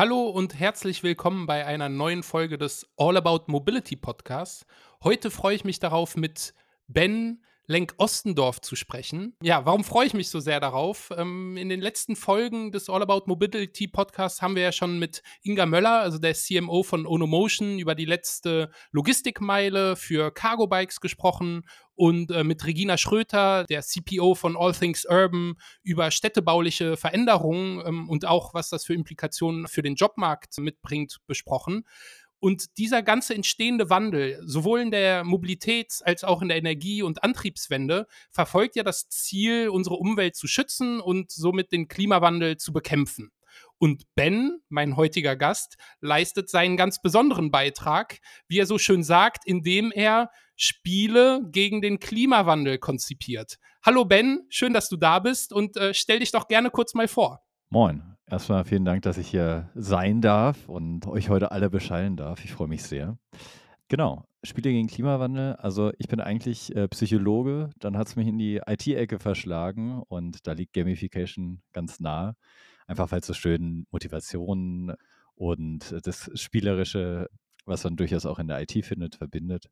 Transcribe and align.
Hallo 0.00 0.30
und 0.30 0.58
herzlich 0.58 1.02
willkommen 1.02 1.44
bei 1.44 1.66
einer 1.66 1.90
neuen 1.90 2.22
Folge 2.22 2.56
des 2.56 2.88
All 2.96 3.18
About 3.18 3.52
Mobility 3.52 3.96
Podcasts. 3.96 4.64
Heute 5.04 5.30
freue 5.30 5.54
ich 5.54 5.64
mich 5.64 5.78
darauf, 5.78 6.16
mit 6.16 6.54
Ben 6.86 7.44
Lenk 7.70 7.94
Ostendorf 7.98 8.60
zu 8.60 8.74
sprechen. 8.74 9.36
Ja, 9.44 9.64
warum 9.64 9.84
freue 9.84 10.04
ich 10.04 10.12
mich 10.12 10.28
so 10.28 10.40
sehr 10.40 10.58
darauf? 10.58 11.12
Ähm, 11.16 11.56
in 11.56 11.68
den 11.68 11.80
letzten 11.80 12.16
Folgen 12.16 12.72
des 12.72 12.90
All 12.90 13.00
About 13.00 13.22
Mobility 13.26 13.86
Podcasts 13.86 14.42
haben 14.42 14.56
wir 14.56 14.64
ja 14.64 14.72
schon 14.72 14.98
mit 14.98 15.22
Inga 15.42 15.66
Möller, 15.66 16.00
also 16.00 16.18
der 16.18 16.34
CMO 16.34 16.82
von 16.82 17.06
Onomotion, 17.06 17.78
über 17.78 17.94
die 17.94 18.06
letzte 18.06 18.72
Logistikmeile 18.90 19.94
für 19.94 20.32
Cargo 20.32 20.66
Bikes 20.66 21.00
gesprochen 21.00 21.62
und 21.94 22.32
äh, 22.32 22.42
mit 22.42 22.66
Regina 22.66 22.96
Schröter, 22.96 23.64
der 23.70 23.82
CPO 23.82 24.34
von 24.34 24.56
All 24.56 24.72
Things 24.72 25.04
Urban, 25.04 25.54
über 25.84 26.10
städtebauliche 26.10 26.96
Veränderungen 26.96 27.86
ähm, 27.86 28.08
und 28.08 28.26
auch, 28.26 28.52
was 28.52 28.70
das 28.70 28.84
für 28.84 28.94
Implikationen 28.94 29.68
für 29.68 29.82
den 29.82 29.94
Jobmarkt 29.94 30.58
mitbringt, 30.58 31.18
besprochen. 31.28 31.84
Und 32.40 32.78
dieser 32.78 33.02
ganze 33.02 33.34
entstehende 33.34 33.90
Wandel, 33.90 34.40
sowohl 34.42 34.80
in 34.80 34.90
der 34.90 35.24
Mobilitäts- 35.24 36.02
als 36.02 36.24
auch 36.24 36.40
in 36.40 36.48
der 36.48 36.56
Energie- 36.56 37.02
und 37.02 37.22
Antriebswende, 37.22 38.06
verfolgt 38.30 38.76
ja 38.76 38.82
das 38.82 39.08
Ziel, 39.08 39.68
unsere 39.68 39.96
Umwelt 39.96 40.34
zu 40.36 40.46
schützen 40.46 41.00
und 41.00 41.30
somit 41.30 41.70
den 41.70 41.86
Klimawandel 41.86 42.56
zu 42.56 42.72
bekämpfen. 42.72 43.30
Und 43.78 44.04
Ben, 44.14 44.60
mein 44.68 44.96
heutiger 44.96 45.36
Gast, 45.36 45.76
leistet 46.00 46.48
seinen 46.48 46.76
ganz 46.76 47.02
besonderen 47.02 47.50
Beitrag, 47.50 48.18
wie 48.48 48.58
er 48.58 48.66
so 48.66 48.78
schön 48.78 49.02
sagt, 49.02 49.46
indem 49.46 49.92
er 49.92 50.30
Spiele 50.56 51.42
gegen 51.50 51.80
den 51.80 51.98
Klimawandel 51.98 52.78
konzipiert. 52.78 53.58
Hallo 53.82 54.04
Ben, 54.04 54.46
schön, 54.50 54.72
dass 54.72 54.88
du 54.88 54.96
da 54.96 55.18
bist 55.18 55.52
und 55.52 55.76
äh, 55.76 55.94
stell 55.94 56.20
dich 56.20 56.32
doch 56.32 56.48
gerne 56.48 56.70
kurz 56.70 56.94
mal 56.94 57.08
vor. 57.08 57.42
Moin. 57.70 58.16
Erstmal 58.30 58.64
vielen 58.64 58.84
Dank, 58.84 59.02
dass 59.02 59.18
ich 59.18 59.28
hier 59.28 59.68
sein 59.74 60.20
darf 60.20 60.68
und 60.68 61.04
euch 61.08 61.30
heute 61.30 61.50
alle 61.50 61.68
beschallen 61.68 62.16
darf. 62.16 62.44
Ich 62.44 62.52
freue 62.52 62.68
mich 62.68 62.84
sehr. 62.84 63.18
Genau, 63.88 64.24
Spiele 64.44 64.70
gegen 64.70 64.86
Klimawandel. 64.86 65.56
Also 65.56 65.90
ich 65.98 66.06
bin 66.06 66.20
eigentlich 66.20 66.74
äh, 66.76 66.86
Psychologe, 66.86 67.70
dann 67.80 67.98
hat 67.98 68.06
es 68.06 68.14
mich 68.14 68.28
in 68.28 68.38
die 68.38 68.60
IT-Ecke 68.64 69.18
verschlagen 69.18 70.00
und 70.06 70.46
da 70.46 70.52
liegt 70.52 70.74
Gamification 70.74 71.60
ganz 71.72 71.98
nah. 71.98 72.36
Einfach 72.86 73.10
weil 73.10 73.18
es 73.18 73.26
so 73.26 73.34
schön 73.34 73.88
Motivation 73.90 74.94
und 75.34 75.96
das 76.04 76.30
Spielerische, 76.34 77.28
was 77.64 77.82
man 77.82 77.96
durchaus 77.96 78.26
auch 78.26 78.38
in 78.38 78.46
der 78.46 78.62
IT 78.62 78.86
findet, 78.86 79.16
verbindet. 79.16 79.70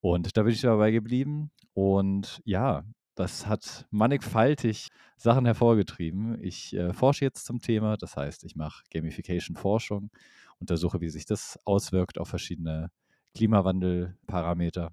Und 0.00 0.36
da 0.36 0.42
bin 0.42 0.52
ich 0.52 0.62
dabei 0.62 0.90
geblieben. 0.90 1.52
Und 1.74 2.40
ja, 2.44 2.82
das 3.14 3.46
hat 3.46 3.86
mannigfaltig 3.90 4.88
Sachen 5.16 5.44
hervorgetrieben. 5.46 6.42
Ich 6.42 6.74
äh, 6.74 6.92
forsche 6.92 7.24
jetzt 7.24 7.44
zum 7.44 7.60
Thema, 7.60 7.96
das 7.96 8.16
heißt, 8.16 8.44
ich 8.44 8.56
mache 8.56 8.82
Gamification-Forschung, 8.92 10.10
untersuche, 10.58 11.00
wie 11.00 11.10
sich 11.10 11.26
das 11.26 11.58
auswirkt 11.64 12.18
auf 12.18 12.28
verschiedene 12.28 12.90
Klimawandelparameter. 13.34 14.92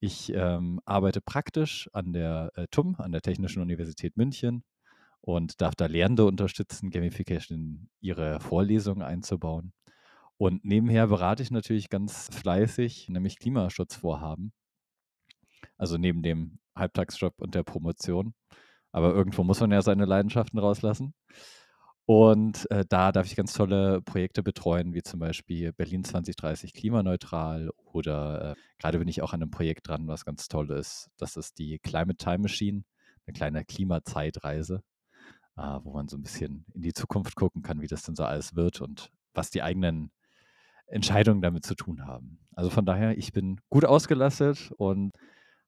Ich 0.00 0.32
ähm, 0.34 0.80
arbeite 0.84 1.20
praktisch 1.20 1.88
an 1.92 2.12
der 2.12 2.50
äh, 2.54 2.66
TUM, 2.70 2.96
an 2.98 3.12
der 3.12 3.22
Technischen 3.22 3.62
Universität 3.62 4.16
München 4.16 4.64
und 5.20 5.60
darf 5.60 5.76
da 5.76 5.86
Lehrende 5.86 6.24
unterstützen, 6.26 6.90
Gamification 6.90 7.58
in 7.58 7.90
ihre 8.00 8.40
Vorlesungen 8.40 9.02
einzubauen. 9.02 9.72
Und 10.38 10.64
nebenher 10.64 11.06
berate 11.06 11.42
ich 11.44 11.52
natürlich 11.52 11.88
ganz 11.88 12.28
fleißig, 12.32 13.08
nämlich 13.08 13.38
Klimaschutzvorhaben. 13.38 14.52
Also 15.78 15.98
neben 15.98 16.22
dem 16.22 16.58
Halbtagsjob 16.74 17.34
und 17.38 17.54
der 17.54 17.62
Promotion. 17.62 18.34
Aber 18.92 19.14
irgendwo 19.14 19.42
muss 19.44 19.60
man 19.60 19.70
ja 19.70 19.82
seine 19.82 20.04
Leidenschaften 20.04 20.58
rauslassen. 20.58 21.14
Und 22.04 22.68
äh, 22.70 22.84
da 22.88 23.12
darf 23.12 23.26
ich 23.26 23.36
ganz 23.36 23.52
tolle 23.52 24.02
Projekte 24.02 24.42
betreuen, 24.42 24.92
wie 24.92 25.02
zum 25.02 25.20
Beispiel 25.20 25.72
Berlin 25.72 26.04
2030 26.04 26.72
klimaneutral 26.74 27.70
oder 27.92 28.52
äh, 28.52 28.54
gerade 28.78 28.98
bin 28.98 29.08
ich 29.08 29.22
auch 29.22 29.32
an 29.32 29.40
einem 29.40 29.50
Projekt 29.50 29.88
dran, 29.88 30.08
was 30.08 30.24
ganz 30.24 30.48
toll 30.48 30.70
ist. 30.72 31.10
Das 31.16 31.36
ist 31.36 31.58
die 31.58 31.78
Climate 31.78 32.16
Time 32.16 32.38
Machine, 32.38 32.82
eine 33.26 33.34
kleine 33.34 33.64
Klimazeitreise, 33.64 34.82
äh, 35.56 35.78
wo 35.82 35.92
man 35.92 36.08
so 36.08 36.16
ein 36.16 36.22
bisschen 36.22 36.66
in 36.74 36.82
die 36.82 36.92
Zukunft 36.92 37.36
gucken 37.36 37.62
kann, 37.62 37.80
wie 37.80 37.86
das 37.86 38.02
denn 38.02 38.16
so 38.16 38.24
alles 38.24 38.56
wird 38.56 38.80
und 38.80 39.10
was 39.32 39.50
die 39.50 39.62
eigenen 39.62 40.10
Entscheidungen 40.86 41.40
damit 41.40 41.64
zu 41.64 41.76
tun 41.76 42.04
haben. 42.04 42.40
Also 42.54 42.68
von 42.68 42.84
daher, 42.84 43.16
ich 43.16 43.32
bin 43.32 43.60
gut 43.70 43.84
ausgelastet 43.84 44.72
und 44.76 45.12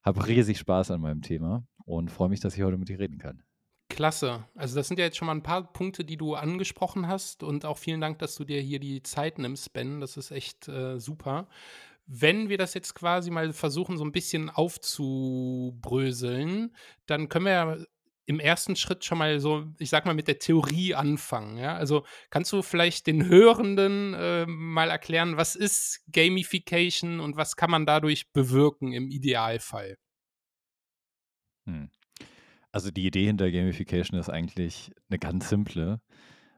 habe 0.05 0.27
riesig 0.27 0.59
Spaß 0.59 0.91
an 0.91 1.01
meinem 1.01 1.21
Thema 1.21 1.65
und 1.85 2.11
freue 2.11 2.29
mich, 2.29 2.39
dass 2.39 2.55
ich 2.55 2.63
heute 2.63 2.77
mit 2.77 2.87
dir 2.89 2.99
reden 2.99 3.17
kann. 3.17 3.43
Klasse. 3.89 4.45
Also 4.55 4.75
das 4.75 4.87
sind 4.87 4.99
ja 4.99 5.05
jetzt 5.05 5.17
schon 5.17 5.25
mal 5.27 5.35
ein 5.35 5.43
paar 5.43 5.71
Punkte, 5.71 6.03
die 6.03 6.17
du 6.17 6.33
angesprochen 6.35 7.07
hast 7.07 7.43
und 7.43 7.65
auch 7.65 7.77
vielen 7.77 8.01
Dank, 8.01 8.19
dass 8.19 8.35
du 8.35 8.43
dir 8.43 8.59
hier 8.61 8.79
die 8.79 9.01
Zeit 9.03 9.39
nimmst, 9.39 9.71
Ben. 9.73 10.01
Das 10.01 10.17
ist 10.17 10.31
echt 10.31 10.67
äh, 10.67 10.99
super. 10.99 11.47
Wenn 12.07 12.49
wir 12.49 12.57
das 12.57 12.73
jetzt 12.73 12.93
quasi 12.93 13.31
mal 13.31 13.53
versuchen, 13.53 13.97
so 13.97 14.03
ein 14.03 14.11
bisschen 14.11 14.49
aufzubröseln, 14.49 16.75
dann 17.05 17.29
können 17.29 17.45
wir 17.45 17.53
ja 17.53 17.77
im 18.25 18.39
ersten 18.39 18.75
Schritt 18.75 19.05
schon 19.05 19.17
mal 19.17 19.39
so, 19.39 19.65
ich 19.77 19.89
sag 19.89 20.05
mal, 20.05 20.15
mit 20.15 20.27
der 20.27 20.39
Theorie 20.39 20.95
anfangen. 20.95 21.57
Ja? 21.57 21.75
Also 21.75 22.05
kannst 22.29 22.51
du 22.51 22.61
vielleicht 22.61 23.07
den 23.07 23.27
Hörenden 23.27 24.13
äh, 24.13 24.45
mal 24.47 24.89
erklären, 24.89 25.37
was 25.37 25.55
ist 25.55 26.03
Gamification 26.11 27.19
und 27.19 27.35
was 27.35 27.55
kann 27.55 27.71
man 27.71 27.85
dadurch 27.85 28.31
bewirken 28.31 28.93
im 28.93 29.09
Idealfall? 29.09 29.97
Hm. 31.67 31.89
Also 32.71 32.91
die 32.91 33.05
Idee 33.05 33.25
hinter 33.25 33.51
Gamification 33.51 34.19
ist 34.19 34.29
eigentlich 34.29 34.91
eine 35.09 35.19
ganz 35.19 35.49
simple. 35.49 36.01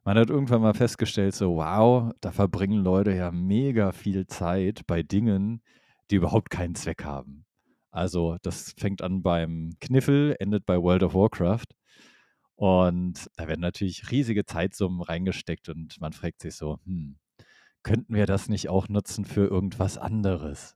Man 0.03 0.17
hat 0.17 0.29
irgendwann 0.29 0.61
mal 0.61 0.73
festgestellt, 0.73 1.35
so 1.35 1.57
wow, 1.57 2.13
da 2.21 2.31
verbringen 2.31 2.81
Leute 2.81 3.13
ja 3.13 3.29
mega 3.29 3.91
viel 3.91 4.25
Zeit 4.25 4.87
bei 4.87 5.03
Dingen, 5.03 5.61
die 6.09 6.15
überhaupt 6.15 6.49
keinen 6.49 6.75
Zweck 6.75 7.03
haben. 7.03 7.46
Also 7.97 8.37
das 8.43 8.73
fängt 8.77 9.01
an 9.01 9.23
beim 9.23 9.71
Kniffel, 9.81 10.35
endet 10.39 10.65
bei 10.67 10.77
World 10.79 11.01
of 11.03 11.15
Warcraft. 11.15 11.65
Und 12.55 13.29
da 13.37 13.47
werden 13.47 13.61
natürlich 13.61 14.11
riesige 14.11 14.45
Zeitsummen 14.45 15.01
reingesteckt 15.01 15.69
und 15.69 15.99
man 15.99 16.13
fragt 16.13 16.41
sich 16.41 16.55
so, 16.55 16.79
hm, 16.85 17.17
könnten 17.83 18.13
wir 18.15 18.25
das 18.27 18.49
nicht 18.49 18.69
auch 18.69 18.89
nutzen 18.89 19.25
für 19.25 19.47
irgendwas 19.47 19.97
anderes? 19.97 20.75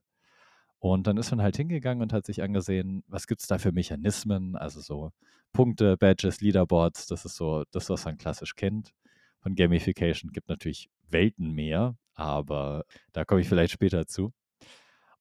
Und 0.80 1.06
dann 1.06 1.16
ist 1.16 1.30
man 1.30 1.42
halt 1.42 1.56
hingegangen 1.56 2.02
und 2.02 2.12
hat 2.12 2.26
sich 2.26 2.42
angesehen, 2.42 3.04
was 3.08 3.26
gibt 3.28 3.42
es 3.42 3.48
da 3.48 3.58
für 3.58 3.72
Mechanismen, 3.72 4.56
also 4.56 4.80
so 4.80 5.12
Punkte, 5.52 5.96
Badges, 5.96 6.40
Leaderboards, 6.40 7.06
das 7.06 7.24
ist 7.24 7.36
so 7.36 7.64
das, 7.72 7.90
was 7.90 8.04
man 8.04 8.18
klassisch 8.18 8.56
kennt. 8.56 8.92
Von 9.40 9.54
Gamification 9.56 10.32
gibt 10.32 10.48
natürlich 10.48 10.90
Welten 11.08 11.52
mehr, 11.52 11.96
aber 12.14 12.84
da 13.12 13.24
komme 13.24 13.42
ich 13.42 13.48
vielleicht 13.48 13.72
später 13.74 14.06
zu. 14.06 14.32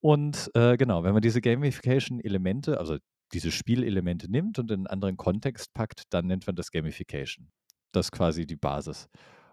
Und 0.02 0.50
äh, 0.56 0.78
genau, 0.78 1.04
wenn 1.04 1.14
man 1.14 1.22
diese 1.22 1.42
Gamification-Elemente, 1.42 2.80
also 2.80 2.98
diese 3.34 3.52
Spielelemente 3.52 4.30
nimmt 4.30 4.60
und 4.60 4.72
in 4.72 4.82
einen 4.82 4.88
anderen 4.88 5.18
Kontext 5.18 5.74
packt, 5.74 6.04
dann 6.10 6.28
nennt 6.28 6.46
man 6.48 6.56
das 6.56 6.72
Gamification. 6.72 7.50
Das 7.92 8.08
ist 8.08 8.12
quasi 8.12 8.46
die 8.46 8.56
Basis. 8.56 9.08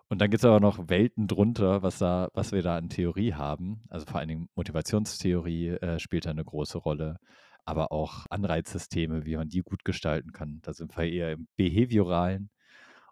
Und 0.08 0.20
dann 0.20 0.30
gibt 0.30 0.42
es 0.42 0.46
aber 0.46 0.60
noch 0.60 0.88
Welten 0.88 1.26
drunter, 1.26 1.82
was, 1.82 1.98
da, 1.98 2.30
was 2.32 2.52
wir 2.52 2.62
da 2.62 2.76
an 2.78 2.88
Theorie 2.88 3.34
haben. 3.34 3.82
Also 3.90 4.06
vor 4.06 4.18
allen 4.18 4.28
Dingen 4.28 4.48
Motivationstheorie 4.54 5.68
äh, 5.68 5.98
spielt 5.98 6.24
da 6.24 6.30
eine 6.30 6.44
große 6.44 6.78
Rolle, 6.78 7.18
aber 7.66 7.92
auch 7.92 8.24
Anreizsysteme, 8.30 9.26
wie 9.26 9.36
man 9.36 9.50
die 9.50 9.60
gut 9.60 9.84
gestalten 9.84 10.32
kann. 10.32 10.60
Da 10.62 10.72
sind 10.72 10.96
wir 10.96 11.04
eher 11.04 11.32
im 11.32 11.46
Behavioralen. 11.56 12.50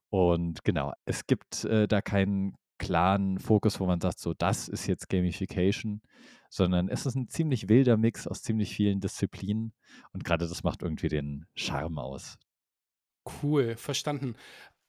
Und 0.09 0.65
genau, 0.65 0.95
es 1.05 1.27
gibt 1.27 1.65
äh, 1.65 1.87
da 1.87 2.01
keinen 2.01 2.55
klaren 2.79 3.39
Fokus, 3.39 3.81
wo 3.81 3.87
man 3.87 4.01
sagt, 4.01 4.19
so, 4.19 4.33
das 4.35 4.69
ist 4.69 4.87
jetzt 4.87 5.09
Gamification, 5.09 6.01
sondern 6.57 6.89
es 6.89 7.07
ist 7.07 7.15
ein 7.15 7.29
ziemlich 7.29 7.69
wilder 7.69 7.97
Mix 7.97 8.27
aus 8.27 8.43
ziemlich 8.43 8.75
vielen 8.75 9.01
Disziplinen 9.01 9.73
und 10.13 10.25
gerade 10.25 10.49
das 10.49 10.65
macht 10.65 10.83
irgendwie 10.83 11.09
den 11.09 11.47
Charme 11.55 11.99
aus. 11.99 12.39
Cool, 13.43 13.77
verstanden. 13.77 14.35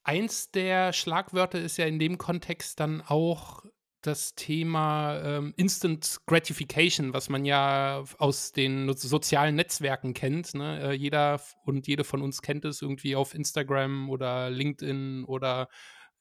Eins 0.04 0.52
der 0.52 0.94
Schlagwörter 0.94 1.60
ist 1.60 1.78
ja 1.78 1.86
in 1.86 2.00
dem 2.00 2.18
Kontext 2.18 2.80
dann 2.80 3.02
auch 3.02 3.64
das 4.02 4.36
Thema 4.36 5.20
ähm, 5.22 5.54
Instant 5.58 6.20
Gratification, 6.28 7.14
was 7.14 7.30
man 7.30 7.44
ja 7.44 8.04
aus 8.20 8.54
den 8.54 8.94
sozialen 8.96 9.56
Netzwerken 9.56 10.14
kennt. 10.14 10.54
Ne? 10.54 10.80
Äh, 10.82 10.94
jeder 10.94 11.42
und 11.66 11.88
jede 11.88 12.06
von 12.06 12.22
uns 12.22 12.42
kennt 12.42 12.64
es 12.64 12.82
irgendwie 12.82 13.16
auf 13.16 13.34
Instagram 13.34 14.10
oder 14.10 14.50
LinkedIn 14.50 15.26
oder 15.26 15.68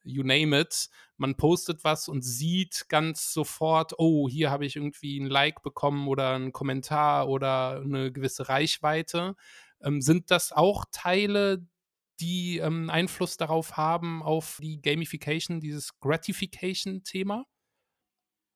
you 0.03 0.23
name 0.23 0.59
it. 0.59 0.89
Man 1.17 1.35
postet 1.35 1.83
was 1.83 2.07
und 2.07 2.23
sieht 2.23 2.87
ganz 2.89 3.33
sofort, 3.33 3.93
oh, 3.97 4.29
hier 4.29 4.51
habe 4.51 4.65
ich 4.65 4.75
irgendwie 4.75 5.19
ein 5.19 5.27
Like 5.27 5.63
bekommen 5.63 6.07
oder 6.07 6.33
einen 6.33 6.51
Kommentar 6.51 7.27
oder 7.27 7.81
eine 7.81 8.11
gewisse 8.11 8.49
Reichweite. 8.49 9.35
Ähm, 9.81 10.01
sind 10.01 10.31
das 10.31 10.51
auch 10.51 10.85
Teile, 10.91 11.65
die 12.19 12.57
ähm, 12.59 12.89
Einfluss 12.89 13.37
darauf 13.37 13.77
haben, 13.77 14.23
auf 14.23 14.59
die 14.61 14.81
Gamification, 14.81 15.59
dieses 15.59 15.99
Gratification-Thema? 15.99 17.45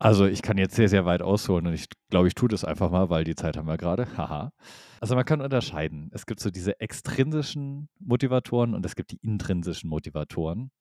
Also 0.02 0.26
ich 0.26 0.42
kann 0.42 0.58
jetzt 0.58 0.76
sehr, 0.76 0.90
sehr 0.90 1.06
weit 1.06 1.22
ausholen 1.22 1.68
und 1.68 1.74
ich 1.74 1.86
glaube, 2.10 2.28
ich 2.28 2.34
tue 2.34 2.50
das 2.50 2.66
einfach 2.66 2.90
mal, 2.90 3.12
weil 3.12 3.24
die 3.24 3.36
Zeit 3.36 3.56
haben 3.56 3.68
wir 3.68 3.78
gerade. 3.78 4.08
Haha. 4.18 4.52
Also 5.00 5.14
man 5.14 5.26
kann 5.26 5.42
unterscheiden. 5.42 6.10
Es 6.12 6.26
gibt 6.26 6.40
so 6.40 6.50
diese 6.50 6.80
extrinsischen 6.80 7.88
Motivatoren 8.00 8.74
und 8.74 8.84
es 8.84 8.96
gibt 8.96 9.12
die 9.12 9.20
intrinsischen 9.22 9.92
Motivatoren. 9.92 10.72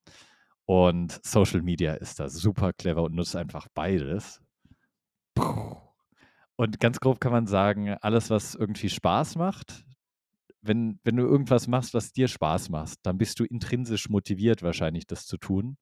Und 0.70 1.18
Social 1.26 1.62
Media 1.62 1.94
ist 1.94 2.20
da 2.20 2.28
super 2.28 2.72
clever 2.72 3.02
und 3.02 3.16
nutzt 3.16 3.34
einfach 3.34 3.66
beides. 3.74 4.40
Und 6.54 6.78
ganz 6.78 7.00
grob 7.00 7.20
kann 7.20 7.32
man 7.32 7.48
sagen, 7.48 7.96
alles, 8.00 8.30
was 8.30 8.54
irgendwie 8.54 8.88
Spaß 8.88 9.34
macht, 9.34 9.84
wenn, 10.62 11.00
wenn 11.02 11.16
du 11.16 11.24
irgendwas 11.24 11.66
machst, 11.66 11.92
was 11.92 12.12
dir 12.12 12.28
Spaß 12.28 12.68
macht, 12.68 12.98
dann 13.02 13.18
bist 13.18 13.40
du 13.40 13.44
intrinsisch 13.44 14.08
motiviert, 14.10 14.62
wahrscheinlich 14.62 15.08
das 15.08 15.26
zu 15.26 15.38
tun. 15.38 15.76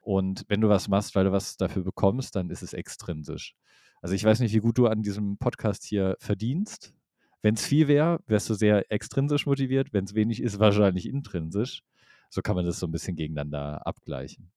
Und 0.00 0.44
wenn 0.46 0.60
du 0.60 0.68
was 0.68 0.86
machst, 0.86 1.16
weil 1.16 1.24
du 1.24 1.32
was 1.32 1.56
dafür 1.56 1.82
bekommst, 1.82 2.36
dann 2.36 2.50
ist 2.50 2.62
es 2.62 2.72
extrinsisch. 2.72 3.56
Also 4.00 4.14
ich 4.14 4.22
weiß 4.22 4.38
nicht, 4.38 4.54
wie 4.54 4.60
gut 4.60 4.78
du 4.78 4.86
an 4.86 5.02
diesem 5.02 5.38
Podcast 5.38 5.82
hier 5.82 6.16
verdienst. 6.20 6.94
Wenn 7.42 7.54
es 7.54 7.66
viel 7.66 7.88
wäre, 7.88 8.20
wärst 8.28 8.48
du 8.48 8.54
sehr 8.54 8.92
extrinsisch 8.92 9.46
motiviert. 9.46 9.92
Wenn 9.92 10.04
es 10.04 10.14
wenig 10.14 10.40
ist, 10.40 10.60
wahrscheinlich 10.60 11.08
intrinsisch. 11.08 11.82
So 12.30 12.42
kann 12.42 12.56
man 12.56 12.64
das 12.64 12.78
so 12.78 12.86
ein 12.86 12.92
bisschen 12.92 13.16
gegeneinander 13.16 13.86
abgleichen. 13.86 14.50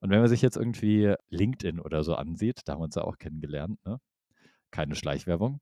Und 0.00 0.10
wenn 0.10 0.20
man 0.20 0.28
sich 0.28 0.42
jetzt 0.42 0.56
irgendwie 0.56 1.14
LinkedIn 1.28 1.78
oder 1.78 2.02
so 2.02 2.14
ansieht, 2.14 2.60
da 2.64 2.72
haben 2.72 2.80
wir 2.80 2.84
uns 2.84 2.94
ja 2.94 3.02
auch 3.02 3.18
kennengelernt, 3.18 3.84
ne? 3.84 4.00
keine 4.70 4.94
Schleichwerbung, 4.94 5.60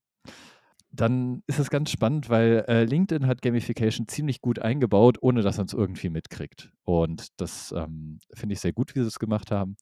dann 0.90 1.42
ist 1.46 1.58
es 1.58 1.70
ganz 1.70 1.90
spannend, 1.90 2.30
weil 2.30 2.64
äh, 2.68 2.84
LinkedIn 2.84 3.26
hat 3.26 3.42
Gamification 3.42 4.08
ziemlich 4.08 4.40
gut 4.40 4.58
eingebaut, 4.58 5.18
ohne 5.20 5.42
dass 5.42 5.58
man 5.58 5.66
es 5.66 5.74
irgendwie 5.74 6.08
mitkriegt. 6.08 6.70
Und 6.84 7.28
das 7.40 7.72
ähm, 7.72 8.20
finde 8.32 8.54
ich 8.54 8.60
sehr 8.60 8.72
gut, 8.72 8.94
wie 8.94 9.00
sie 9.00 9.06
es 9.06 9.18
gemacht 9.18 9.50
haben. 9.50 9.76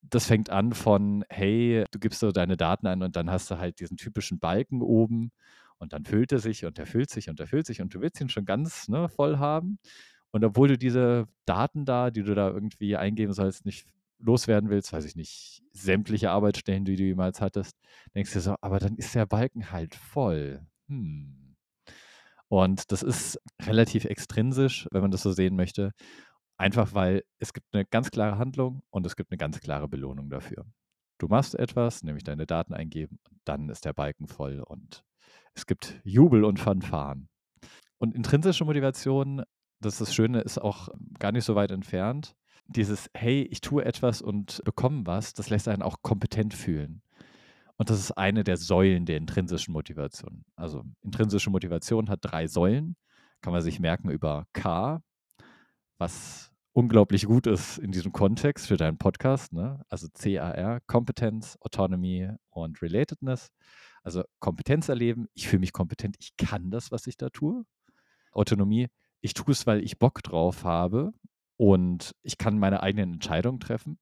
Das 0.00 0.26
fängt 0.26 0.50
an 0.50 0.72
von, 0.72 1.24
hey, 1.28 1.84
du 1.90 1.98
gibst 1.98 2.20
so 2.20 2.32
deine 2.32 2.56
Daten 2.56 2.86
ein 2.86 3.02
und 3.02 3.14
dann 3.16 3.30
hast 3.30 3.50
du 3.50 3.58
halt 3.58 3.80
diesen 3.80 3.96
typischen 3.96 4.38
Balken 4.38 4.80
oben 4.82 5.32
und 5.78 5.92
dann 5.92 6.04
füllt 6.04 6.32
er 6.32 6.38
sich 6.38 6.64
und 6.64 6.78
er 6.78 6.86
füllt 6.86 7.10
sich 7.10 7.28
und 7.28 7.38
er 7.38 7.46
füllt 7.46 7.66
sich 7.66 7.80
und 7.80 7.94
du 7.94 8.00
willst 8.00 8.20
ihn 8.20 8.28
schon 8.28 8.44
ganz 8.44 8.88
ne, 8.88 9.08
voll 9.08 9.38
haben. 9.38 9.78
Und 10.32 10.44
obwohl 10.44 10.68
du 10.68 10.78
diese 10.78 11.28
Daten 11.44 11.84
da, 11.84 12.10
die 12.10 12.22
du 12.22 12.34
da 12.34 12.48
irgendwie 12.48 12.96
eingeben 12.96 13.32
sollst, 13.32 13.64
nicht 13.64 13.86
loswerden 14.18 14.70
willst, 14.70 14.92
weiß 14.92 15.04
ich 15.04 15.16
nicht, 15.16 15.62
sämtliche 15.72 16.30
Arbeitsstellen, 16.30 16.84
die 16.84 16.96
du 16.96 17.02
jemals 17.02 17.40
hattest, 17.40 17.76
denkst 18.14 18.32
du 18.32 18.40
so, 18.40 18.56
aber 18.60 18.78
dann 18.78 18.96
ist 18.96 19.14
der 19.14 19.26
Balken 19.26 19.72
halt 19.72 19.94
voll. 19.94 20.66
Hm. 20.88 21.56
Und 22.48 22.92
das 22.92 23.02
ist 23.02 23.40
relativ 23.62 24.04
extrinsisch, 24.04 24.86
wenn 24.90 25.02
man 25.02 25.10
das 25.10 25.22
so 25.22 25.32
sehen 25.32 25.56
möchte. 25.56 25.92
Einfach 26.56 26.94
weil 26.94 27.24
es 27.38 27.52
gibt 27.52 27.74
eine 27.74 27.84
ganz 27.84 28.10
klare 28.10 28.38
Handlung 28.38 28.82
und 28.90 29.06
es 29.06 29.16
gibt 29.16 29.32
eine 29.32 29.38
ganz 29.38 29.58
klare 29.60 29.88
Belohnung 29.88 30.30
dafür. 30.30 30.64
Du 31.18 31.28
machst 31.28 31.54
etwas, 31.54 32.02
nämlich 32.02 32.24
deine 32.24 32.46
Daten 32.46 32.74
eingeben, 32.74 33.18
und 33.30 33.40
dann 33.44 33.68
ist 33.68 33.84
der 33.84 33.92
Balken 33.92 34.26
voll 34.28 34.60
und 34.60 35.04
es 35.54 35.66
gibt 35.66 36.00
Jubel 36.04 36.44
und 36.44 36.58
Fanfaren. 36.58 37.28
Und 37.98 38.14
intrinsische 38.14 38.64
Motivation, 38.64 39.44
das 39.84 39.94
ist 39.94 40.00
das 40.00 40.14
Schöne, 40.14 40.40
ist 40.40 40.60
auch 40.60 40.88
gar 41.18 41.32
nicht 41.32 41.44
so 41.44 41.54
weit 41.54 41.70
entfernt 41.70 42.34
dieses, 42.66 43.10
hey, 43.14 43.42
ich 43.50 43.60
tue 43.60 43.84
etwas 43.84 44.22
und 44.22 44.62
bekomme 44.64 45.06
was, 45.06 45.34
das 45.34 45.50
lässt 45.50 45.68
einen 45.68 45.82
auch 45.82 46.02
kompetent 46.02 46.54
fühlen. 46.54 47.02
Und 47.76 47.90
das 47.90 47.98
ist 47.98 48.12
eine 48.12 48.44
der 48.44 48.56
Säulen 48.56 49.06
der 49.06 49.16
intrinsischen 49.16 49.72
Motivation. 49.72 50.44
Also 50.56 50.84
intrinsische 51.02 51.50
Motivation 51.50 52.08
hat 52.08 52.20
drei 52.22 52.46
Säulen, 52.46 52.96
kann 53.40 53.52
man 53.52 53.62
sich 53.62 53.80
merken 53.80 54.10
über 54.10 54.46
K, 54.52 55.02
was 55.98 56.52
unglaublich 56.72 57.26
gut 57.26 57.46
ist 57.46 57.78
in 57.78 57.92
diesem 57.92 58.12
Kontext 58.12 58.66
für 58.68 58.76
deinen 58.76 58.98
Podcast. 58.98 59.52
Ne? 59.52 59.84
Also 59.88 60.08
CAR, 60.08 60.80
Kompetenz, 60.86 61.58
Autonomy 61.60 62.30
und 62.50 62.80
Relatedness. 62.80 63.48
Also 64.02 64.22
Kompetenz 64.38 64.88
erleben, 64.88 65.26
ich 65.34 65.48
fühle 65.48 65.60
mich 65.60 65.72
kompetent, 65.72 66.16
ich 66.18 66.36
kann 66.36 66.70
das, 66.70 66.92
was 66.92 67.06
ich 67.06 67.16
da 67.16 67.30
tue. 67.30 67.64
Autonomie, 68.32 68.88
ich 69.22 69.34
tue 69.34 69.52
es, 69.52 69.66
weil 69.66 69.82
ich 69.82 69.98
Bock 69.98 70.22
drauf 70.22 70.64
habe 70.64 71.12
und 71.56 72.14
ich 72.22 72.38
kann 72.38 72.58
meine 72.58 72.82
eigenen 72.82 73.14
Entscheidungen 73.14 73.60
treffen. 73.60 73.98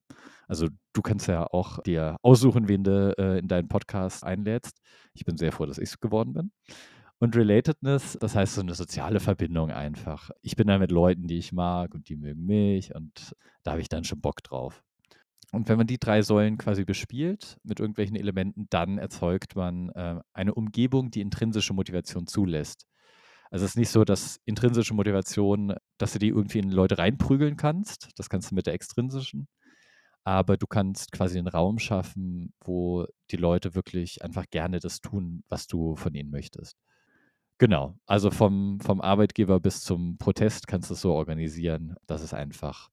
Also 0.49 0.69
du 0.95 1.03
kannst 1.03 1.29
ja 1.29 1.47
auch 1.47 1.79
dir 1.83 2.17
aussuchen, 2.23 2.69
wen 2.69 2.83
du 2.83 3.15
äh, 3.17 3.39
in 3.39 3.47
deinen 3.47 3.69
Podcast 3.69 4.25
einlädst. 4.25 4.81
Ich 5.15 5.25
bin 5.25 5.37
sehr 5.37 5.53
froh, 5.53 5.67
dass 5.67 5.79
ich 5.79 5.91
es 5.91 6.01
geworden 6.01 6.33
bin. 6.33 6.53
Und 7.19 7.37
Relatedness, 7.37 8.17
das 8.19 8.35
heißt 8.35 8.55
so 8.55 8.63
eine 8.63 8.75
soziale 8.75 9.21
Verbindung 9.21 9.71
einfach. 9.71 10.31
Ich 10.41 10.57
bin 10.57 10.69
da 10.69 10.79
mit 10.79 10.91
Leuten, 10.91 11.29
die 11.29 11.37
ich 11.37 11.53
mag 11.53 11.95
und 11.95 12.09
die 12.09 12.17
mögen 12.17 12.47
mich 12.47 12.95
und 12.95 13.37
da 13.63 13.73
habe 13.73 13.83
ich 13.83 13.91
dann 13.91 14.05
schon 14.05 14.23
Bock 14.23 14.43
drauf. 14.43 14.83
Und 15.53 15.69
wenn 15.69 15.77
man 15.77 15.87
die 15.87 15.99
drei 15.99 16.23
Säulen 16.23 16.57
quasi 16.57 16.85
bespielt 16.85 17.59
mit 17.63 17.79
irgendwelchen 17.79 18.17
Elementen, 18.17 18.69
dann 18.71 18.99
erzeugt 18.99 19.57
man 19.57 19.91
äh, 19.91 20.21
eine 20.33 20.55
Umgebung, 20.55 21.11
die 21.11 21.21
intrinsische 21.21 21.75
Motivation 21.75 22.27
zulässt. 22.27 22.87
Also 23.51 23.65
es 23.65 23.73
ist 23.73 23.77
nicht 23.77 23.91
so, 23.91 24.05
dass 24.05 24.41
intrinsische 24.45 24.95
Motivation, 24.95 25.75
dass 25.99 26.13
du 26.13 26.19
die 26.19 26.29
irgendwie 26.29 26.61
in 26.61 26.71
Leute 26.71 26.99
reinprügeln 26.99 27.57
kannst. 27.57 28.09
Das 28.17 28.29
kannst 28.29 28.51
du 28.51 28.55
mit 28.55 28.67
der 28.67 28.75
extrinsischen. 28.75 29.49
Aber 30.23 30.57
du 30.57 30.67
kannst 30.67 31.13
quasi 31.13 31.39
einen 31.39 31.49
Raum 31.49 31.79
schaffen, 31.79 32.53
wo 32.65 33.07
die 33.31 33.37
Leute 33.37 33.75
wirklich 33.75 34.23
einfach 34.23 34.45
gerne 34.51 34.79
das 34.79 35.01
tun, 35.01 35.43
was 35.49 35.67
du 35.67 35.97
von 35.97 36.15
ihnen 36.15 36.31
möchtest. 36.31 36.77
Genau. 37.59 37.99
Also 38.07 38.31
vom, 38.31 38.81
vom 38.81 39.01
Arbeitgeber 39.01 39.61
bis 39.61 39.83
zum 39.83 40.17
Protest 40.19 40.67
kannst 40.67 40.91
du 40.91 40.95
es 40.95 41.01
so 41.01 41.13
organisieren, 41.15 41.97
dass 42.07 42.23
es 42.23 42.33
einfach 42.33 42.89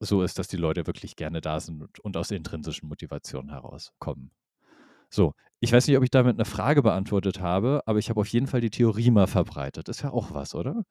so 0.00 0.22
ist, 0.22 0.38
dass 0.38 0.48
die 0.48 0.56
Leute 0.56 0.86
wirklich 0.86 1.16
gerne 1.16 1.40
da 1.40 1.60
sind 1.60 1.82
und, 1.82 2.00
und 2.00 2.16
aus 2.16 2.30
intrinsischen 2.30 2.88
Motivationen 2.88 3.50
herauskommen. 3.50 4.30
So, 5.10 5.32
ich 5.60 5.72
weiß 5.72 5.86
nicht, 5.88 5.96
ob 5.96 6.04
ich 6.04 6.10
damit 6.10 6.36
eine 6.36 6.44
Frage 6.44 6.82
beantwortet 6.82 7.40
habe, 7.40 7.82
aber 7.86 7.98
ich 7.98 8.10
habe 8.10 8.20
auf 8.20 8.28
jeden 8.28 8.46
Fall 8.46 8.60
die 8.60 8.70
Theorie 8.70 9.10
mal 9.10 9.26
verbreitet. 9.26 9.88
Ist 9.88 10.02
ja 10.02 10.10
auch 10.10 10.32
was, 10.34 10.54
oder? 10.54 10.84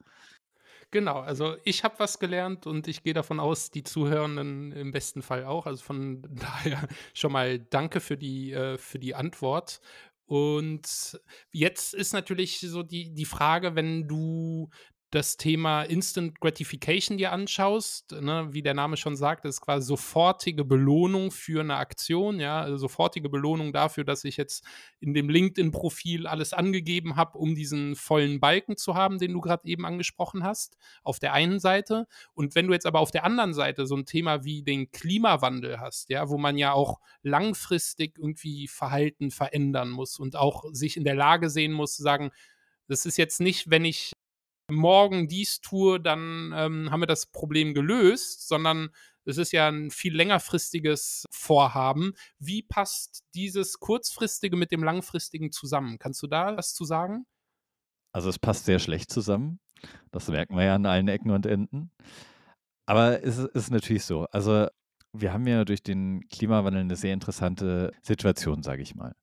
Genau, 0.92 1.20
also 1.20 1.58
ich 1.66 1.84
habe 1.84 2.00
was 2.00 2.18
gelernt 2.20 2.66
und 2.66 2.88
ich 2.88 3.04
gehe 3.04 3.14
davon 3.14 3.40
aus, 3.40 3.72
die 3.72 3.84
Zuhörenden 3.84 4.72
im 4.72 4.92
besten 4.92 5.22
Fall 5.22 5.44
auch. 5.46 5.66
Also 5.66 5.84
von 5.84 6.22
daher 6.32 6.88
schon 7.14 7.32
mal 7.32 7.60
danke 7.60 8.00
für 8.00 8.18
die, 8.18 8.54
äh, 8.54 8.78
für 8.78 9.00
die 9.00 9.16
Antwort. 9.16 9.82
Und 10.26 11.22
jetzt 11.52 11.94
ist 11.94 12.14
natürlich 12.14 12.60
so 12.60 12.84
die, 12.84 13.14
die 13.14 13.26
Frage, 13.26 13.76
wenn 13.76 14.08
du 14.08 14.70
das 15.12 15.38
Thema 15.38 15.84
Instant 15.84 16.42
Gratification 16.42 17.18
dir 17.18 17.32
anschaust, 17.32 18.12
ne, 18.12 18.50
wie 18.52 18.62
der 18.62 18.74
Name 18.74 18.98
schon 18.98 19.16
sagt, 19.16 19.46
ist 19.46 19.62
quasi 19.62 19.88
sofortige 19.88 20.66
Belohnung 20.66 21.32
für 21.32 21.62
eine 21.62 21.78
Aktion, 21.78 22.42
ja, 22.42 22.60
also 22.60 22.78
sofortige 22.78 23.30
Belohnung 23.30 23.72
dafür, 23.72 24.04
dass 24.04 24.26
ich 24.26 24.36
jetzt 24.36 24.66
in 25.00 25.14
dem 25.14 25.30
LinkedIn-Profil 25.30 26.28
alles 26.28 26.52
angegeben 26.52 27.16
habe, 27.16 27.38
um 27.38 27.56
diesen 27.56 27.96
vollen 27.96 28.42
Balken 28.42 28.76
zu 28.76 28.96
haben, 28.96 29.18
den 29.18 29.32
du 29.32 29.40
gerade 29.40 29.66
eben 29.66 29.86
angesprochen 29.86 30.44
hast, 30.44 30.76
auf 31.04 31.20
der 31.20 31.32
einen 31.32 31.60
Seite. 31.60 32.06
Und 32.34 32.56
wenn 32.56 32.68
du 32.68 32.74
jetzt 32.74 32.86
aber 32.86 33.00
auf 33.00 33.12
der 33.12 33.24
anderen 33.24 33.54
Seite 33.54 33.86
so 33.88 33.96
ein 33.96 34.06
Thema 34.06 34.44
wie 34.44 34.62
den 34.62 34.92
Klimawandel 34.92 35.80
hast, 35.80 36.10
ja, 36.10 36.28
wo 36.28 36.38
man 36.38 36.58
ja 36.58 36.74
auch 36.74 37.00
langfristig 37.22 38.18
irgendwie 38.18 38.68
Verhalten 38.68 39.32
verändern 39.32 39.90
muss 39.90 40.20
und 40.20 40.36
auch 40.36 40.66
sich 40.74 40.98
in 40.98 41.06
der 41.06 41.16
Lage 41.16 41.50
sehen 41.50 41.72
muss, 41.72 41.96
zu 41.96 42.04
sagen, 42.04 42.32
das 42.90 43.06
ist 43.06 43.18
jetzt 43.18 43.40
nicht, 43.40 43.70
wenn 43.70 43.86
ich 43.86 44.14
morgen 44.70 45.28
dies 45.28 45.62
tue, 45.62 46.00
dann 46.00 46.54
ähm, 46.56 46.92
haben 46.92 47.02
wir 47.02 47.08
das 47.08 47.28
Problem 47.28 47.74
gelöst, 47.74 48.48
sondern 48.48 48.90
es 49.26 49.38
ist 49.38 49.52
ja 49.52 49.68
ein 49.68 49.92
viel 49.92 50.16
längerfristiges 50.16 51.26
Vorhaben. 51.32 52.14
Wie 52.40 52.64
passt 52.64 53.24
dieses 53.34 53.80
kurzfristige 53.80 54.56
mit 54.56 54.72
dem 54.72 54.84
langfristigen 54.84 55.52
zusammen? 55.52 56.00
Kannst 56.00 56.22
du 56.24 56.28
da 56.28 56.56
was 56.56 56.74
zu 56.74 56.86
sagen? 56.86 57.26
Also 58.14 58.30
es 58.30 58.40
passt 58.40 58.66
sehr 58.66 58.80
schlecht 58.80 59.12
zusammen. 59.12 59.60
Das 60.12 60.28
merken 60.30 60.56
wir 60.56 60.64
ja 60.64 60.76
an 60.76 60.86
allen 60.86 61.08
Ecken 61.08 61.32
und 61.32 61.46
Enden. 61.46 61.92
Aber 62.86 63.22
es 63.24 63.38
ist 63.38 63.70
natürlich 63.70 64.06
so. 64.06 64.26
Also 64.32 64.68
wir 65.12 65.34
haben 65.34 65.46
ja 65.46 65.66
durch 65.66 65.84
den 65.84 66.26
Klimawandel 66.30 66.82
eine 66.82 66.96
sehr 66.96 67.14
interessante 67.14 67.92
Situation, 68.02 68.64
sage 68.64 68.82
ich 68.82 68.96
mal. 68.96 69.14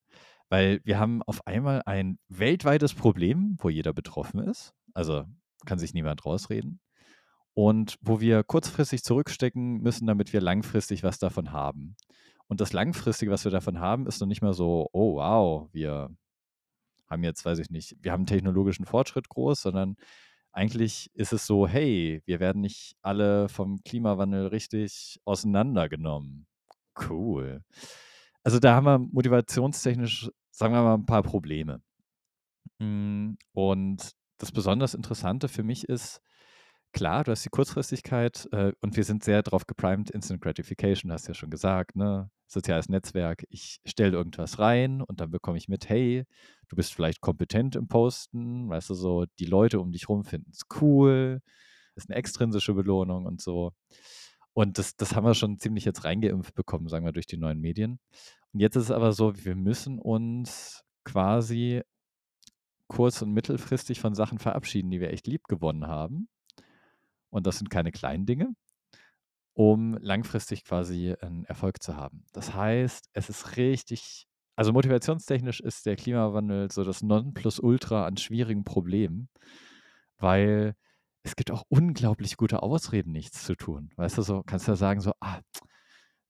Weil 0.50 0.80
wir 0.84 0.98
haben 0.98 1.22
auf 1.22 1.46
einmal 1.46 1.82
ein 1.86 2.18
weltweites 2.28 2.94
Problem, 2.94 3.56
wo 3.58 3.70
jeder 3.70 3.92
betroffen 3.92 4.40
ist. 4.40 4.74
Also 4.94 5.24
kann 5.66 5.78
sich 5.78 5.94
niemand 5.94 6.24
rausreden. 6.24 6.80
Und 7.54 7.98
wo 8.00 8.20
wir 8.20 8.42
kurzfristig 8.42 9.04
zurückstecken 9.04 9.80
müssen, 9.80 10.06
damit 10.06 10.32
wir 10.32 10.40
langfristig 10.40 11.02
was 11.02 11.18
davon 11.18 11.52
haben. 11.52 11.96
Und 12.48 12.60
das 12.60 12.72
Langfristige, 12.72 13.30
was 13.30 13.44
wir 13.44 13.52
davon 13.52 13.78
haben, 13.78 14.06
ist 14.06 14.20
noch 14.20 14.26
nicht 14.26 14.42
mal 14.42 14.54
so, 14.54 14.88
oh 14.92 15.16
wow, 15.16 15.68
wir 15.72 16.10
haben 17.08 17.24
jetzt, 17.24 17.44
weiß 17.44 17.58
ich 17.58 17.70
nicht, 17.70 17.96
wir 18.00 18.12
haben 18.12 18.26
technologischen 18.26 18.86
Fortschritt 18.86 19.28
groß, 19.28 19.62
sondern 19.62 19.96
eigentlich 20.52 21.10
ist 21.14 21.32
es 21.32 21.46
so, 21.46 21.66
hey, 21.66 22.22
wir 22.26 22.40
werden 22.40 22.60
nicht 22.60 22.96
alle 23.02 23.48
vom 23.48 23.82
Klimawandel 23.82 24.46
richtig 24.48 25.20
auseinandergenommen. 25.24 26.46
Cool. 27.08 27.64
Also 28.44 28.58
da 28.58 28.74
haben 28.74 28.84
wir 28.86 28.98
motivationstechnisch, 28.98 30.30
sagen 30.50 30.74
wir 30.74 30.82
mal, 30.82 30.94
ein 30.94 31.06
paar 31.06 31.22
Probleme. 31.22 31.82
Hm, 32.78 33.36
und 33.52 34.12
das 34.38 34.52
besonders 34.52 34.94
Interessante 34.94 35.48
für 35.48 35.62
mich 35.62 35.88
ist, 35.88 36.20
klar, 36.92 37.24
du 37.24 37.32
hast 37.32 37.44
die 37.44 37.50
Kurzfristigkeit 37.50 38.48
äh, 38.52 38.72
und 38.80 38.96
wir 38.96 39.04
sind 39.04 39.24
sehr 39.24 39.42
darauf 39.42 39.66
geprimed, 39.66 40.10
Instant 40.10 40.40
Gratification, 40.40 41.12
hast 41.12 41.26
du 41.26 41.30
ja 41.30 41.34
schon 41.34 41.50
gesagt, 41.50 41.96
ne? 41.96 42.30
Soziales 42.46 42.88
Netzwerk, 42.88 43.44
ich 43.48 43.80
stelle 43.84 44.16
irgendwas 44.16 44.58
rein 44.58 45.02
und 45.02 45.20
dann 45.20 45.30
bekomme 45.30 45.58
ich 45.58 45.68
mit, 45.68 45.88
hey, 45.88 46.24
du 46.68 46.76
bist 46.76 46.94
vielleicht 46.94 47.20
kompetent 47.20 47.74
im 47.74 47.88
Posten, 47.88 48.68
weißt 48.68 48.90
du, 48.90 48.94
so, 48.94 49.24
die 49.38 49.46
Leute 49.46 49.80
um 49.80 49.92
dich 49.92 50.08
rum 50.08 50.24
finden 50.24 50.50
es 50.52 50.62
cool, 50.80 51.40
ist 51.96 52.10
eine 52.10 52.16
extrinsische 52.16 52.74
Belohnung 52.74 53.26
und 53.26 53.40
so. 53.40 53.72
Und 54.52 54.78
das, 54.78 54.96
das 54.96 55.16
haben 55.16 55.24
wir 55.26 55.34
schon 55.34 55.58
ziemlich 55.58 55.84
jetzt 55.84 56.04
reingeimpft 56.04 56.54
bekommen, 56.54 56.88
sagen 56.88 57.04
wir, 57.04 57.12
durch 57.12 57.26
die 57.26 57.38
neuen 57.38 57.60
Medien. 57.60 57.98
Und 58.52 58.60
jetzt 58.60 58.76
ist 58.76 58.84
es 58.84 58.90
aber 58.92 59.12
so, 59.12 59.32
wir 59.44 59.56
müssen 59.56 59.98
uns 59.98 60.84
quasi 61.04 61.82
kurz- 62.88 63.22
und 63.22 63.32
mittelfristig 63.32 64.00
von 64.00 64.14
Sachen 64.14 64.38
verabschieden, 64.38 64.90
die 64.90 65.00
wir 65.00 65.10
echt 65.10 65.26
lieb 65.26 65.44
gewonnen 65.44 65.86
haben. 65.86 66.28
Und 67.30 67.46
das 67.46 67.58
sind 67.58 67.70
keine 67.70 67.90
kleinen 67.90 68.26
Dinge, 68.26 68.54
um 69.54 69.96
langfristig 70.00 70.64
quasi 70.64 71.14
einen 71.20 71.44
Erfolg 71.44 71.82
zu 71.82 71.96
haben. 71.96 72.24
Das 72.32 72.54
heißt, 72.54 73.08
es 73.12 73.28
ist 73.28 73.56
richtig, 73.56 74.26
also 74.56 74.72
motivationstechnisch 74.72 75.60
ist 75.60 75.86
der 75.86 75.96
Klimawandel 75.96 76.70
so 76.70 76.84
das 76.84 77.02
Nonplusultra 77.02 78.06
an 78.06 78.16
schwierigen 78.16 78.64
Problemen, 78.64 79.28
weil 80.18 80.74
es 81.24 81.36
gibt 81.36 81.50
auch 81.50 81.64
unglaublich 81.68 82.36
gute 82.36 82.62
Ausreden, 82.62 83.10
nichts 83.10 83.44
zu 83.44 83.56
tun. 83.56 83.90
Weißt 83.96 84.18
du, 84.18 84.22
so 84.22 84.42
kannst 84.44 84.68
du 84.68 84.72
ja 84.72 84.76
sagen, 84.76 85.00
so, 85.00 85.12
ah, 85.20 85.40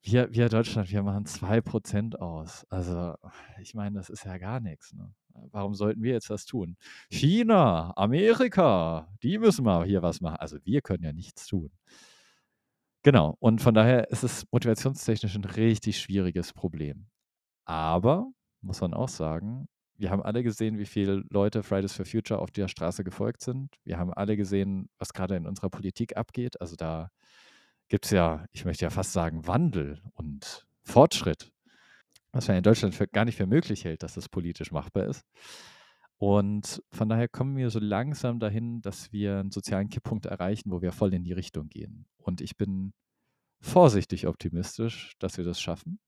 wir, 0.03 0.33
wir 0.33 0.49
Deutschland, 0.49 0.91
wir 0.91 1.03
machen 1.03 1.25
2% 1.25 2.17
aus. 2.17 2.65
Also, 2.69 3.15
ich 3.61 3.75
meine, 3.75 3.97
das 3.97 4.11
ist 4.11 4.25
ja 4.25 4.39
gar 4.39 4.61
nichts. 4.61 4.93
Ne? 4.93 5.13
Warum 5.51 5.75
sollten 5.75 6.03
wir 6.03 6.13
jetzt 6.13 6.31
was 6.31 6.47
tun? 6.47 6.77
China, 7.11 7.93
Amerika, 7.97 9.09
die 9.23 9.39
müssen 9.39 9.65
mal 9.65 9.85
hier 9.85 10.03
was 10.03 10.21
machen. 10.21 10.37
Also, 10.39 10.59
wir 10.65 10.81
können 10.81 11.05
ja 11.05 11.13
nichts 11.13 11.47
tun. 11.47 11.71
Genau. 13.03 13.37
Und 13.39 13.61
von 13.61 13.75
daher 13.75 14.11
ist 14.11 14.25
es 14.25 14.47
motivationstechnisch 14.51 15.35
ein 15.37 15.45
richtig 15.45 16.01
schwieriges 16.01 16.53
Problem. 16.53 17.07
Aber, 17.67 18.31
muss 18.63 18.81
man 18.81 18.95
auch 18.95 19.09
sagen, 19.09 19.69
wir 19.97 20.11
haben 20.11 20.23
alle 20.23 20.43
gesehen, 20.43 20.79
wie 20.79 20.87
viele 20.87 21.25
Leute 21.31 21.63
Fridays 21.63 21.93
for 21.93 22.05
Future 22.05 22.41
auf 22.41 22.51
der 22.51 22.69
Straße 22.69 23.05
gefolgt 23.05 23.43
sind. 23.43 23.75
Wir 23.85 23.99
haben 23.99 24.13
alle 24.13 24.37
gesehen, 24.37 24.89
was 24.99 25.13
gerade 25.13 25.37
in 25.37 25.47
unserer 25.47 25.71
Politik 25.71 26.17
abgeht. 26.17 26.61
Also 26.61 26.77
da 26.77 27.11
gibt 27.89 28.07
es 28.07 28.11
ja, 28.11 28.45
ich 28.53 28.65
möchte 28.65 28.85
ja 28.85 28.91
fast 28.91 29.13
sagen, 29.13 29.47
Wandel 29.47 30.03
und 30.15 30.67
Fortschritt, 30.83 31.53
was 32.35 32.49
man 32.49 32.57
in 32.57 32.63
Deutschland 32.63 32.95
für, 32.95 33.07
gar 33.07 33.25
nicht 33.25 33.37
für 33.37 33.47
möglich 33.47 33.85
hält, 33.85 34.03
dass 34.03 34.15
das 34.15 34.29
politisch 34.29 34.73
machbar 34.73 35.07
ist. 35.07 35.25
Und 36.17 36.83
von 36.93 37.09
daher 37.09 37.29
kommen 37.29 37.57
wir 37.57 37.71
so 37.71 37.79
langsam 37.79 38.39
dahin, 38.41 38.81
dass 38.83 39.13
wir 39.13 39.39
einen 39.39 39.51
sozialen 39.51 39.89
Kipppunkt 39.89 40.27
erreichen, 40.27 40.71
wo 40.71 40.83
wir 40.83 40.93
voll 40.93 41.15
in 41.15 41.25
die 41.25 41.33
Richtung 41.33 41.69
gehen. 41.69 42.07
Und 42.17 42.41
ich 42.41 42.57
bin 42.57 42.93
vorsichtig 43.61 44.27
optimistisch, 44.27 45.15
dass 45.19 45.37
wir 45.37 45.45
das 45.45 45.61
schaffen. 45.61 45.99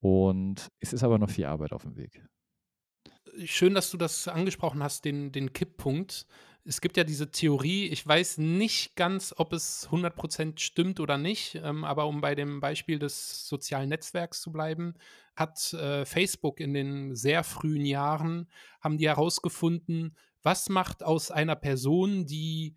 Und 0.00 0.68
es 0.80 0.92
ist 0.92 1.02
aber 1.02 1.18
noch 1.18 1.30
viel 1.30 1.46
Arbeit 1.46 1.72
auf 1.72 1.82
dem 1.82 1.96
Weg 1.96 2.22
schön, 3.44 3.74
dass 3.74 3.90
du 3.90 3.96
das 3.96 4.28
angesprochen 4.28 4.82
hast, 4.82 5.04
den, 5.04 5.32
den 5.32 5.52
Kipppunkt. 5.52 6.26
Es 6.68 6.80
gibt 6.80 6.96
ja 6.96 7.04
diese 7.04 7.30
Theorie, 7.30 7.86
ich 7.86 8.04
weiß 8.04 8.38
nicht 8.38 8.96
ganz, 8.96 9.32
ob 9.36 9.52
es 9.52 9.88
100% 9.88 10.58
stimmt 10.58 10.98
oder 10.98 11.16
nicht, 11.16 11.54
ähm, 11.62 11.84
aber 11.84 12.06
um 12.06 12.20
bei 12.20 12.34
dem 12.34 12.58
Beispiel 12.58 12.98
des 12.98 13.46
sozialen 13.46 13.88
Netzwerks 13.88 14.40
zu 14.40 14.50
bleiben, 14.50 14.94
hat 15.36 15.72
äh, 15.74 16.04
Facebook 16.04 16.58
in 16.58 16.74
den 16.74 17.14
sehr 17.14 17.44
frühen 17.44 17.86
Jahren, 17.86 18.48
haben 18.80 18.98
die 18.98 19.06
herausgefunden, 19.06 20.16
was 20.42 20.68
macht 20.68 21.04
aus 21.04 21.30
einer 21.30 21.54
Person, 21.54 22.26
die 22.26 22.74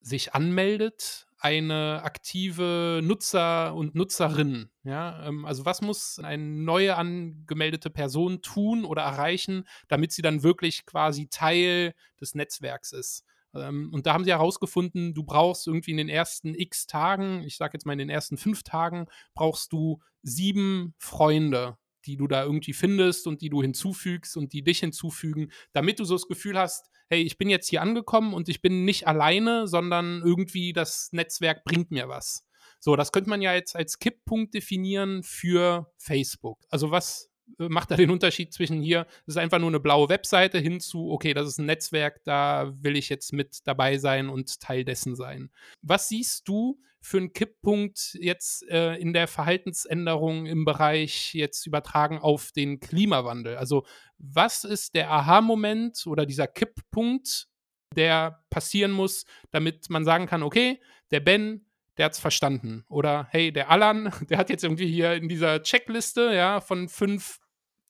sich 0.00 0.34
anmeldet, 0.34 1.26
eine 1.38 2.02
aktive 2.04 3.00
Nutzer 3.02 3.74
und 3.74 3.96
Nutzerin. 3.96 4.70
Ja? 4.84 5.26
Ähm, 5.26 5.44
also 5.46 5.64
was 5.64 5.80
muss 5.80 6.20
eine 6.20 6.44
neue 6.44 6.96
angemeldete 6.96 7.90
Person 7.90 8.40
tun 8.40 8.84
oder 8.84 9.02
erreichen, 9.02 9.64
damit 9.88 10.12
sie 10.12 10.22
dann 10.22 10.44
wirklich 10.44 10.86
quasi 10.86 11.26
Teil 11.28 11.94
des 12.20 12.36
Netzwerks 12.36 12.92
ist? 12.92 13.24
Ähm, 13.54 13.90
und 13.92 14.06
da 14.06 14.14
haben 14.14 14.24
sie 14.24 14.30
herausgefunden, 14.30 15.14
du 15.14 15.24
brauchst 15.24 15.66
irgendwie 15.66 15.92
in 15.92 15.96
den 15.96 16.08
ersten 16.08 16.54
x 16.54 16.86
Tagen, 16.86 17.42
ich 17.44 17.56
sage 17.56 17.74
jetzt 17.74 17.86
mal 17.86 17.92
in 17.92 17.98
den 17.98 18.10
ersten 18.10 18.36
fünf 18.36 18.62
Tagen, 18.62 19.06
brauchst 19.34 19.72
du 19.72 20.00
sieben 20.22 20.94
Freunde 20.98 21.76
die 22.06 22.16
du 22.16 22.26
da 22.26 22.44
irgendwie 22.44 22.72
findest 22.72 23.26
und 23.26 23.42
die 23.42 23.48
du 23.48 23.62
hinzufügst 23.62 24.36
und 24.36 24.52
die 24.52 24.62
dich 24.62 24.80
hinzufügen, 24.80 25.50
damit 25.72 26.00
du 26.00 26.04
so 26.04 26.14
das 26.14 26.26
Gefühl 26.26 26.58
hast, 26.58 26.90
hey, 27.08 27.22
ich 27.22 27.38
bin 27.38 27.50
jetzt 27.50 27.68
hier 27.68 27.82
angekommen 27.82 28.34
und 28.34 28.48
ich 28.48 28.62
bin 28.62 28.84
nicht 28.84 29.06
alleine, 29.06 29.66
sondern 29.66 30.22
irgendwie 30.22 30.72
das 30.72 31.10
Netzwerk 31.12 31.64
bringt 31.64 31.90
mir 31.90 32.08
was. 32.08 32.46
So, 32.80 32.96
das 32.96 33.12
könnte 33.12 33.30
man 33.30 33.42
ja 33.42 33.54
jetzt 33.54 33.76
als 33.76 33.98
Kipppunkt 33.98 34.54
definieren 34.54 35.22
für 35.22 35.92
Facebook. 35.98 36.64
Also 36.68 36.90
was 36.90 37.30
macht 37.58 37.90
da 37.90 37.96
den 37.96 38.10
Unterschied 38.10 38.52
zwischen 38.52 38.80
hier, 38.80 39.04
das 39.26 39.34
ist 39.34 39.36
einfach 39.36 39.58
nur 39.58 39.68
eine 39.68 39.80
blaue 39.80 40.08
Webseite, 40.08 40.58
hin 40.58 40.80
zu, 40.80 41.10
okay, 41.10 41.34
das 41.34 41.48
ist 41.48 41.58
ein 41.58 41.66
Netzwerk, 41.66 42.22
da 42.24 42.72
will 42.76 42.96
ich 42.96 43.08
jetzt 43.08 43.32
mit 43.32 43.60
dabei 43.64 43.98
sein 43.98 44.28
und 44.28 44.60
Teil 44.60 44.84
dessen 44.84 45.16
sein. 45.16 45.50
Was 45.82 46.08
siehst 46.08 46.48
du 46.48 46.80
für 47.00 47.18
einen 47.18 47.32
Kipppunkt 47.32 48.16
jetzt 48.20 48.68
äh, 48.68 48.94
in 48.94 49.12
der 49.12 49.26
Verhaltensänderung 49.26 50.46
im 50.46 50.64
Bereich 50.64 51.34
jetzt 51.34 51.66
übertragen 51.66 52.18
auf 52.18 52.52
den 52.52 52.80
Klimawandel? 52.80 53.56
Also 53.56 53.84
was 54.18 54.64
ist 54.64 54.94
der 54.94 55.10
Aha-Moment 55.10 56.06
oder 56.06 56.26
dieser 56.26 56.46
Kipppunkt, 56.46 57.48
der 57.96 58.44
passieren 58.50 58.92
muss, 58.92 59.26
damit 59.50 59.90
man 59.90 60.04
sagen 60.04 60.26
kann, 60.26 60.42
okay, 60.42 60.80
der 61.10 61.20
Ben, 61.20 61.66
der 61.98 62.06
hat 62.06 62.12
es 62.12 62.18
verstanden. 62.18 62.84
Oder 62.88 63.28
hey, 63.30 63.52
der 63.52 63.70
Alan, 63.70 64.12
der 64.30 64.38
hat 64.38 64.50
jetzt 64.50 64.64
irgendwie 64.64 64.90
hier 64.90 65.14
in 65.14 65.28
dieser 65.28 65.62
Checkliste, 65.62 66.32
ja, 66.34 66.60
von 66.60 66.88
fünf 66.88 67.38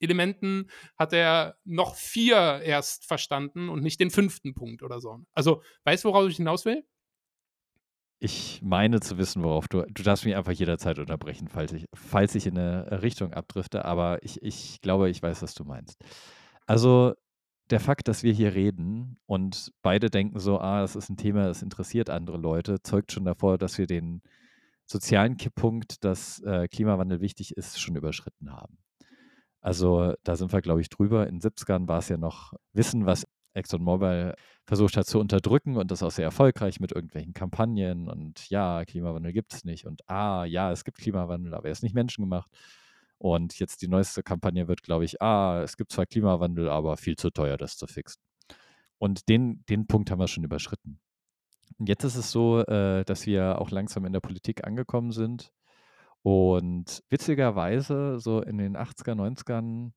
Elementen 0.01 0.69
hat 0.99 1.13
er 1.13 1.57
noch 1.65 1.95
vier 1.95 2.61
erst 2.63 3.07
verstanden 3.07 3.69
und 3.69 3.83
nicht 3.83 4.01
den 4.01 4.11
fünften 4.11 4.55
Punkt 4.55 4.83
oder 4.83 5.01
so. 5.01 5.21
Also, 5.33 5.63
weißt 5.85 6.05
du, 6.05 6.09
worauf 6.09 6.29
ich 6.29 6.37
hinaus 6.37 6.65
will? 6.65 6.85
Ich 8.19 8.61
meine 8.63 9.01
zu 9.01 9.19
wissen, 9.19 9.43
worauf 9.43 9.69
du. 9.69 9.83
Du 9.89 10.03
darfst 10.03 10.25
mich 10.25 10.37
einfach 10.37 10.53
jederzeit 10.53 10.99
unterbrechen, 10.99 11.49
falls 11.49 11.73
ich, 11.73 11.87
falls 11.93 12.35
ich 12.35 12.47
in 12.47 12.59
eine 12.59 13.03
Richtung 13.03 13.33
abdrifte, 13.33 13.85
aber 13.85 14.23
ich, 14.23 14.43
ich 14.43 14.81
glaube, 14.81 15.11
ich 15.11 15.23
weiß, 15.23 15.43
was 15.43 15.55
du 15.55 15.65
meinst. 15.65 16.01
Also, 16.67 17.15
der 17.71 17.81
Fakt, 17.81 18.09
dass 18.09 18.23
wir 18.23 18.33
hier 18.33 18.55
reden 18.55 19.19
und 19.27 19.73
beide 19.83 20.11
denken 20.11 20.39
so, 20.39 20.61
ah, 20.61 20.81
das 20.81 20.97
ist 20.97 21.09
ein 21.09 21.17
Thema, 21.17 21.47
das 21.47 21.63
interessiert 21.63 22.11
andere 22.11 22.37
Leute, 22.37 22.83
zeugt 22.83 23.13
schon 23.13 23.25
davor, 23.25 23.59
dass 23.59 23.79
wir 23.79 23.87
den 23.87 24.23
sozialen 24.87 25.37
Kipppunkt, 25.37 26.05
dass 26.05 26.41
äh, 26.41 26.69
Klimawandel 26.69 27.21
wichtig 27.21 27.57
ist, 27.57 27.81
schon 27.81 27.97
überschritten 27.97 28.53
haben. 28.53 28.79
Also 29.61 30.15
da 30.25 30.37
sind 30.37 30.53
wir, 30.53 30.61
glaube 30.61 30.81
ich, 30.81 30.89
drüber. 30.89 31.27
In 31.29 31.39
den 31.39 31.51
70ern 31.51 31.87
war 31.89 31.99
es 31.99 32.09
ja 32.09 32.17
noch 32.17 32.53
Wissen, 32.73 33.07
was 33.07 33.25
ExxonMobil 33.55 34.35
versucht 34.67 34.97
hat 34.97 35.07
zu 35.07 35.21
unterdrücken 35.21 35.77
und 35.77 35.91
das 35.91 36.03
auch 36.03 36.11
sehr 36.11 36.25
erfolgreich 36.25 36.81
mit 36.81 36.93
irgendwelchen 36.93 37.35
Kampagnen 37.35 38.09
und 38.09 38.49
ja, 38.49 38.85
Klimawandel 38.85 39.33
gibt 39.33 39.53
es 39.53 39.65
nicht 39.65 39.87
und 39.87 40.09
ah, 40.09 40.45
ja, 40.45 40.73
es 40.73 40.85
gibt 40.85 40.99
Klimawandel, 40.99 41.55
aber 41.55 41.67
er 41.67 41.73
ist 41.73 41.83
nicht 41.83 41.95
menschengemacht. 41.95 42.51
Und 43.23 43.57
jetzt 43.61 43.83
die 43.83 43.87
neueste 43.87 44.25
Kampagne 44.25 44.67
wird, 44.67 44.83
glaube 44.83 45.05
ich, 45.05 45.23
ah, 45.23 45.63
es 45.63 45.77
gibt 45.77 45.93
zwar 45.93 46.07
Klimawandel, 46.07 46.69
aber 46.69 46.97
viel 46.97 47.15
zu 47.15 47.31
teuer, 47.31 47.57
das 47.57 47.77
zu 47.77 47.87
fixen. 47.87 48.21
Und 48.99 49.29
den, 49.29 49.65
den 49.69 49.87
Punkt 49.87 50.11
haben 50.11 50.19
wir 50.19 50.27
schon 50.27 50.43
überschritten. 50.43 50.99
Und 51.79 51.89
jetzt 51.89 52.03
ist 52.03 52.17
es 52.17 52.33
so, 52.33 52.63
äh, 52.67 53.05
dass 53.05 53.25
wir 53.25 53.61
auch 53.61 53.71
langsam 53.71 54.07
in 54.07 54.13
der 54.13 54.19
Politik 54.19 54.67
angekommen 54.67 55.13
sind 55.13 55.53
und 56.23 57.05
witzigerweise, 57.11 58.19
so 58.19 58.43
in 58.43 58.59
den 58.59 58.77
80er, 58.77 59.15
90ern, 59.15 59.93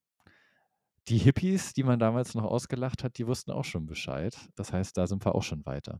die 1.07 1.17
Hippies, 1.17 1.73
die 1.73 1.83
man 1.83 1.97
damals 1.97 2.35
noch 2.35 2.43
ausgelacht 2.43 3.03
hat, 3.03 3.17
die 3.17 3.25
wussten 3.25 3.49
auch 3.49 3.65
schon 3.65 3.87
Bescheid. 3.87 4.37
Das 4.55 4.71
heißt, 4.71 4.95
da 4.97 5.07
sind 5.07 5.25
wir 5.25 5.33
auch 5.33 5.43
schon 5.43 5.65
weiter. 5.65 5.99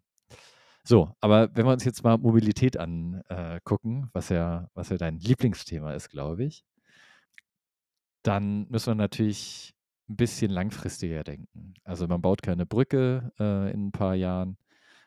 So, 0.84 1.10
aber 1.22 1.50
wenn 1.56 1.66
wir 1.66 1.74
uns 1.74 1.86
jetzt 1.86 2.04
mal 2.04 2.20
Mobilität 2.20 2.78
angucken, 2.78 4.04
äh, 4.04 4.08
was 4.14 4.30
ja, 4.30 4.70
was 4.76 4.90
ja 4.90 4.98
dein 4.98 5.18
Lieblingsthema 5.18 5.94
ist, 5.94 6.10
glaube 6.10 6.44
ich, 6.44 6.64
dann 8.28 8.68
müssen 8.70 8.92
wir 8.92 8.96
natürlich 8.96 9.74
ein 10.10 10.16
bisschen 10.16 10.52
langfristiger 10.52 11.24
denken. 11.24 11.74
Also 11.84 12.08
man 12.08 12.22
baut 12.22 12.42
keine 12.42 12.66
Brücke 12.66 13.32
äh, 13.40 13.72
in 13.72 13.88
ein 13.88 13.92
paar 13.92 14.16
Jahren, 14.16 14.58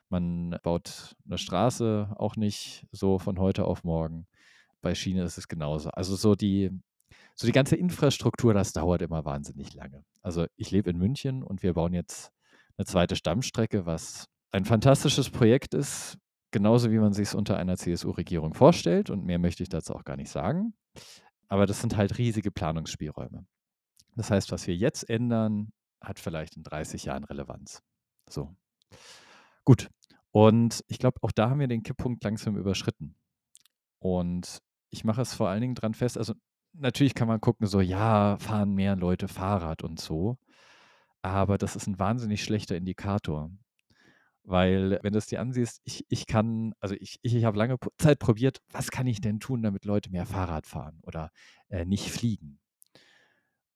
man 0.08 0.58
baut 0.62 1.16
eine 1.26 1.38
Straße 1.38 2.14
auch 2.16 2.36
nicht 2.36 2.86
so 2.92 3.18
von 3.18 3.38
heute 3.38 3.64
auf 3.64 3.84
morgen 3.84 4.26
bei 4.80 4.94
Schiene 4.94 5.22
ist 5.22 5.38
es 5.38 5.48
genauso. 5.48 5.90
Also 5.90 6.16
so 6.16 6.34
die, 6.34 6.70
so 7.34 7.46
die 7.46 7.52
ganze 7.52 7.76
Infrastruktur, 7.76 8.54
das 8.54 8.72
dauert 8.72 9.02
immer 9.02 9.24
wahnsinnig 9.24 9.74
lange. 9.74 10.04
Also 10.22 10.46
ich 10.56 10.70
lebe 10.70 10.90
in 10.90 10.98
München 10.98 11.42
und 11.42 11.62
wir 11.62 11.74
bauen 11.74 11.94
jetzt 11.94 12.30
eine 12.76 12.86
zweite 12.86 13.16
Stammstrecke, 13.16 13.86
was 13.86 14.26
ein 14.50 14.64
fantastisches 14.64 15.30
Projekt 15.30 15.74
ist, 15.74 16.16
genauso 16.50 16.90
wie 16.90 16.98
man 16.98 17.12
sich 17.12 17.28
es 17.28 17.34
unter 17.34 17.56
einer 17.56 17.76
CSU-Regierung 17.76 18.54
vorstellt. 18.54 19.10
Und 19.10 19.24
mehr 19.24 19.38
möchte 19.38 19.62
ich 19.62 19.68
dazu 19.68 19.94
auch 19.94 20.04
gar 20.04 20.16
nicht 20.16 20.30
sagen. 20.30 20.74
Aber 21.48 21.66
das 21.66 21.80
sind 21.80 21.96
halt 21.96 22.18
riesige 22.18 22.50
Planungsspielräume. 22.50 23.46
Das 24.16 24.30
heißt, 24.30 24.52
was 24.52 24.66
wir 24.66 24.76
jetzt 24.76 25.08
ändern, 25.08 25.72
hat 26.00 26.18
vielleicht 26.18 26.56
in 26.56 26.62
30 26.62 27.04
Jahren 27.04 27.24
Relevanz. 27.24 27.82
So. 28.28 28.54
Gut. 29.64 29.90
Und 30.30 30.84
ich 30.88 30.98
glaube, 30.98 31.18
auch 31.22 31.32
da 31.32 31.50
haben 31.50 31.60
wir 31.60 31.68
den 31.68 31.82
Kipppunkt 31.82 32.22
langsam 32.22 32.56
überschritten. 32.56 33.16
Und 33.98 34.58
ich 34.90 35.04
mache 35.04 35.22
es 35.22 35.34
vor 35.34 35.48
allen 35.48 35.60
Dingen 35.60 35.74
dran 35.74 35.94
fest, 35.94 36.18
also 36.18 36.34
natürlich 36.72 37.14
kann 37.14 37.28
man 37.28 37.40
gucken, 37.40 37.66
so 37.66 37.80
ja, 37.80 38.36
fahren 38.38 38.74
mehr 38.74 38.96
Leute 38.96 39.28
Fahrrad 39.28 39.82
und 39.82 40.00
so, 40.00 40.38
aber 41.22 41.58
das 41.58 41.76
ist 41.76 41.86
ein 41.86 41.98
wahnsinnig 41.98 42.42
schlechter 42.42 42.76
Indikator. 42.76 43.50
Weil, 44.44 44.98
wenn 45.02 45.12
du 45.12 45.18
es 45.18 45.26
dir 45.26 45.40
ansiehst, 45.40 45.80
ich, 45.84 46.06
ich 46.08 46.26
kann, 46.26 46.72
also 46.80 46.94
ich, 46.98 47.18
ich, 47.22 47.34
ich 47.34 47.44
habe 47.44 47.58
lange 47.58 47.76
Zeit 47.98 48.18
probiert, 48.18 48.60
was 48.70 48.90
kann 48.90 49.06
ich 49.06 49.20
denn 49.20 49.40
tun, 49.40 49.62
damit 49.62 49.84
Leute 49.84 50.10
mehr 50.10 50.26
Fahrrad 50.26 50.66
fahren 50.66 51.00
oder 51.02 51.30
äh, 51.68 51.84
nicht 51.84 52.10
fliegen? 52.10 52.58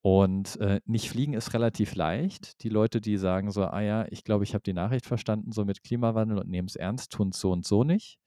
Und 0.03 0.59
äh, 0.61 0.81
nicht 0.85 1.09
fliegen 1.09 1.33
ist 1.33 1.55
relativ 1.55 1.95
leicht. 1.95 2.63
Die 2.65 2.69
Leute, 2.69 3.01
die 3.01 3.19
sagen 3.19 3.53
so, 3.53 3.65
ah 3.65 3.81
ja, 3.81 4.07
ich 4.11 4.25
glaube, 4.25 4.43
ich 4.43 4.55
habe 4.55 4.65
die 4.65 4.73
Nachricht 4.73 5.07
verstanden, 5.07 5.53
so 5.53 5.65
mit 5.65 5.85
Klimawandel 5.85 6.39
und 6.39 6.49
nehmen 6.49 6.67
es 6.67 6.75
ernst, 6.75 7.13
tun 7.13 7.29
es 7.29 7.39
so 7.39 7.53
und 7.53 7.65
so 7.65 7.85
nicht. 7.85 8.19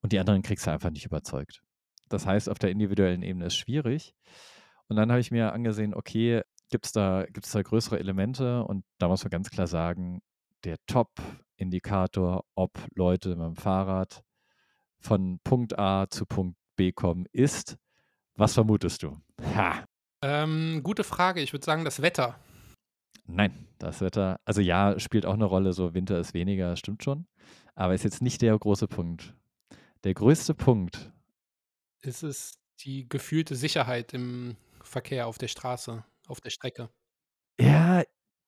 Und 0.00 0.12
die 0.12 0.18
anderen 0.18 0.40
kriegst 0.40 0.66
du 0.66 0.70
einfach 0.70 0.90
nicht 0.90 1.04
überzeugt. 1.04 1.62
Das 2.08 2.24
heißt, 2.24 2.48
auf 2.48 2.58
der 2.58 2.70
individuellen 2.70 3.22
Ebene 3.22 3.46
ist 3.46 3.56
schwierig. 3.56 4.14
Und 4.88 4.96
dann 4.96 5.10
habe 5.10 5.20
ich 5.20 5.30
mir 5.30 5.52
angesehen, 5.52 5.94
okay, 5.94 6.42
gibt 6.70 6.86
es 6.86 6.92
da, 6.92 7.26
gibt's 7.30 7.52
da 7.52 7.60
größere 7.62 7.98
Elemente? 7.98 8.64
Und 8.64 8.84
da 8.98 9.08
muss 9.08 9.22
man 9.22 9.30
ganz 9.30 9.50
klar 9.50 9.66
sagen, 9.66 10.22
der 10.64 10.76
Top-Indikator, 11.60 12.44
ob 12.54 12.72
Leute 12.94 13.36
mit 13.36 13.46
dem 13.46 13.56
Fahrrad 13.56 14.24
von 14.98 15.38
Punkt 15.44 15.78
A 15.78 16.08
zu 16.08 16.24
Punkt 16.24 16.56
B 16.76 16.92
kommen, 16.92 17.26
ist, 17.32 17.76
was 18.34 18.54
vermutest 18.54 19.02
du? 19.02 19.20
Ha. 19.54 19.84
Ähm, 20.22 20.80
gute 20.82 21.04
Frage. 21.04 21.40
Ich 21.40 21.52
würde 21.52 21.64
sagen, 21.64 21.84
das 21.84 22.00
Wetter. 22.00 22.38
Nein, 23.26 23.68
das 23.78 24.00
Wetter, 24.00 24.40
also 24.44 24.60
ja, 24.60 24.98
spielt 24.98 25.24
auch 25.26 25.34
eine 25.34 25.44
Rolle. 25.44 25.72
So 25.72 25.94
Winter 25.94 26.18
ist 26.18 26.34
weniger, 26.34 26.76
stimmt 26.76 27.04
schon. 27.04 27.26
Aber 27.74 27.94
ist 27.94 28.04
jetzt 28.04 28.22
nicht 28.22 28.42
der 28.42 28.58
große 28.58 28.88
Punkt. 28.88 29.34
Der 30.04 30.14
größte 30.14 30.54
Punkt. 30.54 31.12
Ist 32.02 32.22
es 32.22 32.54
die 32.80 33.08
gefühlte 33.08 33.54
Sicherheit 33.54 34.14
im 34.14 34.56
Verkehr 34.82 35.26
auf 35.26 35.36
der 35.36 35.48
Straße, 35.48 36.04
auf 36.26 36.40
der 36.40 36.50
Strecke? 36.50 36.88
Ja, 37.60 38.02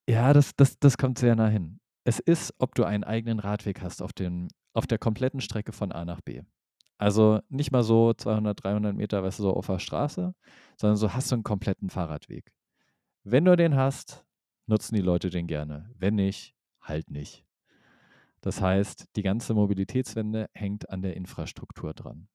ja, 0.08 0.32
das, 0.32 0.56
das, 0.56 0.78
das 0.78 0.96
kommt 0.96 1.18
sehr 1.18 1.36
nah 1.36 1.48
hin. 1.48 1.81
Es 2.04 2.18
ist, 2.18 2.54
ob 2.58 2.74
du 2.74 2.84
einen 2.84 3.04
eigenen 3.04 3.38
Radweg 3.38 3.80
hast 3.80 4.02
auf, 4.02 4.12
den, 4.12 4.48
auf 4.72 4.86
der 4.86 4.98
kompletten 4.98 5.40
Strecke 5.40 5.72
von 5.72 5.92
A 5.92 6.04
nach 6.04 6.20
B. 6.20 6.42
Also 6.98 7.40
nicht 7.48 7.72
mal 7.72 7.82
so 7.82 8.12
200, 8.12 8.62
300 8.62 8.94
Meter, 8.96 9.22
weißt 9.22 9.38
du, 9.38 9.44
so 9.44 9.54
auf 9.54 9.66
der 9.66 9.78
Straße, 9.78 10.34
sondern 10.76 10.96
so 10.96 11.12
hast 11.12 11.30
du 11.30 11.36
einen 11.36 11.42
kompletten 11.42 11.90
Fahrradweg. 11.90 12.52
Wenn 13.24 13.44
du 13.44 13.56
den 13.56 13.76
hast, 13.76 14.24
nutzen 14.66 14.94
die 14.94 15.00
Leute 15.00 15.30
den 15.30 15.46
gerne. 15.46 15.90
Wenn 15.96 16.14
nicht, 16.14 16.54
halt 16.80 17.10
nicht. 17.10 17.44
Das 18.40 18.60
heißt, 18.60 19.06
die 19.16 19.22
ganze 19.22 19.54
Mobilitätswende 19.54 20.48
hängt 20.52 20.90
an 20.90 21.02
der 21.02 21.16
Infrastruktur 21.16 21.94
dran. 21.94 22.28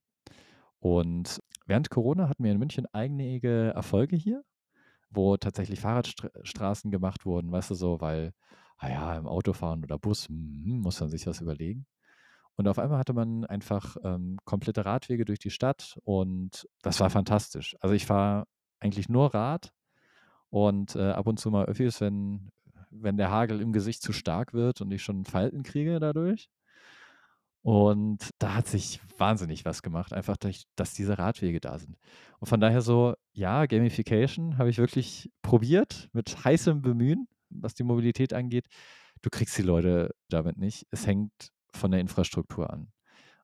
Und 0.79 1.41
während 1.65 1.89
Corona 1.89 2.29
hatten 2.29 2.43
wir 2.43 2.51
in 2.51 2.59
München 2.59 2.85
einige 2.93 3.71
Erfolge 3.75 4.15
hier, 4.15 4.43
wo 5.09 5.35
tatsächlich 5.37 5.81
Fahrradstraßen 5.81 6.91
gemacht 6.91 7.25
wurden, 7.25 7.51
weißt 7.51 7.71
du 7.71 7.75
so, 7.75 7.99
weil, 7.99 8.33
naja, 8.81 9.07
ah 9.07 9.17
im 9.17 9.27
Auto 9.27 9.53
fahren 9.53 9.83
oder 9.83 9.97
Bus, 9.97 10.27
hm, 10.27 10.79
muss 10.81 10.99
man 10.99 11.09
sich 11.09 11.25
was 11.27 11.41
überlegen. 11.41 11.85
Und 12.55 12.67
auf 12.67 12.79
einmal 12.79 12.97
hatte 12.97 13.13
man 13.13 13.45
einfach 13.45 13.97
ähm, 14.03 14.39
komplette 14.43 14.85
Radwege 14.85 15.25
durch 15.25 15.39
die 15.39 15.51
Stadt 15.51 15.99
und 16.03 16.67
das 16.81 16.99
war 16.99 17.09
fantastisch. 17.09 17.75
Also 17.81 17.93
ich 17.93 18.05
fahre 18.05 18.45
eigentlich 18.79 19.09
nur 19.09 19.33
Rad 19.33 19.71
und 20.49 20.95
äh, 20.95 21.11
ab 21.11 21.27
und 21.27 21.39
zu 21.39 21.51
mal 21.51 21.65
Öffis, 21.65 22.01
wenn, 22.01 22.49
wenn 22.89 23.17
der 23.17 23.29
Hagel 23.29 23.61
im 23.61 23.73
Gesicht 23.73 24.01
zu 24.01 24.11
stark 24.11 24.53
wird 24.53 24.81
und 24.81 24.91
ich 24.91 25.03
schon 25.03 25.25
Falten 25.25 25.61
kriege 25.63 25.99
dadurch. 25.99 26.49
Und 27.61 28.29
da 28.39 28.55
hat 28.55 28.67
sich 28.67 29.01
wahnsinnig 29.17 29.65
was 29.65 29.81
gemacht, 29.81 30.13
einfach 30.13 30.37
durch, 30.37 30.63
dass 30.75 30.93
diese 30.93 31.19
Radwege 31.19 31.59
da 31.59 31.77
sind. 31.77 31.97
Und 32.39 32.47
von 32.47 32.61
daher 32.61 32.81
so, 32.81 33.15
ja, 33.33 33.65
Gamification 33.65 34.57
habe 34.57 34.69
ich 34.69 34.77
wirklich 34.77 35.29
probiert 35.41 36.09
mit 36.13 36.45
heißem 36.45 36.81
Bemühen, 36.81 37.27
was 37.49 37.73
die 37.73 37.83
Mobilität 37.83 38.33
angeht. 38.33 38.67
Du 39.21 39.29
kriegst 39.29 39.57
die 39.57 39.63
Leute 39.63 40.13
damit 40.29 40.57
nicht. 40.57 40.85
Es 40.91 41.07
hängt 41.07 41.51
von 41.73 41.91
der 41.91 41.99
Infrastruktur 41.99 42.71
an. 42.71 42.91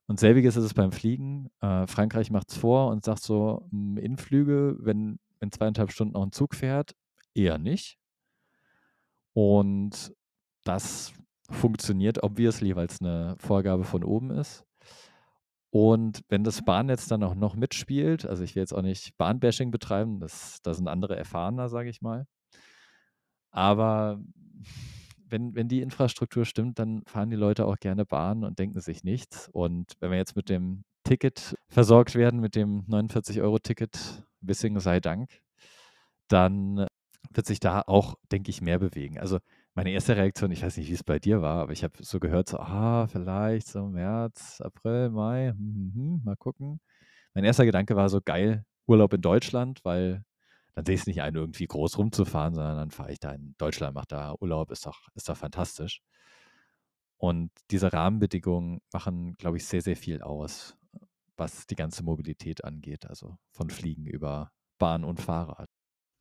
Und 0.06 0.20
selbiges 0.20 0.56
ist 0.56 0.64
es 0.64 0.74
beim 0.74 0.92
Fliegen. 0.92 1.50
Äh, 1.60 1.86
Frankreich 1.86 2.30
macht 2.30 2.50
es 2.50 2.56
vor 2.56 2.90
und 2.90 3.04
sagt 3.04 3.22
so, 3.22 3.68
Inflüge, 3.96 4.76
wenn 4.80 5.18
in 5.40 5.50
zweieinhalb 5.50 5.92
Stunden 5.92 6.14
noch 6.14 6.22
ein 6.22 6.32
Zug 6.32 6.54
fährt, 6.54 6.94
eher 7.34 7.58
nicht. 7.58 7.98
Und 9.32 10.12
das 10.64 11.12
funktioniert 11.50 12.22
obviously, 12.22 12.76
weil 12.76 12.86
es 12.86 13.00
eine 13.00 13.36
Vorgabe 13.38 13.84
von 13.84 14.04
oben 14.04 14.30
ist. 14.30 14.64
Und 15.70 16.22
wenn 16.28 16.44
das 16.44 16.64
Bahnnetz 16.64 17.08
dann 17.08 17.24
auch 17.24 17.34
noch 17.34 17.56
mitspielt, 17.56 18.24
also 18.26 18.44
ich 18.44 18.54
will 18.54 18.62
jetzt 18.62 18.72
auch 18.72 18.82
nicht 18.82 19.16
Bahnbashing 19.18 19.72
betreiben, 19.72 20.20
das, 20.20 20.60
das 20.62 20.76
sind 20.76 20.86
andere 20.86 21.16
erfahrener, 21.16 21.68
sage 21.68 21.90
ich 21.90 22.00
mal. 22.00 22.26
Aber 23.54 24.18
wenn, 25.28 25.54
wenn 25.54 25.68
die 25.68 25.80
Infrastruktur 25.80 26.44
stimmt, 26.44 26.80
dann 26.80 27.02
fahren 27.06 27.30
die 27.30 27.36
Leute 27.36 27.66
auch 27.66 27.78
gerne 27.78 28.04
Bahn 28.04 28.42
und 28.42 28.58
denken 28.58 28.80
sich 28.80 29.04
nichts. 29.04 29.48
Und 29.52 29.92
wenn 30.00 30.10
wir 30.10 30.18
jetzt 30.18 30.34
mit 30.34 30.48
dem 30.48 30.82
Ticket 31.04 31.54
versorgt 31.68 32.16
werden, 32.16 32.40
mit 32.40 32.56
dem 32.56 32.84
49-Euro-Ticket, 32.88 34.24
Wissing 34.40 34.80
sei 34.80 34.98
Dank, 34.98 35.30
dann 36.28 36.86
wird 37.30 37.46
sich 37.46 37.60
da 37.60 37.82
auch, 37.86 38.16
denke 38.32 38.50
ich, 38.50 38.60
mehr 38.60 38.80
bewegen. 38.80 39.20
Also 39.20 39.38
meine 39.74 39.92
erste 39.92 40.16
Reaktion, 40.16 40.50
ich 40.50 40.62
weiß 40.64 40.76
nicht, 40.76 40.88
wie 40.88 40.94
es 40.94 41.04
bei 41.04 41.20
dir 41.20 41.40
war, 41.40 41.62
aber 41.62 41.72
ich 41.72 41.84
habe 41.84 41.94
so 42.00 42.18
gehört, 42.18 42.48
so, 42.48 42.58
ah, 42.58 43.06
vielleicht 43.06 43.68
so 43.68 43.86
März, 43.86 44.60
April, 44.60 45.10
Mai, 45.10 45.50
hm, 45.56 45.92
hm, 45.94 46.20
mal 46.24 46.36
gucken. 46.36 46.80
Mein 47.34 47.44
erster 47.44 47.64
Gedanke 47.66 47.94
war 47.96 48.08
so, 48.08 48.20
geil, 48.20 48.64
Urlaub 48.86 49.14
in 49.14 49.20
Deutschland, 49.22 49.80
weil 49.84 50.24
dann 50.74 50.84
sehe 50.84 50.94
ich 50.94 51.02
es 51.02 51.06
nicht 51.06 51.22
ein, 51.22 51.34
irgendwie 51.34 51.66
groß 51.66 51.98
rumzufahren, 51.98 52.54
sondern 52.54 52.76
dann 52.76 52.90
fahre 52.90 53.12
ich 53.12 53.20
da 53.20 53.32
in 53.32 53.54
Deutschland, 53.58 53.94
mache 53.94 54.08
da 54.08 54.34
Urlaub, 54.40 54.70
ist 54.70 54.86
doch, 54.86 55.08
ist 55.14 55.28
doch 55.28 55.36
fantastisch. 55.36 56.02
Und 57.16 57.50
diese 57.70 57.92
Rahmenbedingungen 57.92 58.80
machen, 58.92 59.34
glaube 59.34 59.56
ich, 59.56 59.66
sehr, 59.66 59.82
sehr 59.82 59.96
viel 59.96 60.20
aus, 60.20 60.76
was 61.36 61.66
die 61.66 61.76
ganze 61.76 62.02
Mobilität 62.02 62.64
angeht, 62.64 63.06
also 63.06 63.36
von 63.52 63.70
Fliegen 63.70 64.06
über 64.06 64.50
Bahn 64.78 65.04
und 65.04 65.20
Fahrrad. 65.20 65.68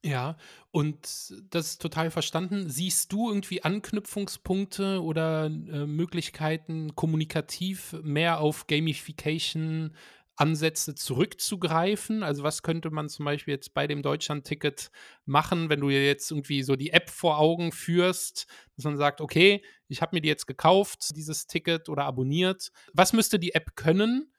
Ja, 0.05 0.35
und 0.71 1.33
das 1.49 1.67
ist 1.67 1.81
total 1.81 2.11
verstanden. 2.11 2.69
Siehst 2.69 3.11
du 3.13 3.29
irgendwie 3.29 3.63
Anknüpfungspunkte 3.63 5.01
oder 5.01 5.45
äh, 5.45 5.85
Möglichkeiten, 5.85 6.93
kommunikativ 6.93 7.95
mehr 8.03 8.41
auf 8.41 8.67
Gamification 8.67 9.95
Ansätze 10.35 10.95
zurückzugreifen? 10.95 12.23
Also 12.23 12.43
was 12.43 12.63
könnte 12.63 12.89
man 12.91 13.09
zum 13.09 13.25
Beispiel 13.25 13.53
jetzt 13.53 13.73
bei 13.73 13.87
dem 13.87 14.01
Deutschland-Ticket 14.01 14.91
machen, 15.25 15.69
wenn 15.69 15.79
du 15.79 15.89
jetzt 15.89 16.31
irgendwie 16.31 16.63
so 16.63 16.75
die 16.75 16.91
App 16.91 17.09
vor 17.09 17.39
Augen 17.39 17.71
führst, 17.71 18.47
dass 18.75 18.85
man 18.85 18.97
sagt, 18.97 19.21
okay, 19.21 19.63
ich 19.87 20.01
habe 20.01 20.15
mir 20.15 20.21
die 20.21 20.27
jetzt 20.29 20.47
gekauft, 20.47 21.15
dieses 21.15 21.47
Ticket 21.47 21.89
oder 21.89 22.05
abonniert. 22.05 22.71
Was 22.93 23.13
müsste 23.13 23.39
die 23.39 23.53
App 23.53 23.75
können, 23.75 24.33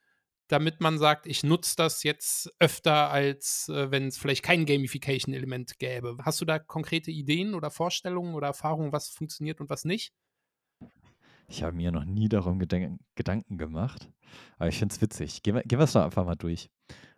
damit 0.49 0.81
man 0.81 0.99
sagt, 0.99 1.27
ich 1.27 1.43
nutze 1.45 1.77
das 1.77 2.03
jetzt 2.03 2.51
öfter, 2.59 3.11
als 3.11 3.69
äh, 3.69 3.91
wenn 3.91 4.09
es 4.09 4.19
vielleicht 4.19 4.43
kein 4.43 4.67
Gamification-Element 4.67 5.79
gäbe? 5.79 6.17
Hast 6.23 6.41
du 6.41 6.45
da 6.45 6.59
konkrete 6.59 7.11
Ideen 7.11 7.55
oder 7.55 7.71
Vorstellungen 7.71 8.35
oder 8.35 8.49
Erfahrungen, 8.49 8.93
was 8.93 9.09
funktioniert 9.09 9.61
und 9.61 9.71
was 9.71 9.85
nicht? 9.85 10.13
Ich 11.49 11.63
habe 11.63 11.77
mir 11.77 11.93
noch 11.93 12.05
nie 12.05 12.29
darum 12.29 12.59
Gedenk 12.59 13.01
Gedanken 13.15 13.59
gemacht, 13.59 14.11
aber 14.57 14.69
ich 14.69 14.79
finde 14.79 14.95
es 14.95 15.01
witzig. 15.01 15.43
Gehen 15.43 15.55
wir, 15.55 15.63
wir 15.65 15.79
es 15.79 15.93
doch 15.93 16.05
einfach 16.05 16.25
mal 16.25 16.37
durch. 16.37 16.71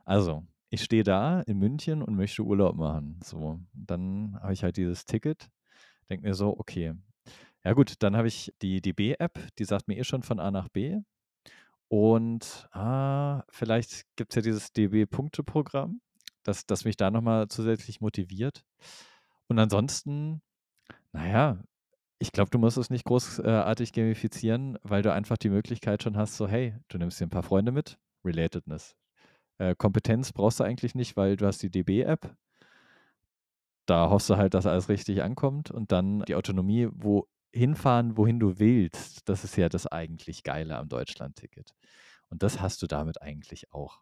Also, 0.05 0.45
ich 0.71 0.83
stehe 0.83 1.05
da 1.05 1.41
in 1.43 1.59
München 1.59 2.03
und 2.03 2.17
möchte 2.17 2.43
Urlaub 2.43 2.77
machen. 2.77 3.21
So, 3.25 3.61
dann 3.73 4.39
habe 4.41 4.53
ich 4.53 4.63
halt 4.63 4.77
dieses 4.77 5.05
Ticket, 5.05 5.49
denke 6.11 6.27
mir 6.27 6.35
so, 6.35 6.59
okay. 6.59 6.95
Ja 7.65 7.73
gut, 7.73 7.95
dann 8.01 8.17
habe 8.17 8.29
ich 8.29 8.53
die 8.63 8.81
DB-App, 8.81 9.39
die 9.59 9.65
sagt 9.65 9.89
mir 9.89 9.99
eh 9.99 10.05
schon 10.05 10.23
von 10.23 10.39
A 10.39 10.51
nach 10.51 10.69
B. 10.69 11.01
Und 11.89 12.69
ah, 12.73 13.45
vielleicht 13.49 14.05
gibt 14.17 14.33
es 14.33 14.37
ja 14.37 14.43
dieses 14.43 14.73
DB-Punkte-Programm, 14.73 16.01
das, 16.43 16.67
das 16.67 16.85
mich 16.85 16.97
da 16.97 17.11
nochmal 17.11 17.49
zusätzlich 17.49 18.01
motiviert. 18.01 18.65
Und 19.49 19.59
ansonsten, 19.59 20.43
naja, 21.13 21.63
ich 22.19 22.33
glaube, 22.33 22.51
du 22.51 22.59
musst 22.59 22.79
es 22.79 22.91
nicht 22.91 23.05
großartig 23.05 23.93
gamifizieren, 23.93 24.79
weil 24.83 25.03
du 25.03 25.13
einfach 25.13 25.37
die 25.37 25.51
Möglichkeit 25.51 26.03
schon 26.03 26.17
hast, 26.17 26.37
so, 26.37 26.49
hey, 26.49 26.75
du 26.89 26.99
nimmst 26.99 27.21
dir 27.21 27.27
ein 27.27 27.31
paar 27.31 27.43
Freunde 27.43 27.73
mit, 27.73 27.99
Relatedness. 28.25 28.97
Äh, 29.59 29.75
Kompetenz 29.77 30.33
brauchst 30.33 30.61
du 30.61 30.65
eigentlich 30.65 30.95
nicht, 30.95 31.17
weil 31.17 31.37
du 31.37 31.47
hast 31.47 31.63
die 31.63 31.71
DB-App. 31.71 32.35
Da 33.87 34.11
hoffst 34.11 34.29
du 34.31 34.37
halt, 34.37 34.55
dass 34.55 34.67
alles 34.67 34.89
richtig 34.89 35.23
ankommt 35.23 35.71
und 35.71 35.93
dann 35.93 36.21
die 36.23 36.35
Autonomie, 36.35 36.89
wo 36.91 37.29
hinfahren, 37.55 38.17
wohin 38.17 38.41
du 38.41 38.59
willst. 38.59 39.29
Das 39.29 39.45
ist 39.45 39.57
ja 39.57 39.69
das 39.69 39.87
eigentlich 39.87 40.43
Geile 40.43 40.77
am 40.77 40.89
Deutschland-Ticket. 40.89 41.75
Und 42.29 42.43
das 42.43 42.61
hast 42.61 42.83
du 42.83 42.87
damit 42.87 43.23
eigentlich 43.23 43.73
auch. 43.73 44.01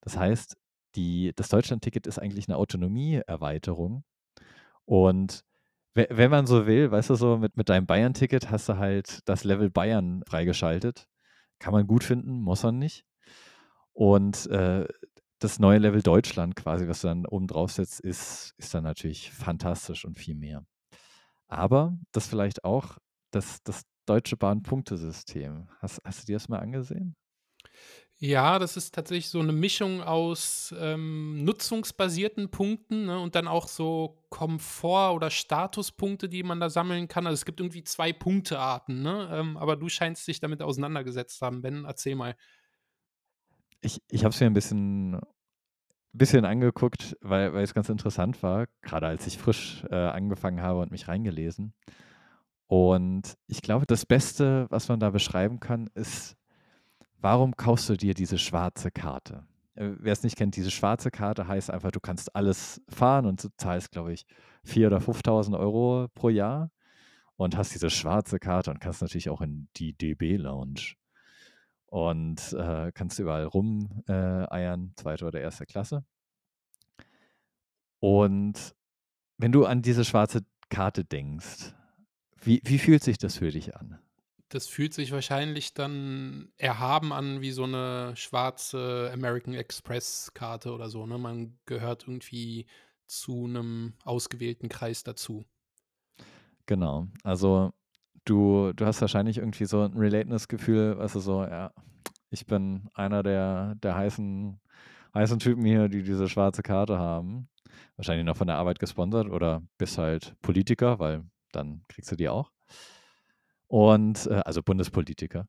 Das 0.00 0.16
heißt, 0.16 0.56
die, 0.94 1.32
das 1.34 1.48
Deutschland-Ticket 1.48 2.06
ist 2.06 2.18
eigentlich 2.18 2.48
eine 2.48 2.56
Autonomieerweiterung. 2.56 4.04
Und 4.84 5.44
wenn 5.96 6.30
man 6.30 6.46
so 6.46 6.66
will, 6.66 6.90
weißt 6.90 7.10
du, 7.10 7.14
so 7.14 7.38
mit, 7.38 7.56
mit 7.56 7.68
deinem 7.68 7.86
Bayern-Ticket 7.86 8.50
hast 8.50 8.68
du 8.68 8.76
halt 8.76 9.20
das 9.28 9.44
Level 9.44 9.70
Bayern 9.70 10.22
freigeschaltet. 10.26 11.08
Kann 11.58 11.72
man 11.72 11.86
gut 11.86 12.04
finden, 12.04 12.40
muss 12.42 12.62
man 12.62 12.78
nicht. 12.78 13.04
Und 13.92 14.46
äh, 14.48 14.86
das 15.38 15.58
neue 15.58 15.78
Level 15.78 16.02
Deutschland 16.02 16.54
quasi, 16.56 16.86
was 16.88 17.00
du 17.00 17.08
dann 17.08 17.26
oben 17.26 17.46
drauf 17.46 17.72
setzt, 17.72 18.00
ist, 18.00 18.54
ist 18.58 18.74
dann 18.74 18.84
natürlich 18.84 19.30
fantastisch 19.32 20.04
und 20.04 20.18
viel 20.18 20.34
mehr. 20.34 20.64
Aber 21.48 21.96
das 22.12 22.26
vielleicht 22.26 22.64
auch, 22.64 22.98
das, 23.30 23.62
das 23.62 23.82
Deutsche 24.06 24.36
Bahn 24.36 24.62
Punktesystem. 24.62 25.68
Hast, 25.80 26.00
hast 26.04 26.22
du 26.22 26.26
dir 26.26 26.36
das 26.36 26.48
mal 26.48 26.58
angesehen? 26.58 27.16
Ja, 28.18 28.58
das 28.58 28.78
ist 28.78 28.94
tatsächlich 28.94 29.28
so 29.28 29.40
eine 29.40 29.52
Mischung 29.52 30.02
aus, 30.02 30.74
ähm, 30.78 31.44
nutzungsbasierten 31.44 32.50
Punkten, 32.50 33.04
ne, 33.04 33.20
und 33.20 33.34
dann 33.34 33.46
auch 33.46 33.68
so 33.68 34.24
Komfort 34.30 35.12
oder 35.14 35.28
Statuspunkte, 35.28 36.26
die 36.26 36.42
man 36.42 36.58
da 36.58 36.70
sammeln 36.70 37.08
kann. 37.08 37.26
Also, 37.26 37.34
es 37.34 37.44
gibt 37.44 37.60
irgendwie 37.60 37.84
2 37.84 38.14
Punktearten, 38.14 39.02
ne? 39.02 39.28
Ähm, 39.32 39.58
aber 39.58 39.76
du 39.76 39.90
scheinst 39.90 40.26
dich 40.28 40.40
damit 40.40 40.62
auseinandergesetzt 40.62 41.42
haben. 41.42 41.60
Ben, 41.60 41.84
erzähl 41.84 42.14
mal. 42.14 42.36
Ich 43.80 44.00
ich 44.10 44.24
habe 44.24 44.32
es 44.34 44.40
mir 44.40 44.46
ein 44.46 44.52
bisschen 44.54 45.20
bisschen 46.12 46.44
angeguckt, 46.46 47.16
weil 47.22 47.54
weil 47.54 47.64
es 47.64 47.74
ganz 47.74 47.88
interessant 47.90 48.42
war, 48.42 48.66
gerade 48.82 49.06
als 49.08 49.26
ich 49.26 49.38
frisch, 49.38 49.84
äh, 49.90 49.96
angefangen 49.96 50.62
habe 50.62 50.80
und 50.80 50.90
mich 50.92 51.08
reingelesen. 51.08 51.74
Und 52.68 53.36
ich 53.48 53.62
glaube, 53.62 53.86
das 53.86 54.06
Beste, 54.06 54.66
was 54.70 54.88
man 54.88 55.00
da 55.00 55.10
beschreiben 55.10 55.60
kann, 55.60 55.88
ist 55.94 56.36
Warum 57.20 57.56
kaufst 57.56 57.88
du 57.88 57.96
dir 57.96 58.14
diese 58.14 58.38
schwarze 58.38 58.90
Karte? 58.90 59.46
Äh, 59.74 59.90
wer 59.98 60.12
es 60.12 60.22
nicht 60.22 60.36
kennt, 60.36 60.56
diese 60.56 60.70
schwarze 60.70 61.10
Karte 61.10 61.48
heißt 61.48 61.70
einfach, 61.70 61.90
du 61.90 62.00
kannst 62.00 62.34
alles 62.34 62.80
fahren 62.88 63.26
und 63.26 63.42
du 63.42 63.48
zahlst, 63.56 63.92
glaube 63.92 64.12
ich, 64.12 64.26
4.000 64.66 64.86
oder 64.86 64.98
5.000 64.98 65.58
Euro 65.58 66.08
pro 66.14 66.28
Jahr 66.28 66.70
und 67.36 67.56
hast 67.56 67.74
diese 67.74 67.90
schwarze 67.90 68.38
Karte 68.38 68.70
und 68.70 68.80
kannst 68.80 69.02
natürlich 69.02 69.30
auch 69.30 69.40
in 69.40 69.68
die 69.76 69.92
DB-Lounge 69.92 70.94
und 71.86 72.52
äh, 72.54 72.92
kannst 72.92 73.18
überall 73.18 73.44
rumeiern, 73.44 74.88
äh, 74.90 75.00
zweite 75.00 75.26
oder 75.26 75.40
erste 75.40 75.66
Klasse. 75.66 76.04
Und 78.00 78.74
wenn 79.38 79.52
du 79.52 79.64
an 79.66 79.82
diese 79.82 80.04
schwarze 80.04 80.42
Karte 80.68 81.04
denkst, 81.04 81.74
wie, 82.42 82.60
wie 82.64 82.78
fühlt 82.78 83.02
sich 83.02 83.18
das 83.18 83.36
für 83.36 83.50
dich 83.50 83.76
an? 83.76 83.98
Das 84.48 84.68
fühlt 84.68 84.94
sich 84.94 85.10
wahrscheinlich 85.10 85.74
dann 85.74 86.52
erhaben 86.56 87.12
an 87.12 87.40
wie 87.40 87.50
so 87.50 87.64
eine 87.64 88.14
schwarze 88.16 89.10
American 89.12 89.54
Express-Karte 89.54 90.72
oder 90.72 90.88
so, 90.88 91.04
ne? 91.06 91.18
Man 91.18 91.58
gehört 91.66 92.04
irgendwie 92.06 92.66
zu 93.08 93.44
einem 93.46 93.94
ausgewählten 94.04 94.68
Kreis 94.68 95.02
dazu. 95.02 95.46
Genau. 96.66 97.08
Also, 97.22 97.72
du 98.24 98.72
du 98.72 98.86
hast 98.86 99.00
wahrscheinlich 99.00 99.38
irgendwie 99.38 99.66
so 99.66 99.82
ein 99.82 99.94
Relateness-Gefühl, 99.96 100.96
du, 101.14 101.20
so: 101.20 101.42
„Ja, 101.44 101.72
ich 102.30 102.46
bin 102.46 102.88
einer 102.94 103.22
der 103.22 103.74
der 103.76 103.94
heißen 103.96 104.60
heißen 105.14 105.38
Typen 105.38 105.64
hier, 105.64 105.88
die 105.88 106.02
diese 106.02 106.28
schwarze 106.28 106.62
Karte 106.62 106.98
haben.“ 106.98 107.48
Wahrscheinlich 107.96 108.26
noch 108.26 108.36
von 108.36 108.48
der 108.48 108.56
Arbeit 108.58 108.78
gesponsert 108.80 109.28
oder 109.30 109.62
bist 109.78 109.98
halt 109.98 110.36
Politiker, 110.42 110.98
weil 110.98 111.24
dann 111.52 111.84
kriegst 111.88 112.10
du 112.12 112.16
die 112.16 112.28
auch. 112.28 112.50
Und 113.68 114.26
äh, 114.26 114.42
also 114.44 114.62
Bundespolitiker. 114.62 115.48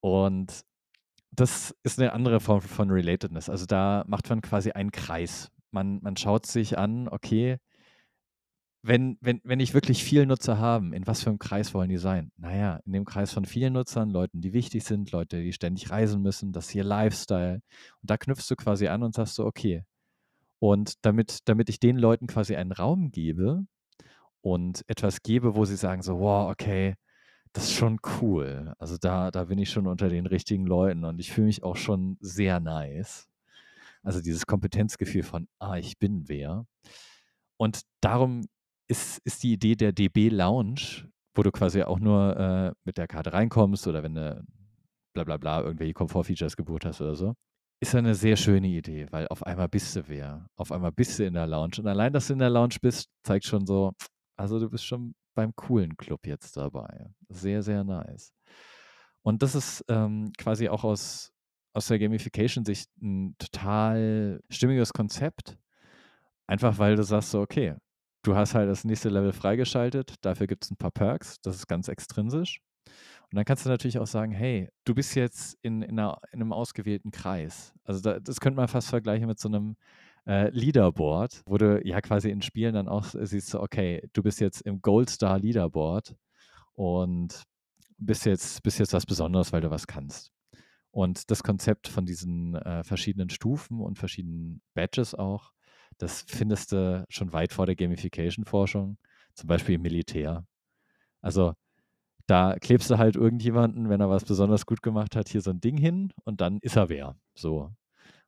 Und 0.00 0.64
das 1.30 1.74
ist 1.82 1.98
eine 1.98 2.12
andere 2.12 2.40
Form 2.40 2.60
von 2.60 2.90
Relatedness. 2.90 3.48
Also 3.48 3.66
da 3.66 4.04
macht 4.06 4.28
man 4.28 4.42
quasi 4.42 4.72
einen 4.72 4.92
Kreis. 4.92 5.50
Man, 5.70 6.00
man 6.02 6.16
schaut 6.16 6.46
sich 6.46 6.76
an, 6.78 7.08
okay, 7.08 7.58
wenn, 8.84 9.16
wenn, 9.20 9.40
wenn 9.44 9.60
ich 9.60 9.74
wirklich 9.74 10.02
viele 10.02 10.26
Nutzer 10.26 10.58
habe, 10.58 10.94
in 10.94 11.06
was 11.06 11.22
für 11.22 11.30
einem 11.30 11.38
Kreis 11.38 11.72
wollen 11.72 11.88
die 11.88 11.98
sein? 11.98 12.32
Naja, 12.36 12.80
in 12.84 12.92
dem 12.92 13.04
Kreis 13.04 13.32
von 13.32 13.44
vielen 13.44 13.74
Nutzern, 13.74 14.10
Leuten, 14.10 14.40
die 14.40 14.52
wichtig 14.52 14.82
sind, 14.84 15.12
Leute, 15.12 15.40
die 15.40 15.52
ständig 15.52 15.90
reisen 15.90 16.20
müssen, 16.20 16.52
das 16.52 16.74
ihr 16.74 16.82
Lifestyle. 16.82 17.62
Und 18.00 18.10
da 18.10 18.16
knüpfst 18.16 18.50
du 18.50 18.56
quasi 18.56 18.88
an 18.88 19.04
und 19.04 19.14
sagst 19.14 19.36
so, 19.36 19.46
okay. 19.46 19.84
Und 20.58 20.94
damit, 21.04 21.48
damit 21.48 21.68
ich 21.70 21.78
den 21.78 21.96
Leuten 21.96 22.26
quasi 22.26 22.56
einen 22.56 22.72
Raum 22.72 23.12
gebe 23.12 23.64
und 24.40 24.84
etwas 24.88 25.22
gebe, 25.22 25.54
wo 25.54 25.64
sie 25.64 25.76
sagen 25.76 26.02
so, 26.02 26.18
wow, 26.18 26.50
okay, 26.50 26.94
das 27.52 27.64
ist 27.64 27.72
schon 27.72 27.98
cool. 28.20 28.74
Also 28.78 28.96
da, 28.98 29.30
da 29.30 29.44
bin 29.44 29.58
ich 29.58 29.70
schon 29.70 29.86
unter 29.86 30.08
den 30.08 30.26
richtigen 30.26 30.66
Leuten 30.66 31.04
und 31.04 31.18
ich 31.18 31.32
fühle 31.32 31.46
mich 31.48 31.62
auch 31.62 31.76
schon 31.76 32.16
sehr 32.20 32.60
nice. 32.60 33.28
Also 34.02 34.20
dieses 34.20 34.46
Kompetenzgefühl 34.46 35.22
von, 35.22 35.48
ah, 35.58 35.76
ich 35.76 35.98
bin 35.98 36.28
wer. 36.28 36.66
Und 37.58 37.82
darum 38.00 38.46
ist, 38.88 39.20
ist 39.24 39.42
die 39.42 39.52
Idee 39.52 39.76
der 39.76 39.92
DB 39.92 40.28
Lounge, 40.28 41.08
wo 41.34 41.42
du 41.42 41.50
quasi 41.50 41.82
auch 41.82 42.00
nur 42.00 42.36
äh, 42.36 42.72
mit 42.84 42.98
der 42.98 43.06
Karte 43.06 43.32
reinkommst 43.32 43.86
oder 43.86 44.02
wenn 44.02 44.14
du 44.14 44.44
bla 45.14 45.24
bla 45.24 45.36
bla 45.36 45.60
irgendwelche 45.62 45.94
Komfortfeatures 45.94 46.56
gebucht 46.56 46.84
hast 46.84 47.00
oder 47.00 47.14
so, 47.14 47.34
ist 47.80 47.94
eine 47.94 48.14
sehr 48.14 48.36
schöne 48.36 48.68
Idee, 48.68 49.06
weil 49.10 49.28
auf 49.28 49.44
einmal 49.44 49.68
bist 49.68 49.96
du 49.96 50.08
wer. 50.08 50.46
Auf 50.56 50.72
einmal 50.72 50.92
bist 50.92 51.18
du 51.18 51.26
in 51.26 51.34
der 51.34 51.46
Lounge. 51.46 51.74
Und 51.78 51.86
allein, 51.86 52.12
dass 52.12 52.28
du 52.28 52.32
in 52.34 52.38
der 52.38 52.50
Lounge 52.50 52.76
bist, 52.80 53.08
zeigt 53.24 53.44
schon 53.44 53.66
so, 53.66 53.92
also 54.36 54.58
du 54.58 54.70
bist 54.70 54.84
schon 54.86 55.14
beim 55.34 55.54
coolen 55.56 55.96
Club 55.96 56.26
jetzt 56.26 56.56
dabei. 56.56 57.10
Sehr, 57.28 57.62
sehr 57.62 57.84
nice. 57.84 58.32
Und 59.22 59.42
das 59.42 59.54
ist 59.54 59.84
ähm, 59.88 60.32
quasi 60.36 60.68
auch 60.68 60.84
aus, 60.84 61.32
aus 61.72 61.86
der 61.86 61.98
Gamification-Sicht 61.98 62.90
ein 63.00 63.36
total 63.38 64.42
stimmiges 64.50 64.92
Konzept. 64.92 65.56
Einfach 66.46 66.78
weil 66.78 66.96
du 66.96 67.04
sagst 67.04 67.30
so, 67.30 67.40
okay, 67.40 67.76
du 68.22 68.36
hast 68.36 68.54
halt 68.54 68.68
das 68.68 68.84
nächste 68.84 69.08
Level 69.08 69.32
freigeschaltet, 69.32 70.16
dafür 70.22 70.46
gibt 70.46 70.64
es 70.64 70.70
ein 70.70 70.76
paar 70.76 70.90
Perks, 70.90 71.40
das 71.40 71.56
ist 71.56 71.66
ganz 71.66 71.88
extrinsisch. 71.88 72.60
Und 72.86 73.36
dann 73.36 73.44
kannst 73.44 73.64
du 73.64 73.70
natürlich 73.70 73.98
auch 73.98 74.06
sagen, 74.06 74.32
hey, 74.32 74.68
du 74.84 74.94
bist 74.94 75.14
jetzt 75.14 75.56
in, 75.62 75.82
in, 75.82 75.98
einer, 75.98 76.18
in 76.32 76.42
einem 76.42 76.52
ausgewählten 76.52 77.10
Kreis. 77.10 77.72
Also 77.84 78.00
da, 78.00 78.20
das 78.20 78.40
könnte 78.40 78.56
man 78.56 78.68
fast 78.68 78.90
vergleichen 78.90 79.26
mit 79.26 79.38
so 79.38 79.48
einem 79.48 79.76
äh, 80.26 80.50
Leaderboard, 80.50 81.42
wo 81.46 81.58
du 81.58 81.80
ja 81.86 82.00
quasi 82.00 82.30
in 82.30 82.42
Spielen 82.42 82.74
dann 82.74 82.88
auch 82.88 83.04
siehst, 83.04 83.54
okay, 83.54 84.08
du 84.12 84.22
bist 84.22 84.40
jetzt 84.40 84.62
im 84.62 84.80
Gold 84.82 85.10
Star 85.10 85.38
Leaderboard 85.38 86.14
und 86.74 87.42
bist 87.98 88.26
jetzt, 88.26 88.62
bist 88.62 88.78
jetzt 88.78 88.92
was 88.92 89.06
Besonderes, 89.06 89.52
weil 89.52 89.60
du 89.60 89.70
was 89.70 89.86
kannst. 89.86 90.32
Und 90.90 91.30
das 91.30 91.42
Konzept 91.42 91.88
von 91.88 92.04
diesen 92.04 92.54
äh, 92.54 92.84
verschiedenen 92.84 93.30
Stufen 93.30 93.80
und 93.80 93.98
verschiedenen 93.98 94.60
Badges 94.74 95.14
auch, 95.14 95.52
das 95.98 96.24
findest 96.28 96.72
du 96.72 97.04
schon 97.08 97.32
weit 97.32 97.52
vor 97.52 97.66
der 97.66 97.76
Gamification-Forschung, 97.76 98.98
zum 99.34 99.46
Beispiel 99.46 99.76
im 99.76 99.82
Militär. 99.82 100.44
Also 101.22 101.54
da 102.26 102.56
klebst 102.60 102.90
du 102.90 102.98
halt 102.98 103.16
irgendjemanden, 103.16 103.88
wenn 103.88 104.00
er 104.00 104.10
was 104.10 104.24
besonders 104.24 104.66
gut 104.66 104.82
gemacht 104.82 105.16
hat, 105.16 105.28
hier 105.28 105.40
so 105.40 105.50
ein 105.50 105.60
Ding 105.60 105.76
hin 105.76 106.12
und 106.24 106.40
dann 106.40 106.58
ist 106.60 106.76
er 106.76 106.88
wer. 106.88 107.16
So. 107.34 107.72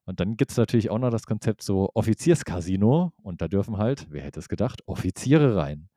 Und 0.07 0.21
dann 0.21 0.37
gibt 0.37 0.51
es 0.51 0.57
natürlich 0.57 0.91
auch 0.91 0.99
noch 0.99 1.11
das 1.11 1.27
Konzept 1.27 1.63
so 1.63 1.91
Offizierscasino 1.95 3.13
und 3.23 3.41
da 3.41 3.49
dürfen 3.49 3.79
halt, 3.79 4.07
wer 4.11 4.23
hätte 4.23 4.41
es 4.41 4.49
gedacht, 4.49 4.83
Offiziere 4.87 5.57
rein. 5.57 5.89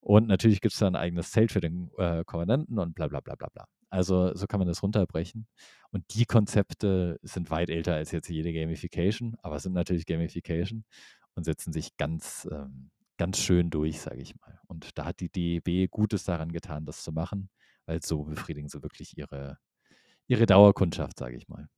Und 0.00 0.26
natürlich 0.28 0.60
gibt 0.60 0.72
es 0.74 0.80
da 0.80 0.86
ein 0.86 0.96
eigenes 0.96 1.30
Zelt 1.32 1.52
für 1.52 1.60
den 1.60 1.90
äh, 1.98 2.24
Kommandanten 2.24 2.78
und 2.78 2.94
bla 2.94 3.08
bla 3.08 3.20
bla 3.20 3.34
bla 3.34 3.48
bla. 3.48 3.66
Also 3.90 4.34
so 4.34 4.46
kann 4.46 4.58
man 4.58 4.68
das 4.68 4.82
runterbrechen. 4.82 5.46
Und 5.90 6.04
die 6.14 6.24
Konzepte 6.26 7.18
sind 7.22 7.50
weit 7.50 7.70
älter 7.70 7.94
als 7.94 8.12
jetzt 8.12 8.28
jede 8.28 8.52
Gamification, 8.52 9.36
aber 9.42 9.58
sind 9.58 9.72
natürlich 9.72 10.06
Gamification 10.06 10.84
und 11.34 11.44
setzen 11.44 11.72
sich 11.72 11.96
ganz, 11.96 12.48
ähm, 12.52 12.90
ganz 13.16 13.38
schön 13.38 13.70
durch, 13.70 14.00
sage 14.00 14.20
ich 14.20 14.34
mal. 14.40 14.58
Und 14.66 14.98
da 14.98 15.06
hat 15.06 15.20
die 15.20 15.30
DEB 15.30 15.90
Gutes 15.90 16.24
daran 16.24 16.52
getan, 16.52 16.84
das 16.86 17.02
zu 17.02 17.12
machen, 17.12 17.50
weil 17.86 18.02
so 18.02 18.24
befriedigen 18.24 18.68
sie 18.68 18.82
wirklich 18.82 19.16
ihre, 19.16 19.58
ihre 20.28 20.46
Dauerkundschaft, 20.46 21.18
sage 21.18 21.36
ich 21.36 21.48
mal. 21.48 21.68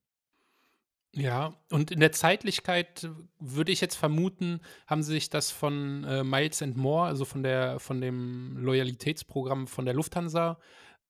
Ja, 1.13 1.57
und 1.71 1.91
in 1.91 1.99
der 1.99 2.13
Zeitlichkeit 2.13 3.09
würde 3.41 3.73
ich 3.73 3.81
jetzt 3.81 3.97
vermuten, 3.97 4.61
haben 4.87 5.03
sie 5.03 5.15
sich 5.15 5.29
das 5.29 5.51
von 5.51 6.05
äh, 6.05 6.23
Miles 6.23 6.63
and 6.63 6.77
More, 6.77 7.07
also 7.09 7.25
von 7.25 7.43
der 7.43 7.81
von 7.81 8.01
dem 8.01 8.57
Loyalitätsprogramm 8.59 9.67
von 9.67 9.87
der 9.87 9.95
Lufthansa 9.95 10.61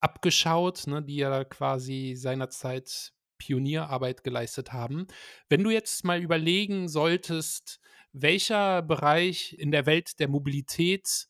abgeschaut, 0.01 0.87
ne, 0.87 1.03
die 1.03 1.17
ja 1.17 1.45
quasi 1.45 2.15
seinerzeit 2.17 3.13
Pionierarbeit 3.37 4.25
geleistet 4.25 4.73
haben. 4.73 5.07
Wenn 5.51 5.63
du 5.63 5.71
jetzt 5.71 6.05
mal 6.05 6.23
überlegen 6.23 6.89
solltest, 6.89 7.81
welcher 8.13 8.83
Bereich 8.83 9.55
in 9.59 9.71
der 9.71 9.87
Welt 9.87 10.19
der 10.19 10.29
Mobilität 10.29 11.29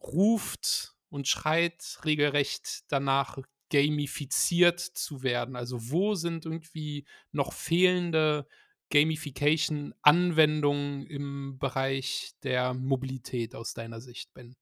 ruft 0.00 0.94
und 1.08 1.26
schreit 1.26 1.98
regelrecht 2.04 2.84
danach, 2.88 3.38
gamifiziert 3.70 4.80
zu 4.80 5.22
werden? 5.22 5.56
Also 5.56 5.90
wo 5.90 6.14
sind 6.14 6.44
irgendwie 6.44 7.06
noch 7.32 7.52
fehlende 7.52 8.46
Gamification-Anwendungen 8.90 11.06
im 11.06 11.58
Bereich 11.58 12.32
der 12.42 12.74
Mobilität 12.74 13.54
aus 13.54 13.74
deiner 13.74 14.00
Sicht, 14.00 14.32
Ben? 14.34 14.56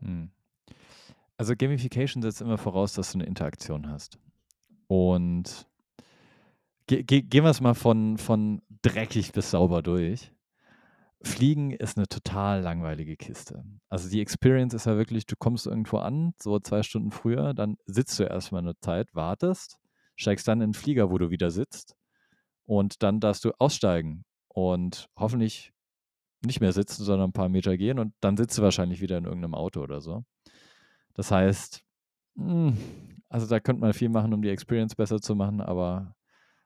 Hm. 0.00 0.30
Also 1.36 1.54
Gamification 1.56 2.22
setzt 2.22 2.40
immer 2.40 2.58
voraus, 2.58 2.94
dass 2.94 3.12
du 3.12 3.18
eine 3.18 3.26
Interaktion 3.26 3.88
hast. 3.88 4.18
Und 4.86 5.66
ge 6.86 7.02
ge 7.02 7.22
gehen 7.22 7.44
wir 7.44 7.50
es 7.50 7.60
mal 7.60 7.74
von, 7.74 8.18
von 8.18 8.62
dreckig 8.82 9.32
bis 9.32 9.50
sauber 9.50 9.82
durch. 9.82 10.30
Fliegen 11.24 11.70
ist 11.70 11.96
eine 11.96 12.06
total 12.06 12.60
langweilige 12.60 13.16
Kiste. 13.16 13.64
Also 13.88 14.08
die 14.08 14.20
Experience 14.20 14.74
ist 14.74 14.86
ja 14.86 14.96
wirklich, 14.96 15.26
du 15.26 15.36
kommst 15.36 15.66
irgendwo 15.66 15.98
an, 15.98 16.34
so 16.38 16.58
zwei 16.60 16.82
Stunden 16.82 17.10
früher, 17.10 17.54
dann 17.54 17.76
sitzt 17.86 18.18
du 18.18 18.24
erstmal 18.24 18.62
eine 18.62 18.78
Zeit, 18.78 19.14
wartest, 19.14 19.78
steigst 20.16 20.46
dann 20.46 20.60
in 20.60 20.70
den 20.70 20.74
Flieger, 20.74 21.10
wo 21.10 21.18
du 21.18 21.30
wieder 21.30 21.50
sitzt 21.50 21.96
und 22.66 23.02
dann 23.02 23.20
darfst 23.20 23.44
du 23.44 23.52
aussteigen 23.58 24.24
und 24.48 25.08
hoffentlich 25.16 25.72
nicht 26.44 26.60
mehr 26.60 26.72
sitzen, 26.72 27.04
sondern 27.04 27.30
ein 27.30 27.32
paar 27.32 27.48
Meter 27.48 27.76
gehen 27.76 27.98
und 27.98 28.12
dann 28.20 28.36
sitzt 28.36 28.58
du 28.58 28.62
wahrscheinlich 28.62 29.00
wieder 29.00 29.18
in 29.18 29.24
irgendeinem 29.24 29.54
Auto 29.54 29.80
oder 29.80 30.00
so. 30.00 30.24
Das 31.14 31.30
heißt, 31.30 31.82
hm, 32.36 32.76
also 33.28 33.46
da 33.46 33.60
könnte 33.60 33.80
man 33.80 33.92
viel 33.92 34.10
machen, 34.10 34.34
um 34.34 34.42
die 34.42 34.50
Experience 34.50 34.94
besser 34.94 35.20
zu 35.20 35.34
machen, 35.34 35.60
aber 35.60 36.14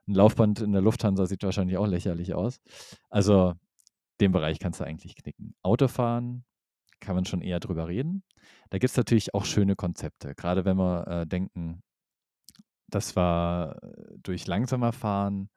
ein 0.08 0.14
Laufband 0.14 0.60
in 0.60 0.72
der 0.72 0.82
Lufthansa 0.82 1.26
sieht 1.26 1.42
wahrscheinlich 1.42 1.76
auch 1.76 1.86
lächerlich 1.86 2.34
aus. 2.34 2.60
Also 3.10 3.54
den 4.20 4.32
Bereich 4.32 4.58
kannst 4.58 4.80
du 4.80 4.84
eigentlich 4.84 5.16
knicken. 5.16 5.54
Autofahren 5.62 6.44
kann 7.00 7.14
man 7.14 7.24
schon 7.24 7.42
eher 7.42 7.60
drüber 7.60 7.88
reden. 7.88 8.24
Da 8.70 8.78
gibt 8.78 8.90
es 8.90 8.96
natürlich 8.96 9.34
auch 9.34 9.44
schöne 9.44 9.76
Konzepte. 9.76 10.34
Gerade 10.34 10.64
wenn 10.64 10.76
wir 10.76 11.06
äh, 11.06 11.26
denken, 11.26 11.82
dass 12.88 13.16
wir 13.16 13.78
durch 14.22 14.46
langsamer 14.46 14.92
Fahren 14.92 15.50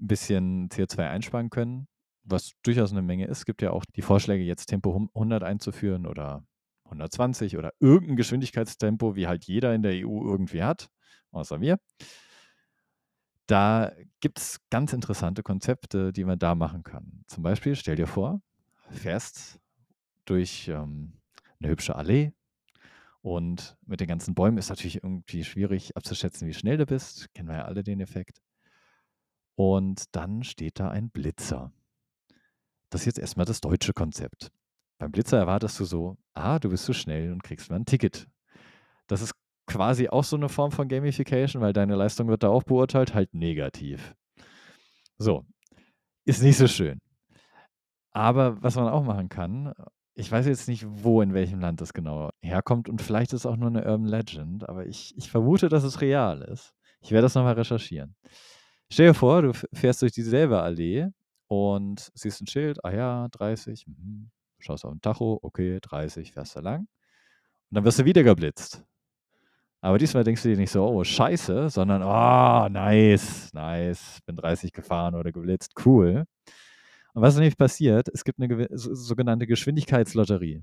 ein 0.00 0.06
bisschen 0.06 0.68
CO2 0.68 1.08
einsparen 1.08 1.50
können, 1.50 1.88
was 2.24 2.52
durchaus 2.62 2.92
eine 2.92 3.02
Menge 3.02 3.26
ist. 3.26 3.38
Es 3.38 3.44
gibt 3.44 3.62
ja 3.62 3.70
auch 3.70 3.84
die 3.96 4.02
Vorschläge, 4.02 4.44
jetzt 4.44 4.66
Tempo 4.66 5.08
100 5.14 5.42
einzuführen 5.42 6.06
oder 6.06 6.44
120 6.84 7.56
oder 7.56 7.72
irgendein 7.80 8.16
Geschwindigkeitstempo, 8.16 9.16
wie 9.16 9.26
halt 9.26 9.44
jeder 9.44 9.74
in 9.74 9.82
der 9.82 9.92
EU 9.92 10.22
irgendwie 10.24 10.62
hat, 10.62 10.88
außer 11.32 11.60
wir. 11.60 11.78
Da 13.48 13.92
gibt 14.20 14.38
es 14.38 14.60
ganz 14.68 14.92
interessante 14.92 15.42
Konzepte, 15.42 16.12
die 16.12 16.24
man 16.24 16.38
da 16.38 16.54
machen 16.54 16.82
kann. 16.82 17.24
Zum 17.26 17.42
Beispiel, 17.42 17.74
stell 17.76 17.96
dir 17.96 18.06
vor, 18.06 18.42
fährst 18.90 19.58
durch 20.26 20.68
ähm, 20.68 21.14
eine 21.58 21.70
hübsche 21.70 21.96
Allee 21.96 22.32
und 23.22 23.78
mit 23.86 24.00
den 24.00 24.06
ganzen 24.06 24.34
Bäumen 24.34 24.58
ist 24.58 24.68
natürlich 24.68 24.96
irgendwie 24.96 25.44
schwierig 25.44 25.96
abzuschätzen, 25.96 26.46
wie 26.46 26.52
schnell 26.52 26.76
du 26.76 26.84
bist. 26.84 27.32
Kennen 27.32 27.48
wir 27.48 27.56
ja 27.56 27.64
alle 27.64 27.82
den 27.82 28.00
Effekt. 28.00 28.42
Und 29.54 30.14
dann 30.14 30.44
steht 30.44 30.78
da 30.78 30.90
ein 30.90 31.08
Blitzer. 31.08 31.72
Das 32.90 33.00
ist 33.02 33.06
jetzt 33.06 33.18
erstmal 33.18 33.46
das 33.46 33.62
deutsche 33.62 33.94
Konzept. 33.94 34.52
Beim 34.98 35.10
Blitzer 35.10 35.38
erwartest 35.38 35.80
du 35.80 35.86
so, 35.86 36.18
ah, 36.34 36.58
du 36.58 36.68
bist 36.68 36.84
zu 36.84 36.92
schnell 36.92 37.32
und 37.32 37.42
kriegst 37.42 37.70
mal 37.70 37.76
ein 37.76 37.86
Ticket. 37.86 38.28
Das 39.06 39.22
ist 39.22 39.32
quasi 39.68 40.08
auch 40.08 40.24
so 40.24 40.36
eine 40.36 40.48
Form 40.48 40.72
von 40.72 40.88
Gamification, 40.88 41.62
weil 41.62 41.72
deine 41.72 41.94
Leistung 41.94 42.28
wird 42.28 42.42
da 42.42 42.48
auch 42.48 42.64
beurteilt, 42.64 43.14
halt 43.14 43.34
negativ. 43.34 44.14
So, 45.18 45.44
ist 46.24 46.42
nicht 46.42 46.56
so 46.56 46.66
schön. 46.66 47.00
Aber 48.10 48.60
was 48.62 48.74
man 48.74 48.88
auch 48.88 49.04
machen 49.04 49.28
kann, 49.28 49.72
ich 50.14 50.32
weiß 50.32 50.46
jetzt 50.46 50.66
nicht, 50.66 50.84
wo, 50.88 51.22
in 51.22 51.34
welchem 51.34 51.60
Land 51.60 51.80
das 51.80 51.92
genau 51.92 52.30
herkommt 52.42 52.88
und 52.88 53.00
vielleicht 53.00 53.32
ist 53.32 53.40
es 53.40 53.46
auch 53.46 53.56
nur 53.56 53.68
eine 53.68 53.84
Urban 53.84 54.06
Legend, 54.06 54.68
aber 54.68 54.86
ich, 54.86 55.16
ich 55.16 55.30
vermute, 55.30 55.68
dass 55.68 55.84
es 55.84 56.00
real 56.00 56.42
ist. 56.42 56.74
Ich 57.00 57.12
werde 57.12 57.26
das 57.26 57.36
nochmal 57.36 57.54
recherchieren. 57.54 58.16
Stell 58.90 59.08
dir 59.08 59.14
vor, 59.14 59.42
du 59.42 59.52
fährst 59.52 60.02
durch 60.02 60.12
dieselbe 60.12 60.60
Allee 60.60 61.08
und 61.46 62.10
siehst 62.14 62.40
ein 62.40 62.46
Schild, 62.48 62.84
ah 62.84 62.92
ja, 62.92 63.28
30, 63.30 63.86
mhm. 63.86 64.30
schaust 64.58 64.84
auf 64.84 64.92
den 64.92 65.00
Tacho, 65.00 65.38
okay, 65.42 65.78
30, 65.80 66.32
fährst 66.32 66.56
du 66.56 66.60
lang. 66.60 66.80
Und 66.80 67.76
dann 67.76 67.84
wirst 67.84 67.98
du 67.98 68.04
wieder 68.04 68.24
geblitzt. 68.24 68.84
Aber 69.80 69.98
diesmal 69.98 70.24
denkst 70.24 70.42
du 70.42 70.48
dir 70.48 70.56
nicht 70.56 70.72
so, 70.72 70.84
oh, 70.84 71.04
scheiße, 71.04 71.70
sondern, 71.70 72.02
oh, 72.02 72.68
nice, 72.68 73.52
nice, 73.54 74.18
bin 74.26 74.36
30 74.36 74.72
gefahren 74.72 75.14
oder 75.14 75.30
geblitzt, 75.30 75.74
cool. 75.84 76.24
Und 77.14 77.22
was 77.22 77.36
nämlich 77.36 77.56
passiert, 77.56 78.08
es 78.08 78.24
gibt 78.24 78.40
eine 78.40 78.68
sogenannte 78.70 79.46
Geschwindigkeitslotterie. 79.46 80.62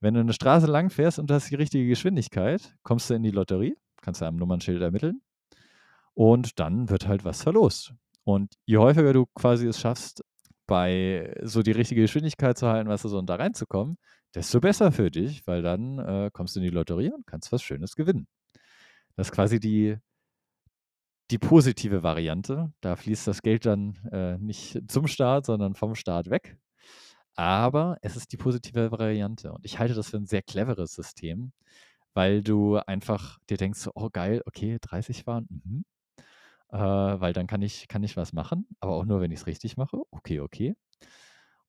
Wenn 0.00 0.14
du 0.14 0.20
eine 0.20 0.32
Straße 0.32 0.66
lang 0.66 0.90
fährst 0.90 1.20
und 1.20 1.30
du 1.30 1.34
hast 1.34 1.50
die 1.50 1.54
richtige 1.54 1.86
Geschwindigkeit, 1.86 2.74
kommst 2.82 3.08
du 3.08 3.14
in 3.14 3.22
die 3.22 3.30
Lotterie, 3.30 3.76
kannst 4.00 4.20
du 4.20 4.26
am 4.26 4.36
Nummernschild 4.36 4.82
ermitteln 4.82 5.22
und 6.14 6.58
dann 6.58 6.90
wird 6.90 7.06
halt 7.06 7.24
was 7.24 7.42
verlost. 7.42 7.94
Und 8.24 8.54
je 8.66 8.78
häufiger 8.78 9.12
du 9.12 9.26
quasi 9.26 9.66
es 9.66 9.80
schaffst, 9.80 10.24
bei 10.66 11.34
so 11.42 11.62
die 11.62 11.72
richtige 11.72 12.02
Geschwindigkeit 12.02 12.56
zu 12.56 12.68
halten, 12.68 12.88
was 12.88 13.02
du 13.02 13.08
so 13.08 13.18
und 13.18 13.28
da 13.28 13.36
reinzukommen, 13.36 13.96
desto 14.34 14.60
besser 14.60 14.92
für 14.92 15.10
dich, 15.10 15.46
weil 15.46 15.62
dann 15.62 15.98
äh, 15.98 16.30
kommst 16.32 16.56
du 16.56 16.60
in 16.60 16.64
die 16.64 16.70
Lotterie 16.70 17.12
und 17.12 17.26
kannst 17.26 17.52
was 17.52 17.62
Schönes 17.62 17.96
gewinnen. 17.96 18.26
Das 19.16 19.28
ist 19.28 19.32
quasi 19.32 19.60
die, 19.60 19.96
die 21.30 21.38
positive 21.38 22.02
Variante. 22.02 22.72
Da 22.80 22.96
fließt 22.96 23.26
das 23.26 23.42
Geld 23.42 23.66
dann 23.66 23.96
äh, 24.12 24.38
nicht 24.38 24.80
zum 24.90 25.06
Staat, 25.06 25.46
sondern 25.46 25.74
vom 25.74 25.94
Staat 25.94 26.30
weg. 26.30 26.56
Aber 27.34 27.96
es 28.02 28.16
ist 28.16 28.32
die 28.32 28.36
positive 28.36 28.90
Variante. 28.90 29.52
Und 29.52 29.64
ich 29.64 29.78
halte 29.78 29.94
das 29.94 30.10
für 30.10 30.18
ein 30.18 30.26
sehr 30.26 30.42
cleveres 30.42 30.94
System, 30.94 31.52
weil 32.14 32.42
du 32.42 32.76
einfach 32.76 33.38
dir 33.48 33.56
denkst, 33.56 33.88
oh 33.94 34.10
geil, 34.10 34.42
okay, 34.46 34.78
30 34.80 35.24
fahren, 35.24 35.46
mhm. 35.48 35.84
äh, 36.70 36.78
weil 36.78 37.32
dann 37.32 37.46
kann 37.46 37.62
ich, 37.62 37.88
kann 37.88 38.02
ich 38.02 38.16
was 38.16 38.32
machen, 38.32 38.66
aber 38.80 38.94
auch 38.94 39.04
nur, 39.04 39.20
wenn 39.20 39.30
ich 39.30 39.40
es 39.40 39.46
richtig 39.46 39.76
mache. 39.76 40.02
Okay, 40.10 40.40
okay. 40.40 40.74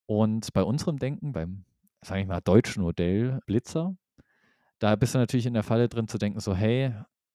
Und 0.06 0.52
bei 0.54 0.63
unserem 0.63 0.99
Denken, 0.99 1.32
beim 1.32 1.65
sage 2.04 2.22
ich 2.22 2.28
mal, 2.28 2.42
deutschen 2.42 2.84
Modell 2.84 3.39
Blitzer. 3.46 3.96
Da 4.80 4.96
bist 4.96 5.16
du 5.16 5.20
natürlich 5.20 5.46
in 5.46 5.54
der 5.54 5.63
Falle 5.63 5.89
drin 5.89 6.08
zu 6.08 6.18
denken, 6.18 6.39
so, 6.39 6.56
hey, 6.56 6.94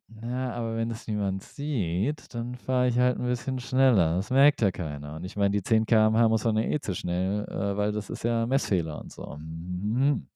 na, 0.09 0.55
aber 0.55 0.77
wenn 0.77 0.91
es 0.91 1.07
niemand 1.07 1.43
sieht, 1.43 2.35
dann 2.35 2.55
fahre 2.55 2.89
ich 2.89 2.99
halt 2.99 3.19
ein 3.19 3.27
bisschen 3.27 3.59
schneller. 3.61 4.17
Das 4.17 4.31
merkt 4.31 4.63
ja 4.63 4.71
keiner. 4.71 5.17
Und 5.17 5.25
ich 5.25 5.37
meine, 5.37 5.51
die 5.51 5.63
10 5.63 5.85
km/h 5.85 6.29
muss 6.29 6.45
man 6.45 6.57
ja 6.57 6.63
eh 6.63 6.81
zu 6.81 6.95
schnell, 6.95 7.45
äh, 7.49 7.77
weil 7.77 7.93
das 7.93 8.09
ist 8.09 8.25
ja 8.25 8.47
Messfehler 8.47 9.01
und 9.01 9.13
so. 9.13 9.37
Mhm. 9.37 10.29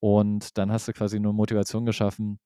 Und 0.00 0.56
dann 0.56 0.70
hast 0.72 0.88
du 0.88 0.92
quasi 0.92 1.18
nur 1.20 1.32
Motivation 1.32 1.84
geschaffen, 1.84 2.38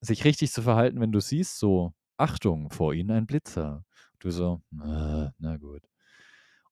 sich 0.00 0.24
richtig 0.24 0.52
zu 0.52 0.62
verhalten, 0.62 1.00
wenn 1.00 1.12
du 1.12 1.20
siehst, 1.20 1.58
so, 1.58 1.92
Achtung, 2.18 2.70
vor 2.70 2.94
ihnen 2.94 3.10
ein 3.10 3.26
Blitzer. 3.26 3.84
Du 4.20 4.30
so, 4.30 4.60
äh, 4.72 5.30
na 5.38 5.56
gut. 5.58 5.82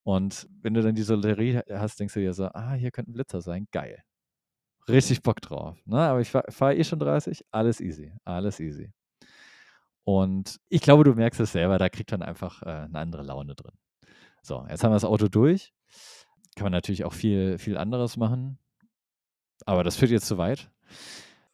Und 0.07 0.47
wenn 0.61 0.73
du 0.73 0.81
dann 0.81 0.95
diese 0.95 1.15
Lotterie 1.15 1.59
hast, 1.69 1.99
denkst 1.99 2.13
du 2.13 2.21
dir 2.21 2.33
so, 2.33 2.45
ah, 2.53 2.75
hier 2.75 2.91
könnte 2.91 3.11
ein 3.11 3.13
Blitzer 3.13 3.41
sein, 3.41 3.67
geil. 3.73 4.01
Richtig 4.87 5.21
Bock 5.21 5.41
drauf. 5.41 5.77
Ne? 5.85 5.99
Aber 5.99 6.21
ich 6.21 6.29
fahre 6.29 6.49
fahr 6.49 6.73
eh 6.73 6.85
schon 6.85 6.99
30, 6.99 7.43
alles 7.51 7.81
easy, 7.81 8.13
alles 8.23 8.61
easy. 8.61 8.93
Und 10.05 10.61
ich 10.69 10.79
glaube, 10.79 11.03
du 11.03 11.13
merkst 11.13 11.41
es 11.41 11.51
selber, 11.51 11.77
da 11.77 11.89
kriegt 11.89 12.09
man 12.11 12.21
einfach 12.21 12.63
äh, 12.63 12.69
eine 12.69 12.99
andere 12.99 13.23
Laune 13.23 13.53
drin. 13.53 13.73
So, 14.41 14.65
jetzt 14.69 14.81
haben 14.81 14.91
wir 14.91 14.95
das 14.95 15.03
Auto 15.03 15.27
durch. 15.27 15.73
Kann 16.55 16.63
man 16.63 16.71
natürlich 16.71 17.03
auch 17.03 17.11
viel, 17.11 17.57
viel 17.57 17.77
anderes 17.77 18.15
machen. 18.15 18.59
Aber 19.65 19.83
das 19.83 19.97
führt 19.97 20.11
jetzt 20.11 20.27
zu 20.27 20.37
weit. 20.37 20.71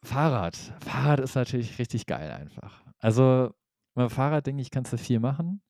Fahrrad. 0.04 0.54
Fahrrad 0.78 1.18
ist 1.18 1.34
natürlich 1.34 1.80
richtig 1.80 2.06
geil 2.06 2.30
einfach. 2.30 2.84
Also, 3.00 3.50
beim 3.94 4.10
Fahrrad, 4.10 4.46
denke 4.46 4.62
ich, 4.62 4.70
kannst 4.70 4.92
du 4.92 4.96
viel 4.96 5.18
machen. 5.18 5.60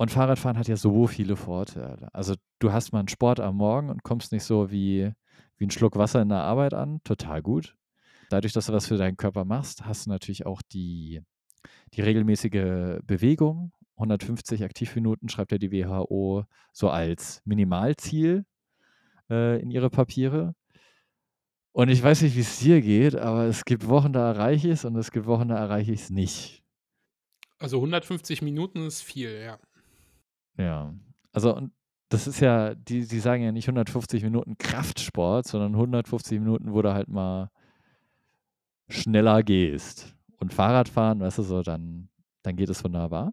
Und 0.00 0.10
Fahrradfahren 0.10 0.56
hat 0.56 0.66
ja 0.66 0.78
so 0.78 1.06
viele 1.06 1.36
Vorteile. 1.36 2.08
Also 2.14 2.34
du 2.58 2.72
hast 2.72 2.90
mal 2.90 3.00
einen 3.00 3.08
Sport 3.08 3.38
am 3.38 3.56
Morgen 3.56 3.90
und 3.90 4.02
kommst 4.02 4.32
nicht 4.32 4.44
so 4.44 4.70
wie, 4.70 5.12
wie 5.58 5.66
ein 5.66 5.70
Schluck 5.70 5.96
Wasser 5.96 6.22
in 6.22 6.30
der 6.30 6.38
Arbeit 6.38 6.72
an. 6.72 7.02
Total 7.04 7.42
gut. 7.42 7.76
Dadurch, 8.30 8.54
dass 8.54 8.64
du 8.64 8.72
was 8.72 8.86
für 8.86 8.96
deinen 8.96 9.18
Körper 9.18 9.44
machst, 9.44 9.84
hast 9.84 10.06
du 10.06 10.10
natürlich 10.10 10.46
auch 10.46 10.62
die, 10.72 11.20
die 11.92 12.00
regelmäßige 12.00 13.02
Bewegung. 13.04 13.72
150 13.96 14.64
Aktivminuten 14.64 15.28
schreibt 15.28 15.52
ja 15.52 15.58
die 15.58 15.70
WHO 15.70 16.44
so 16.72 16.88
als 16.88 17.42
Minimalziel 17.44 18.46
äh, 19.28 19.60
in 19.60 19.70
ihre 19.70 19.90
Papiere. 19.90 20.54
Und 21.72 21.90
ich 21.90 22.02
weiß 22.02 22.22
nicht, 22.22 22.36
wie 22.36 22.40
es 22.40 22.58
dir 22.58 22.80
geht, 22.80 23.16
aber 23.16 23.44
es 23.44 23.66
gibt 23.66 23.86
Wochen, 23.86 24.14
da 24.14 24.30
erreiche 24.30 24.68
ich 24.68 24.72
es 24.72 24.86
und 24.86 24.96
es 24.96 25.10
gibt 25.10 25.26
Wochen, 25.26 25.48
da 25.48 25.58
erreiche 25.58 25.92
ich 25.92 26.00
es 26.00 26.08
nicht. 26.08 26.64
Also 27.58 27.76
150 27.76 28.40
Minuten 28.40 28.86
ist 28.86 29.02
viel, 29.02 29.38
ja. 29.42 29.58
Ja. 30.56 30.94
Also, 31.32 31.54
und 31.54 31.72
das 32.10 32.26
ist 32.26 32.40
ja, 32.40 32.74
die, 32.74 33.06
die 33.06 33.20
sagen 33.20 33.42
ja 33.42 33.52
nicht 33.52 33.68
150 33.68 34.22
Minuten 34.24 34.58
Kraftsport, 34.58 35.46
sondern 35.46 35.74
150 35.74 36.40
Minuten, 36.40 36.72
wo 36.72 36.82
du 36.82 36.92
halt 36.92 37.08
mal 37.08 37.50
schneller 38.88 39.42
gehst. 39.42 40.16
Und 40.38 40.52
Fahrradfahren, 40.52 41.20
weißt 41.20 41.38
du, 41.38 41.42
so, 41.42 41.62
dann, 41.62 42.08
dann 42.42 42.56
geht 42.56 42.68
es 42.68 42.82
wunderbar. 42.82 43.32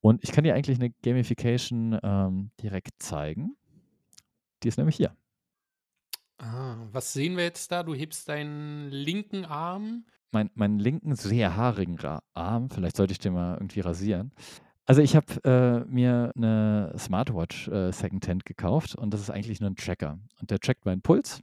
Und 0.00 0.22
ich 0.22 0.32
kann 0.32 0.44
dir 0.44 0.54
eigentlich 0.54 0.78
eine 0.78 0.90
Gamification 1.02 1.98
ähm, 2.02 2.50
direkt 2.62 3.02
zeigen. 3.02 3.56
Die 4.62 4.68
ist 4.68 4.76
nämlich 4.76 4.96
hier. 4.96 5.16
Ah, 6.38 6.76
was 6.92 7.12
sehen 7.14 7.36
wir 7.36 7.44
jetzt 7.44 7.72
da? 7.72 7.82
Du 7.82 7.94
hebst 7.94 8.28
deinen 8.28 8.90
linken 8.90 9.46
Arm. 9.46 10.04
Mein, 10.32 10.50
meinen 10.54 10.78
linken, 10.78 11.14
sehr 11.14 11.56
haarigen 11.56 11.98
Arm, 12.34 12.68
vielleicht 12.68 12.96
sollte 12.96 13.12
ich 13.12 13.18
den 13.18 13.32
mal 13.32 13.54
irgendwie 13.54 13.80
rasieren, 13.80 14.32
also 14.86 15.02
ich 15.02 15.16
habe 15.16 15.26
äh, 15.44 15.92
mir 15.92 16.32
eine 16.36 16.94
Smartwatch 16.96 17.68
äh, 17.68 17.92
Secondhand 17.92 18.44
gekauft 18.44 18.94
und 18.94 19.12
das 19.12 19.20
ist 19.20 19.30
eigentlich 19.30 19.60
nur 19.60 19.70
ein 19.70 19.76
Tracker. 19.76 20.18
Und 20.40 20.50
der 20.50 20.60
trackt 20.60 20.84
meinen 20.84 21.02
Puls. 21.02 21.42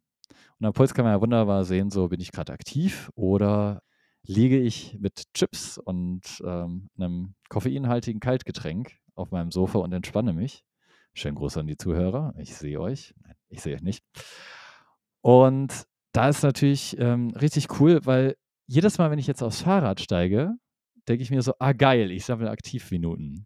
Und 0.59 0.65
am 0.65 0.73
Puls 0.73 0.93
kann 0.93 1.05
man 1.05 1.13
ja 1.13 1.21
wunderbar 1.21 1.65
sehen, 1.65 1.89
so 1.89 2.07
bin 2.07 2.21
ich 2.21 2.31
gerade 2.31 2.53
aktiv 2.53 3.11
oder 3.15 3.81
liege 4.25 4.57
ich 4.57 4.97
mit 4.99 5.33
Chips 5.33 5.77
und 5.77 6.41
ähm, 6.45 6.89
einem 6.97 7.35
koffeinhaltigen 7.49 8.21
Kaltgetränk 8.21 8.93
auf 9.15 9.31
meinem 9.31 9.51
Sofa 9.51 9.79
und 9.79 9.91
entspanne 9.91 10.33
mich. 10.33 10.63
Schönen 11.13 11.35
Gruß 11.35 11.57
an 11.57 11.67
die 11.67 11.77
Zuhörer. 11.77 12.33
Ich 12.37 12.55
sehe 12.55 12.79
euch. 12.79 13.13
Nein, 13.21 13.35
ich 13.49 13.61
sehe 13.61 13.75
euch 13.75 13.81
nicht. 13.81 14.03
Und 15.21 15.85
da 16.13 16.29
ist 16.29 16.43
natürlich 16.43 16.97
ähm, 16.99 17.31
richtig 17.31 17.79
cool, 17.79 17.99
weil 18.05 18.35
jedes 18.67 18.97
Mal, 18.97 19.11
wenn 19.11 19.19
ich 19.19 19.27
jetzt 19.27 19.43
aufs 19.43 19.61
Fahrrad 19.61 19.99
steige, 19.99 20.53
denke 21.07 21.23
ich 21.23 21.31
mir 21.31 21.41
so, 21.41 21.53
ah 21.59 21.73
geil, 21.73 22.11
ich 22.11 22.25
sammle 22.25 22.49
Aktivminuten. 22.49 23.45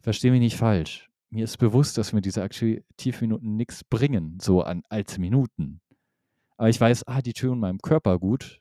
Verstehe 0.00 0.30
mich 0.30 0.40
nicht 0.40 0.56
falsch. 0.56 1.10
Mir 1.30 1.44
ist 1.44 1.58
bewusst, 1.58 1.98
dass 1.98 2.12
mir 2.12 2.20
diese 2.20 2.42
Aktivminuten 2.42 3.56
nichts 3.56 3.82
bringen, 3.84 4.38
so 4.40 4.62
an, 4.62 4.82
als 4.88 5.18
Minuten. 5.18 5.80
Aber 6.56 6.68
ich 6.68 6.80
weiß, 6.80 7.06
ah, 7.06 7.20
die 7.20 7.32
tun 7.32 7.58
meinem 7.58 7.78
Körper 7.78 8.18
gut. 8.18 8.60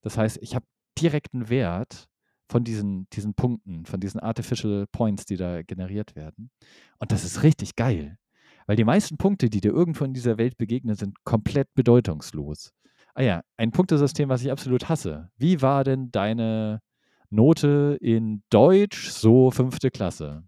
Das 0.00 0.16
heißt, 0.16 0.38
ich 0.40 0.54
habe 0.54 0.66
direkten 0.98 1.48
Wert 1.48 2.08
von 2.48 2.64
diesen, 2.64 3.08
diesen 3.10 3.34
Punkten, 3.34 3.86
von 3.86 4.00
diesen 4.00 4.20
Artificial 4.20 4.86
Points, 4.90 5.26
die 5.26 5.36
da 5.36 5.62
generiert 5.62 6.16
werden. 6.16 6.50
Und 6.98 7.12
das 7.12 7.24
ist 7.24 7.42
richtig 7.42 7.76
geil. 7.76 8.18
Weil 8.66 8.76
die 8.76 8.84
meisten 8.84 9.16
Punkte, 9.16 9.48
die 9.48 9.60
dir 9.60 9.72
irgendwo 9.72 10.04
in 10.04 10.14
dieser 10.14 10.38
Welt 10.38 10.56
begegnen, 10.56 10.96
sind 10.96 11.24
komplett 11.24 11.72
bedeutungslos. 11.74 12.72
Ah 13.14 13.22
ja, 13.22 13.42
ein 13.56 13.70
Punktesystem, 13.70 14.28
was 14.28 14.42
ich 14.42 14.50
absolut 14.50 14.88
hasse. 14.88 15.30
Wie 15.36 15.62
war 15.62 15.84
denn 15.84 16.10
deine 16.10 16.82
Note 17.30 17.98
in 18.00 18.42
Deutsch, 18.50 19.10
so 19.10 19.50
fünfte 19.50 19.90
Klasse? 19.90 20.44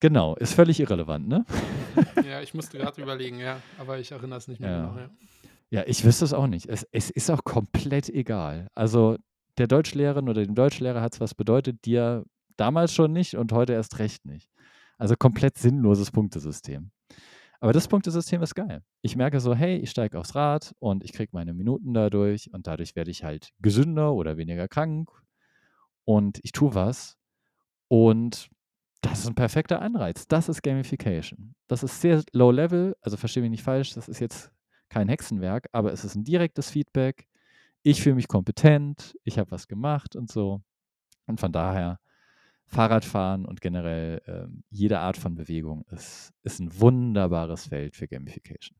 Genau, 0.00 0.36
ist 0.36 0.54
völlig 0.54 0.78
irrelevant, 0.80 1.26
ne? 1.28 1.44
Ja, 2.24 2.40
ich 2.40 2.54
musste 2.54 2.78
gerade 2.78 3.02
überlegen, 3.02 3.40
ja, 3.40 3.60
aber 3.78 3.98
ich 3.98 4.12
erinnere 4.12 4.38
es 4.38 4.46
nicht 4.46 4.60
mehr 4.60 4.70
Ja. 4.70 4.88
genau. 4.88 4.98
Ja. 4.98 5.10
Ja, 5.70 5.82
ich 5.86 6.04
wüsste 6.04 6.24
es 6.24 6.32
auch 6.32 6.46
nicht. 6.46 6.66
Es, 6.66 6.86
es 6.92 7.10
ist 7.10 7.30
auch 7.30 7.44
komplett 7.44 8.08
egal. 8.08 8.68
Also 8.74 9.16
der 9.58 9.66
Deutschlehrerin 9.66 10.28
oder 10.28 10.42
dem 10.44 10.54
Deutschlehrer 10.54 11.02
hat 11.02 11.14
es 11.14 11.20
was 11.20 11.34
bedeutet, 11.34 11.84
dir 11.84 12.24
damals 12.56 12.94
schon 12.94 13.12
nicht 13.12 13.34
und 13.36 13.52
heute 13.52 13.74
erst 13.74 13.98
recht 13.98 14.24
nicht. 14.24 14.48
Also 14.96 15.14
komplett 15.16 15.58
sinnloses 15.58 16.10
Punktesystem. 16.10 16.90
Aber 17.60 17.72
das 17.72 17.88
Punktesystem 17.88 18.42
ist 18.42 18.54
geil. 18.54 18.82
Ich 19.02 19.16
merke 19.16 19.40
so, 19.40 19.54
hey, 19.54 19.76
ich 19.76 19.90
steige 19.90 20.18
aufs 20.18 20.34
Rad 20.34 20.74
und 20.78 21.02
ich 21.02 21.12
kriege 21.12 21.30
meine 21.32 21.54
Minuten 21.54 21.92
dadurch 21.92 22.52
und 22.52 22.66
dadurch 22.66 22.94
werde 22.94 23.10
ich 23.10 23.24
halt 23.24 23.50
gesünder 23.60 24.14
oder 24.14 24.36
weniger 24.36 24.68
krank 24.68 25.10
und 26.04 26.38
ich 26.42 26.52
tue 26.52 26.74
was 26.74 27.16
und 27.88 28.48
das 29.00 29.20
ist 29.20 29.28
ein 29.28 29.34
perfekter 29.34 29.80
Anreiz. 29.80 30.26
Das 30.26 30.48
ist 30.48 30.62
Gamification. 30.62 31.54
Das 31.66 31.82
ist 31.82 32.00
sehr 32.00 32.22
low 32.32 32.50
level, 32.50 32.96
also 33.00 33.16
verstehe 33.16 33.42
mich 33.42 33.50
nicht 33.50 33.62
falsch, 33.62 33.94
das 33.94 34.08
ist 34.08 34.20
jetzt 34.20 34.52
kein 34.88 35.08
Hexenwerk, 35.08 35.68
aber 35.72 35.92
es 35.92 36.04
ist 36.04 36.14
ein 36.14 36.24
direktes 36.24 36.70
Feedback. 36.70 37.26
Ich 37.82 38.02
fühle 38.02 38.16
mich 38.16 38.28
kompetent, 38.28 39.16
ich 39.24 39.38
habe 39.38 39.50
was 39.50 39.68
gemacht 39.68 40.16
und 40.16 40.30
so. 40.30 40.62
Und 41.26 41.40
von 41.40 41.52
daher, 41.52 41.98
Fahrradfahren 42.68 43.46
und 43.46 43.60
generell 43.60 44.22
ähm, 44.26 44.62
jede 44.68 45.00
Art 45.00 45.16
von 45.16 45.34
Bewegung 45.34 45.84
ist, 45.90 46.32
ist 46.42 46.60
ein 46.60 46.78
wunderbares 46.78 47.66
Feld 47.66 47.96
für 47.96 48.06
Gamification. 48.06 48.76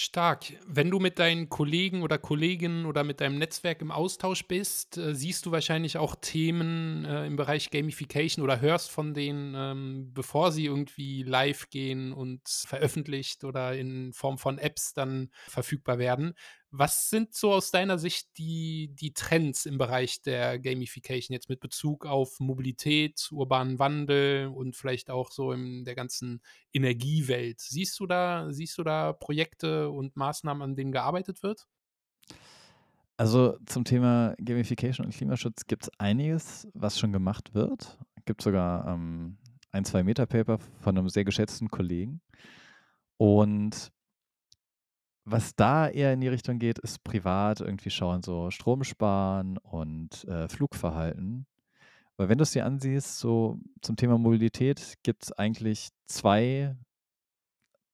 Stark. 0.00 0.52
Wenn 0.64 0.90
du 0.90 1.00
mit 1.00 1.18
deinen 1.18 1.48
Kollegen 1.48 2.02
oder 2.02 2.18
Kolleginnen 2.18 2.86
oder 2.86 3.02
mit 3.02 3.20
deinem 3.20 3.38
Netzwerk 3.38 3.80
im 3.80 3.90
Austausch 3.90 4.46
bist, 4.46 4.96
äh, 4.96 5.12
siehst 5.12 5.44
du 5.44 5.50
wahrscheinlich 5.50 5.96
auch 5.96 6.14
Themen 6.14 7.04
äh, 7.04 7.26
im 7.26 7.34
Bereich 7.34 7.70
Gamification 7.70 8.44
oder 8.44 8.60
hörst 8.60 8.92
von 8.92 9.12
denen, 9.12 9.54
ähm, 9.56 10.12
bevor 10.14 10.52
sie 10.52 10.66
irgendwie 10.66 11.24
live 11.24 11.70
gehen 11.70 12.12
und 12.12 12.42
veröffentlicht 12.46 13.42
oder 13.42 13.76
in 13.76 14.12
Form 14.12 14.38
von 14.38 14.58
Apps 14.58 14.94
dann 14.94 15.30
verfügbar 15.48 15.98
werden. 15.98 16.34
Was 16.70 17.08
sind 17.08 17.34
so 17.34 17.52
aus 17.52 17.70
deiner 17.70 17.98
Sicht 17.98 18.28
die, 18.36 18.90
die 18.94 19.14
Trends 19.14 19.64
im 19.64 19.78
Bereich 19.78 20.20
der 20.20 20.58
Gamification 20.58 21.32
jetzt 21.32 21.48
mit 21.48 21.60
Bezug 21.60 22.04
auf 22.04 22.40
Mobilität, 22.40 23.28
urbanen 23.32 23.78
Wandel 23.78 24.48
und 24.48 24.76
vielleicht 24.76 25.08
auch 25.08 25.30
so 25.30 25.52
in 25.52 25.86
der 25.86 25.94
ganzen 25.94 26.42
Energiewelt? 26.74 27.60
Siehst 27.60 27.98
du 28.00 28.06
da, 28.06 28.52
siehst 28.52 28.76
du 28.76 28.82
da 28.82 29.14
Projekte 29.14 29.88
und 29.88 30.16
Maßnahmen, 30.16 30.62
an 30.62 30.76
denen 30.76 30.92
gearbeitet 30.92 31.42
wird? 31.42 31.66
Also 33.16 33.58
zum 33.64 33.84
Thema 33.84 34.34
Gamification 34.38 35.06
und 35.06 35.12
Klimaschutz 35.12 35.66
gibt 35.66 35.84
es 35.84 35.90
einiges, 35.98 36.68
was 36.74 36.98
schon 36.98 37.12
gemacht 37.12 37.54
wird. 37.54 37.98
Es 38.14 38.24
gibt 38.26 38.42
sogar 38.42 38.86
ähm, 38.86 39.38
ein, 39.72 39.86
zwei 39.86 40.02
Metapaper 40.02 40.58
von 40.80 40.98
einem 40.98 41.08
sehr 41.08 41.24
geschätzten 41.24 41.68
Kollegen. 41.68 42.20
Und 43.16 43.90
was 45.30 45.54
da 45.54 45.88
eher 45.88 46.12
in 46.12 46.20
die 46.20 46.28
Richtung 46.28 46.58
geht, 46.58 46.78
ist 46.78 47.04
privat 47.04 47.60
irgendwie 47.60 47.90
schauen, 47.90 48.22
so 48.22 48.50
Strom 48.50 48.84
sparen 48.84 49.58
und 49.58 50.24
äh, 50.24 50.48
Flugverhalten. 50.48 51.46
Weil 52.16 52.28
wenn 52.28 52.38
du 52.38 52.42
es 52.42 52.52
dir 52.52 52.66
ansiehst, 52.66 53.18
so 53.18 53.60
zum 53.80 53.96
Thema 53.96 54.18
Mobilität 54.18 54.98
gibt 55.02 55.24
es 55.24 55.32
eigentlich 55.32 55.90
zwei, 56.06 56.76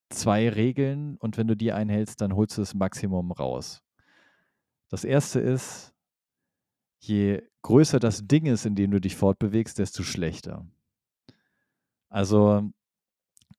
zwei 0.08 0.48
Regeln 0.48 1.16
und 1.18 1.36
wenn 1.36 1.46
du 1.46 1.56
die 1.56 1.72
einhältst, 1.72 2.20
dann 2.20 2.34
holst 2.34 2.56
du 2.56 2.62
das 2.62 2.74
Maximum 2.74 3.32
raus. 3.32 3.82
Das 4.88 5.04
erste 5.04 5.40
ist, 5.40 5.92
je 7.00 7.42
größer 7.62 7.98
das 7.98 8.26
Ding 8.26 8.46
ist, 8.46 8.64
in 8.64 8.76
dem 8.76 8.90
du 8.90 9.00
dich 9.00 9.16
fortbewegst, 9.16 9.78
desto 9.78 10.02
schlechter. 10.02 10.66
Also 12.08 12.70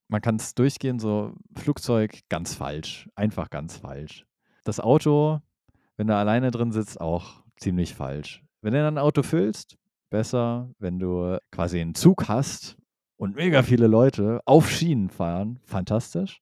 man 0.07 0.21
kann 0.21 0.35
es 0.35 0.55
durchgehen, 0.55 0.99
so 0.99 1.33
Flugzeug 1.55 2.21
ganz 2.29 2.53
falsch, 2.53 3.09
einfach 3.15 3.49
ganz 3.49 3.77
falsch. 3.77 4.25
Das 4.63 4.79
Auto, 4.79 5.41
wenn 5.97 6.07
du 6.07 6.15
alleine 6.15 6.51
drin 6.51 6.71
sitzt, 6.71 6.99
auch 7.01 7.43
ziemlich 7.57 7.93
falsch. 7.93 8.43
Wenn 8.61 8.73
du 8.73 8.79
dann 8.79 8.95
ein 8.95 9.03
Auto 9.03 9.23
füllst, 9.23 9.77
besser. 10.09 10.69
Wenn 10.79 10.99
du 10.99 11.37
quasi 11.51 11.81
einen 11.81 11.95
Zug 11.95 12.27
hast 12.27 12.77
und 13.17 13.35
mega 13.35 13.63
viele 13.63 13.87
Leute 13.87 14.41
auf 14.45 14.69
Schienen 14.69 15.09
fahren, 15.09 15.59
fantastisch. 15.65 16.41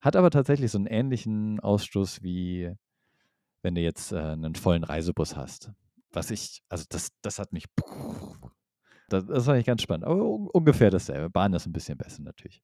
Hat 0.00 0.16
aber 0.16 0.30
tatsächlich 0.30 0.70
so 0.70 0.78
einen 0.78 0.86
ähnlichen 0.86 1.60
Ausstoß 1.60 2.22
wie 2.22 2.74
wenn 3.62 3.74
du 3.74 3.80
jetzt 3.80 4.12
äh, 4.12 4.18
einen 4.18 4.54
vollen 4.54 4.84
Reisebus 4.84 5.36
hast. 5.36 5.72
Was 6.12 6.30
ich, 6.30 6.62
also 6.68 6.84
das, 6.88 7.08
das 7.22 7.38
hat 7.38 7.52
mich, 7.52 7.64
das, 9.08 9.24
das 9.26 9.46
war 9.46 9.56
nicht 9.56 9.66
ganz 9.66 9.82
spannend, 9.82 10.04
aber 10.04 10.22
un 10.22 10.48
ungefähr 10.48 10.90
dasselbe. 10.90 11.30
Bahn 11.30 11.54
ist 11.54 11.66
ein 11.66 11.72
bisschen 11.72 11.96
besser 11.96 12.22
natürlich. 12.22 12.62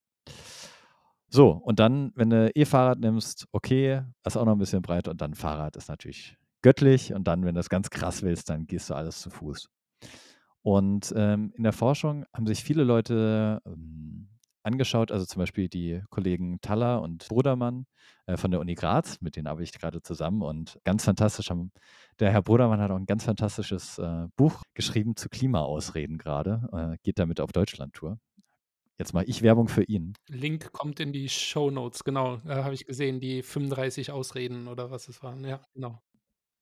So, 1.29 1.51
und 1.51 1.79
dann, 1.79 2.13
wenn 2.17 2.31
du 2.31 2.51
E-Fahrrad 2.55 2.99
nimmst, 2.99 3.47
okay, 3.53 4.03
ist 4.25 4.37
auch 4.37 4.45
noch 4.45 4.53
ein 4.53 4.59
bisschen 4.59 4.83
breit 4.83 5.07
und 5.07 5.21
dann 5.21 5.35
Fahrrad 5.35 5.77
ist 5.77 5.89
natürlich 5.89 6.37
göttlich 6.63 7.15
und 7.15 7.29
dann, 7.29 7.45
wenn 7.45 7.55
du 7.55 7.61
das 7.61 7.69
ganz 7.69 7.89
krass 7.91 8.23
willst, 8.23 8.51
dann 8.51 8.67
gehst 8.67 8.91
du 8.91 8.95
alles 8.95 9.21
zu 9.21 9.31
Fuß. 9.31 9.69
Und 10.63 11.13
ähm, 11.17 11.53
in 11.57 11.63
der 11.63 11.73
Forschung 11.73 12.27
haben 12.35 12.47
sich 12.47 12.63
viele 12.63 12.85
Leute 12.85 13.63
ähm, 13.65 14.29
angeschaut, 14.63 15.11
also 15.11 15.25
zum 15.25 15.41
Beispiel 15.41 15.69
die 15.69 16.03
Kollegen 16.11 16.61
Taller 16.61 17.01
und 17.01 17.29
Brudermann 17.29 17.87
äh, 18.27 18.37
von 18.37 18.51
der 18.51 18.61
Uni 18.61 18.75
Graz, 18.75 19.21
mit 19.21 19.37
denen 19.37 19.47
arbeite 19.47 19.65
ich 19.65 19.73
gerade 19.73 20.03
zusammen 20.03 20.43
und 20.43 20.79
ganz 20.85 21.05
fantastisch 21.05 21.51
haben, 21.51 21.73
der 22.19 22.31
Herr 22.31 22.43
Brudermann 22.43 22.81
hat 22.81 22.91
auch 22.91 22.97
ein 22.97 23.07
ganz 23.07 23.25
fantastisches 23.25 23.99
äh, 23.99 24.27
Buch 24.37 24.63
geschrieben 24.75 25.17
zu 25.17 25.29
Klimaausreden 25.29 26.19
gerade, 26.19 26.69
äh, 26.73 26.97
geht 27.03 27.19
damit 27.19 27.41
auf 27.41 27.53
Deutschlandtour. 27.53 28.19
Jetzt 29.01 29.15
mache 29.15 29.25
ich 29.25 29.41
Werbung 29.41 29.69
für 29.69 29.83
ihn. 29.85 30.13
Link 30.29 30.73
kommt 30.73 31.01
in 31.01 31.15
die 31.15 31.31
Show 31.31 31.71
Notes, 31.71 32.05
genau, 32.05 32.35
äh, 32.47 32.57
habe 32.57 32.75
ich 32.75 32.85
gesehen, 32.85 33.19
die 33.19 33.43
35 33.43 34.13
Ausreden 34.13 34.69
oder 34.69 34.91
was 34.91 35.09
es 35.09 35.23
waren, 35.23 35.43
ja, 35.43 35.63
genau. 35.73 36.03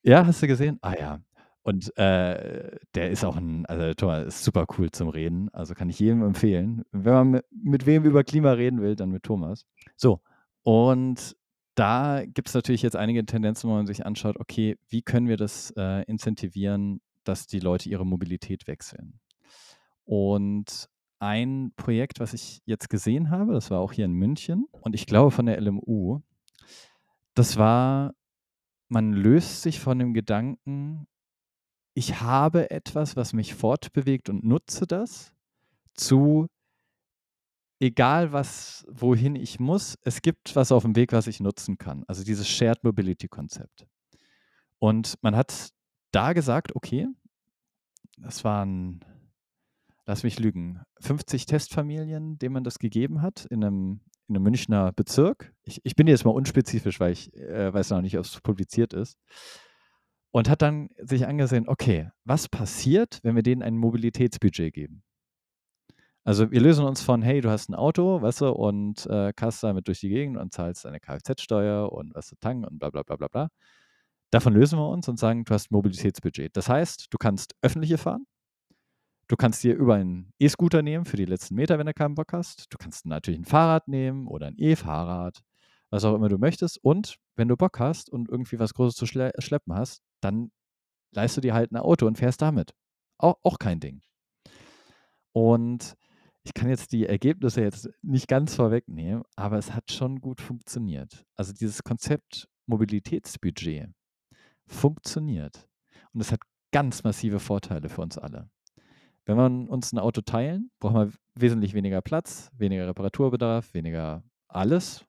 Ja, 0.05 0.25
hast 0.25 0.41
du 0.41 0.47
gesehen? 0.47 0.79
Ah 0.81 0.95
ja. 0.97 1.21
Und 1.63 1.97
äh, 1.99 2.79
der 2.95 3.11
ist 3.11 3.25
auch 3.25 3.35
ein, 3.35 3.67
also 3.67 3.93
Thomas 3.95 4.25
ist 4.25 4.45
super 4.45 4.67
cool 4.79 4.89
zum 4.93 5.09
Reden. 5.09 5.49
Also 5.53 5.75
kann 5.75 5.91
ich 5.91 5.99
jedem 5.99 6.23
empfehlen. 6.23 6.85
Wenn 6.93 7.13
man 7.13 7.31
mit, 7.33 7.45
mit 7.51 7.87
wem 7.87 8.05
über 8.05 8.23
Klima 8.23 8.53
reden 8.53 8.83
will, 8.83 8.95
dann 8.95 9.11
mit 9.11 9.25
Thomas. 9.25 9.67
So, 9.97 10.21
und 10.63 11.37
da 11.75 12.23
gibt 12.25 12.47
es 12.47 12.55
natürlich 12.55 12.83
jetzt 12.83 12.95
einige 12.95 13.27
Tendenzen, 13.27 13.69
wo 13.69 13.75
man 13.75 13.89
sich 13.89 14.07
anschaut, 14.07 14.37
okay, 14.39 14.77
wie 14.89 15.03
können 15.03 15.27
wir 15.27 15.39
das 15.39 15.73
äh, 15.77 16.05
incentivieren, 16.05 17.01
dass 17.25 17.49
die 17.49 17.59
Leute 17.59 17.89
ihre 17.89 18.07
Mobilität 18.07 18.69
wechseln? 18.69 19.19
Und 20.05 20.89
ein 21.21 21.73
Projekt, 21.77 22.21
was 22.21 22.35
ich 22.35 22.61
jetzt 22.65 22.89
gesehen 22.89 23.31
habe, 23.31 23.53
das 23.53 23.71
war 23.71 23.81
auch 23.81 23.93
hier 23.93 24.05
in 24.05 24.13
München 24.13 24.67
und 24.71 24.95
ich 24.95 25.07
glaube 25.07 25.31
von 25.31 25.47
der 25.47 25.61
LMU, 25.61 26.21
das 27.35 27.57
war, 27.57 28.15
man 28.89 29.13
löst 29.13 29.63
sich 29.63 29.81
von 29.81 29.99
dem 29.99 30.15
Gedanken, 30.15 31.07
ich 31.95 32.21
habe 32.21 32.71
etwas, 32.71 33.17
was 33.17 33.33
mich 33.33 33.55
fortbewegt 33.55 34.29
und 34.29 34.45
nutze 34.45 34.87
das, 34.87 35.33
zu 35.95 36.49
egal 37.81 38.33
was, 38.33 38.85
wohin 38.89 39.35
ich 39.35 39.61
muss, 39.61 39.97
es 40.03 40.23
gibt 40.23 40.57
was 40.57 40.73
auf 40.73 40.83
dem 40.83 40.97
Weg, 40.97 41.13
was 41.13 41.27
ich 41.27 41.41
nutzen 41.41 41.79
kann. 41.79 42.05
Also 42.07 42.25
dieses 42.25 42.49
Shared 42.49 42.83
Mobility 42.85 43.29
Konzept. 43.29 43.87
Und 44.79 45.17
man 45.23 45.37
hat 45.37 45.71
da 46.13 46.33
gesagt, 46.33 46.75
okay, 46.75 47.07
das 48.17 48.45
waren, 48.45 49.05
lass 50.09 50.23
mich 50.23 50.39
lügen, 50.39 50.81
50 51.01 51.45
Testfamilien, 51.45 52.39
denen 52.39 52.55
man 52.55 52.65
das 52.65 52.79
gegeben 52.79 53.21
hat 53.21 53.45
in 53.51 53.63
einem, 53.63 54.01
in 54.27 54.37
einem 54.37 54.43
Münchner 54.43 54.91
Bezirk. 54.93 55.53
Ich, 55.65 55.81
ich 55.85 55.97
bin 55.97 56.07
jetzt 56.07 56.25
mal 56.25 56.31
unspezifisch, 56.31 56.99
weil 56.99 57.13
ich 57.13 57.33
äh, 57.37 57.73
weiß 57.73 57.91
noch 57.91 58.01
nicht, 58.01 58.17
ob 58.19 58.25
es 58.25 58.41
publiziert 58.41 58.95
ist 58.95 59.19
und 60.31 60.49
hat 60.49 60.63
dann 60.63 60.89
sich 60.99 61.27
angesehen, 61.27 61.69
okay, 61.69 62.11
was 62.25 62.49
passiert, 62.49 63.21
wenn 63.23 63.37
wir 63.37 63.43
denen 63.43 63.63
ein 63.63 63.77
Mobilitätsbudget 63.77 64.73
geben? 64.73 65.03
Also 66.25 66.51
wir 66.51 66.61
lösen 66.61 66.87
uns 66.87 67.03
von, 67.03 67.21
hey, 67.21 67.43
du 67.43 67.51
hast 67.51 67.69
ein 67.69 67.75
Auto, 67.75 68.23
weißt 68.23 68.41
du, 68.41 68.49
und 68.49 69.07
äh, 69.07 69.35
kannst 69.37 69.63
damit 69.63 69.89
durch 69.89 70.01
die 70.01 70.09
Gegend 70.09 70.39
und 70.39 70.55
zahlst 70.55 70.87
deine 70.87 71.01
Kfz-Steuer 71.01 71.93
und 71.93 72.15
was 72.15 72.29
du 72.31 72.37
tanken 72.41 72.65
und 72.65 72.79
bla 72.79 72.89
bla 72.89 73.03
bla 73.03 73.17
bla 73.17 73.29
bla. 73.29 73.49
Davon 74.31 74.55
lösen 74.55 74.79
wir 74.79 74.89
uns 74.89 75.07
und 75.09 75.19
sagen, 75.19 75.45
du 75.45 75.53
hast 75.53 75.71
ein 75.71 75.75
Mobilitätsbudget. 75.75 76.57
Das 76.57 76.71
heißt, 76.71 77.09
du 77.11 77.19
kannst 77.19 77.55
öffentliche 77.61 77.99
fahren, 77.99 78.27
du 79.29 79.37
kannst 79.37 79.63
dir 79.63 79.77
über 79.77 79.95
einen 79.95 80.33
E-Scooter 80.39 80.83
nehmen 80.83 81.05
für 81.05 81.17
die 81.17 81.27
letzten 81.27 81.55
Meter, 81.55 81.79
wenn 81.79 81.87
du 81.87 81.95
keinen 81.95 82.15
Bock 82.15 82.33
hast. 82.33 82.67
Du 82.71 82.79
kannst 82.79 83.07
natürlich 83.07 83.41
ein 83.41 83.45
Fahrrad 83.45 83.87
nehmen 83.89 84.27
oder 84.27 84.47
ein 84.47 84.57
E-Fahrrad, 84.57 85.41
was 85.91 86.05
auch 86.05 86.15
immer 86.15 86.29
du 86.29 86.39
möchtest. 86.39 86.83
Und 86.83 87.17
wenn 87.37 87.49
du 87.49 87.57
Bock 87.57 87.79
hast 87.79 88.11
und 88.11 88.29
irgendwie 88.29 88.59
was 88.59 88.75
Großes 88.75 88.97
zu 88.97 89.07
schle 89.07 89.33
schleppen 89.39 89.75
hast, 89.75 90.03
dann 90.21 90.51
leihst 91.15 91.37
du 91.37 91.41
dir 91.41 91.55
halt 91.55 91.71
ein 91.73 91.77
Auto 91.77 92.07
und 92.07 92.19
fährst 92.19 92.43
damit. 92.43 92.73
Auch, 93.19 93.37
auch 93.43 93.59
kein 93.59 93.81
Ding. 93.81 94.03
Und 95.33 95.95
ich 96.43 96.55
kann 96.55 96.69
jetzt 96.69 96.93
die 96.93 97.07
Ergebnisse 97.07 97.61
jetzt 97.61 97.91
nicht 98.03 98.27
ganz 98.27 98.55
vorwegnehmen, 98.55 99.23
aber 99.37 99.59
es 99.59 99.75
hat 99.75 99.93
schon 99.93 100.21
gut 100.21 100.41
funktioniert. 100.41 101.25
Also 101.37 101.53
dieses 101.53 101.83
Konzept 101.83 102.49
Mobilitätsbudget 102.67 103.91
funktioniert. 104.67 105.69
Und 106.13 106.21
es 106.21 106.33
hat 106.33 106.41
ganz 106.73 107.03
massive 107.05 107.41
Vorteile 107.41 107.89
für 107.89 108.03
uns 108.03 108.19
alle. 108.19 108.51
Wenn 109.29 109.37
wir 109.37 109.71
uns 109.71 109.93
ein 109.93 109.99
Auto 109.99 110.23
teilen, 110.23 110.71
brauchen 110.81 110.95
wir 110.95 111.13
wesentlich 111.35 111.75
weniger 111.75 112.01
Platz, 112.01 112.51
weniger 112.57 112.89
Reparaturbedarf, 112.89 113.75
weniger 113.75 114.23
alles. 114.49 115.05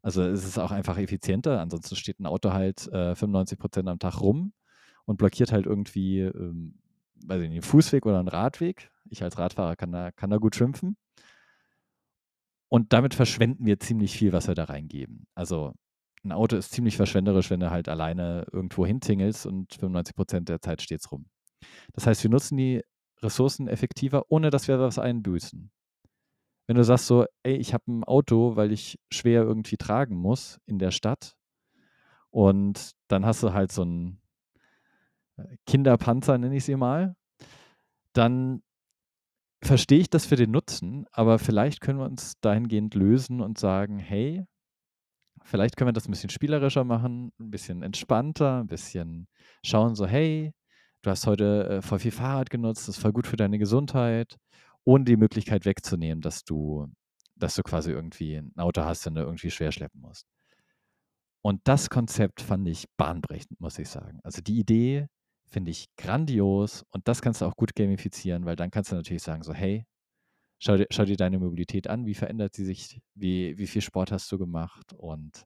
Also 0.00 0.22
es 0.22 0.46
ist 0.46 0.58
auch 0.58 0.70
einfach 0.70 0.96
effizienter. 0.96 1.60
Ansonsten 1.60 1.94
steht 1.94 2.20
ein 2.20 2.26
Auto 2.26 2.54
halt 2.54 2.88
äh, 2.88 3.14
95 3.14 3.58
Prozent 3.58 3.88
am 3.90 3.98
Tag 3.98 4.22
rum 4.22 4.54
und 5.04 5.18
blockiert 5.18 5.52
halt 5.52 5.66
irgendwie, 5.66 6.20
ähm, 6.20 6.78
weiß 7.26 7.42
ich 7.42 7.50
nicht, 7.50 7.56
einen 7.58 7.70
Fußweg 7.70 8.06
oder 8.06 8.20
einen 8.20 8.28
Radweg. 8.28 8.90
Ich 9.10 9.22
als 9.22 9.38
Radfahrer 9.38 9.76
kann 9.76 9.92
da, 9.92 10.10
kann 10.10 10.30
da 10.30 10.38
gut 10.38 10.56
schimpfen. 10.56 10.96
Und 12.70 12.94
damit 12.94 13.12
verschwenden 13.12 13.66
wir 13.66 13.78
ziemlich 13.78 14.16
viel, 14.16 14.32
was 14.32 14.48
wir 14.48 14.54
da 14.54 14.64
reingeben. 14.64 15.26
Also 15.34 15.74
ein 16.24 16.32
Auto 16.32 16.56
ist 16.56 16.72
ziemlich 16.72 16.96
verschwenderisch, 16.96 17.50
wenn 17.50 17.60
du 17.60 17.70
halt 17.70 17.90
alleine 17.90 18.46
irgendwo 18.52 18.86
hintingelst 18.86 19.44
und 19.44 19.74
95 19.74 20.16
Prozent 20.16 20.48
der 20.48 20.62
Zeit 20.62 20.80
steht 20.80 21.00
es 21.00 21.12
rum. 21.12 21.26
Das 21.92 22.06
heißt, 22.06 22.22
wir 22.22 22.30
nutzen 22.30 22.56
die 22.56 22.82
Ressourcen 23.22 23.68
effektiver, 23.68 24.24
ohne 24.28 24.50
dass 24.50 24.68
wir 24.68 24.78
was 24.80 24.98
einbüßen. 24.98 25.70
Wenn 26.66 26.76
du 26.76 26.84
sagst 26.84 27.06
so, 27.06 27.26
ey, 27.42 27.56
ich 27.56 27.74
habe 27.74 27.84
ein 27.92 28.04
Auto, 28.04 28.56
weil 28.56 28.72
ich 28.72 28.98
schwer 29.12 29.42
irgendwie 29.42 29.76
tragen 29.76 30.16
muss 30.16 30.58
in 30.66 30.78
der 30.78 30.90
Stadt 30.92 31.36
und 32.30 32.92
dann 33.08 33.26
hast 33.26 33.42
du 33.42 33.52
halt 33.52 33.72
so 33.72 33.82
einen 33.82 34.20
äh, 35.38 35.56
Kinderpanzer, 35.66 36.38
nenne 36.38 36.56
ich 36.56 36.64
sie 36.64 36.76
mal, 36.76 37.14
dann 38.14 38.62
verstehe 39.62 39.98
ich 40.00 40.10
das 40.10 40.26
für 40.26 40.36
den 40.36 40.50
Nutzen, 40.50 41.06
aber 41.12 41.38
vielleicht 41.38 41.80
können 41.80 41.98
wir 41.98 42.06
uns 42.06 42.34
dahingehend 42.40 42.94
lösen 42.94 43.40
und 43.40 43.58
sagen, 43.58 43.98
hey, 43.98 44.44
Vielleicht 45.42 45.76
können 45.76 45.88
wir 45.88 45.92
das 45.92 46.06
ein 46.06 46.10
bisschen 46.12 46.30
spielerischer 46.30 46.84
machen, 46.84 47.32
ein 47.40 47.50
bisschen 47.50 47.82
entspannter, 47.82 48.60
ein 48.60 48.66
bisschen 48.66 49.26
schauen 49.64 49.94
so: 49.94 50.06
„Hey, 50.06 50.52
du 51.02 51.10
hast 51.10 51.26
heute, 51.26 51.68
äh, 51.68 51.82
voll 51.82 51.98
viel 52.00 52.10
Fahrrad 52.12 52.50
genutzt, 52.50 52.88
das 52.88 52.96
ist 52.96 53.02
voll 53.02 53.12
gut 53.12 53.26
für 53.26 53.36
deine 53.36 53.58
Gesundheit“, 53.58 54.36
ohne 54.84 55.04
die 55.04 55.16
Möglichkeit 55.16 55.64
wegzunehmen, 55.66 56.20
dass 56.22 56.44
du 56.44 56.88
dass 57.36 57.54
du 57.54 57.62
quasi 57.62 57.90
irgendwie 57.90 58.36
ein 58.36 58.52
Auto 58.58 58.82
hast, 58.84 59.06
den 59.06 59.14
du 59.14 59.22
irgendwie 59.22 59.50
schwer 59.50 59.72
schleppen 59.72 60.02
musst. 60.02 60.26
Und 61.42 61.60
das 61.64 61.88
Konzept 61.90 62.42
fand 62.42 62.68
ich 62.68 62.86
bahnbrechend, 62.96 63.60
muss 63.60 63.78
ich 63.78 63.88
sagen. 63.88 64.20
Also, 64.22 64.42
die 64.42 64.58
Idee 64.58 65.06
finde 65.46 65.70
ich 65.70 65.86
grandios 65.96 66.84
und 66.90 67.08
das 67.08 67.22
kannst 67.22 67.40
du 67.40 67.46
auch 67.46 67.56
gut 67.56 67.74
gamifizieren, 67.74 68.44
weil 68.44 68.56
dann 68.56 68.70
kannst 68.70 68.92
du 68.92 68.96
natürlich 68.96 69.22
sagen 69.22 69.42
so: 69.42 69.52
„Hey, 69.54 69.84
Schau 70.60 70.76
dir, 70.78 70.86
schau 70.90 71.04
dir 71.06 71.16
deine 71.18 71.38
Mobilität 71.40 71.88
an, 71.88 72.06
wie 72.06 72.14
verändert 72.14 72.54
sie 72.54 72.64
sich, 72.66 73.00
wie, 73.14 73.58
wie 73.58 73.66
viel 73.68 73.82
Sport 73.82 74.12
hast 74.12 74.32
du 74.32 74.38
gemacht 74.38 74.94
und 74.94 75.44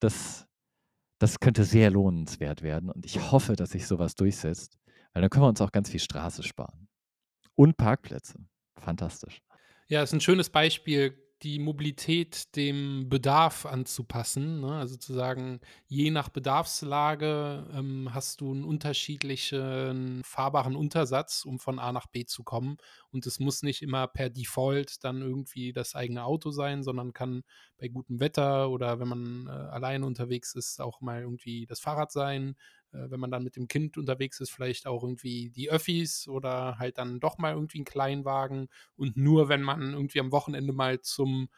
das, 0.00 0.47
das 1.18 1.40
könnte 1.40 1.64
sehr 1.64 1.90
lohnenswert 1.90 2.62
werden 2.62 2.90
und 2.90 3.04
ich 3.04 3.32
hoffe, 3.32 3.56
dass 3.56 3.70
sich 3.70 3.86
sowas 3.86 4.14
durchsetzt, 4.14 4.78
weil 5.12 5.22
dann 5.22 5.30
können 5.30 5.44
wir 5.44 5.48
uns 5.48 5.60
auch 5.60 5.72
ganz 5.72 5.90
viel 5.90 6.00
Straße 6.00 6.42
sparen. 6.42 6.88
Und 7.54 7.76
Parkplätze. 7.76 8.38
Fantastisch. 8.76 9.42
Ja, 9.88 10.02
ist 10.02 10.12
ein 10.12 10.20
schönes 10.20 10.50
Beispiel 10.50 11.16
die 11.42 11.58
Mobilität 11.58 12.54
dem 12.56 13.08
Bedarf 13.08 13.64
anzupassen. 13.64 14.60
Ne? 14.60 14.72
Also 14.72 14.96
zu 14.96 15.12
sagen, 15.12 15.60
je 15.86 16.10
nach 16.10 16.28
Bedarfslage 16.28 17.66
ähm, 17.72 18.12
hast 18.12 18.40
du 18.40 18.50
einen 18.50 18.64
unterschiedlichen 18.64 20.22
fahrbaren 20.24 20.74
Untersatz, 20.74 21.44
um 21.44 21.58
von 21.58 21.78
A 21.78 21.92
nach 21.92 22.06
B 22.06 22.24
zu 22.24 22.42
kommen. 22.42 22.76
Und 23.10 23.26
es 23.26 23.38
muss 23.38 23.62
nicht 23.62 23.82
immer 23.82 24.06
per 24.08 24.30
Default 24.30 25.04
dann 25.04 25.22
irgendwie 25.22 25.72
das 25.72 25.94
eigene 25.94 26.24
Auto 26.24 26.50
sein, 26.50 26.82
sondern 26.82 27.12
kann 27.12 27.42
bei 27.78 27.88
gutem 27.88 28.20
Wetter 28.20 28.70
oder 28.70 28.98
wenn 28.98 29.08
man 29.08 29.46
äh, 29.46 29.50
alleine 29.50 30.06
unterwegs 30.06 30.54
ist, 30.54 30.80
auch 30.80 31.00
mal 31.00 31.20
irgendwie 31.20 31.66
das 31.66 31.80
Fahrrad 31.80 32.10
sein 32.10 32.56
äh, 32.92 33.10
wenn 33.10 33.20
man 33.20 33.30
dann 33.30 33.44
mit 33.44 33.56
dem 33.56 33.68
Kind 33.68 33.96
unterwegs 33.98 34.40
ist, 34.40 34.50
vielleicht 34.50 34.86
auch 34.86 35.02
irgendwie 35.02 35.50
die 35.50 35.70
Öffis 35.70 36.28
oder 36.28 36.78
halt 36.78 36.98
dann 36.98 37.20
doch 37.20 37.38
mal 37.38 37.54
irgendwie 37.54 37.78
einen 37.78 37.84
Kleinwagen 37.84 38.68
und 38.96 39.16
nur 39.16 39.48
wenn 39.48 39.62
man 39.62 39.92
irgendwie 39.92 40.20
am 40.20 40.32
Wochenende 40.32 40.72
mal 40.72 41.00
zum 41.00 41.48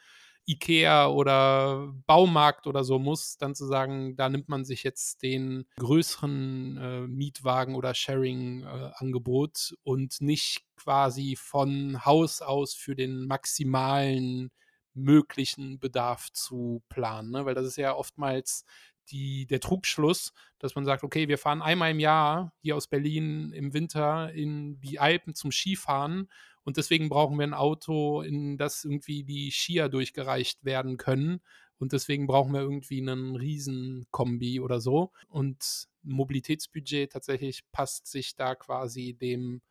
Ikea 0.47 1.09
oder 1.09 1.93
Baumarkt 2.07 2.66
oder 2.66 2.83
so 2.83 2.99
muss, 2.99 3.37
dann 3.37 3.55
zu 3.55 3.66
sagen, 3.66 4.16
da 4.16 4.28
nimmt 4.28 4.49
man 4.49 4.64
sich 4.64 4.83
jetzt 4.83 5.22
den 5.22 5.66
größeren 5.76 6.76
äh, 6.76 7.07
Mietwagen 7.07 7.76
oder 7.76 7.95
Sharing-Angebot 7.95 9.72
äh, 9.72 9.76
und 9.85 10.20
nicht 10.20 10.64
quasi 10.76 11.37
von 11.37 12.05
Haus 12.05 12.43
aus 12.43 12.74
für 12.74 12.97
den 12.97 13.26
maximalen 13.26 14.51
möglichen 14.95 15.78
Bedarf 15.78 16.33
zu 16.33 16.83
planen. 16.89 17.31
Ne? 17.31 17.45
Weil 17.45 17.55
das 17.55 17.66
ist 17.66 17.76
ja 17.76 17.95
oftmals 17.95 18.64
die, 19.11 19.46
der 19.46 19.61
Trugschluss, 19.61 20.32
dass 20.58 20.74
man 20.74 20.84
sagt, 20.84 21.04
okay, 21.04 21.28
wir 21.28 21.38
fahren 21.38 21.62
einmal 21.62 21.90
im 21.90 22.00
Jahr 22.00 22.52
hier 22.61 22.76
aus 22.76 22.86
Berlin 22.86 23.52
im 23.52 23.72
Winter 23.72 24.32
in 24.32 24.80
die 24.80 24.98
Alpen 24.98 25.34
zum 25.34 25.52
Skifahren 25.52 26.28
und 26.62 26.76
deswegen 26.76 27.08
brauchen 27.08 27.38
wir 27.38 27.46
ein 27.46 27.54
Auto, 27.54 28.22
in 28.22 28.56
das 28.56 28.84
irgendwie 28.84 29.24
die 29.24 29.50
Skier 29.50 29.88
durchgereicht 29.88 30.64
werden 30.64 30.96
können 30.96 31.40
und 31.80 31.92
deswegen 31.92 32.26
brauchen 32.26 32.52
wir 32.52 32.61
irgendwie 32.61 33.00
einen 33.00 33.36
Riesenkombi 33.36 34.61
oder 34.61 34.80
so. 34.80 35.12
Und 35.28 35.88
Mobilitätsbudget 36.02 37.11
tatsächlich 37.11 37.64
passt 37.72 38.06
sich 38.06 38.36
da 38.36 38.54
quasi 38.54 39.14
dem 39.14 39.62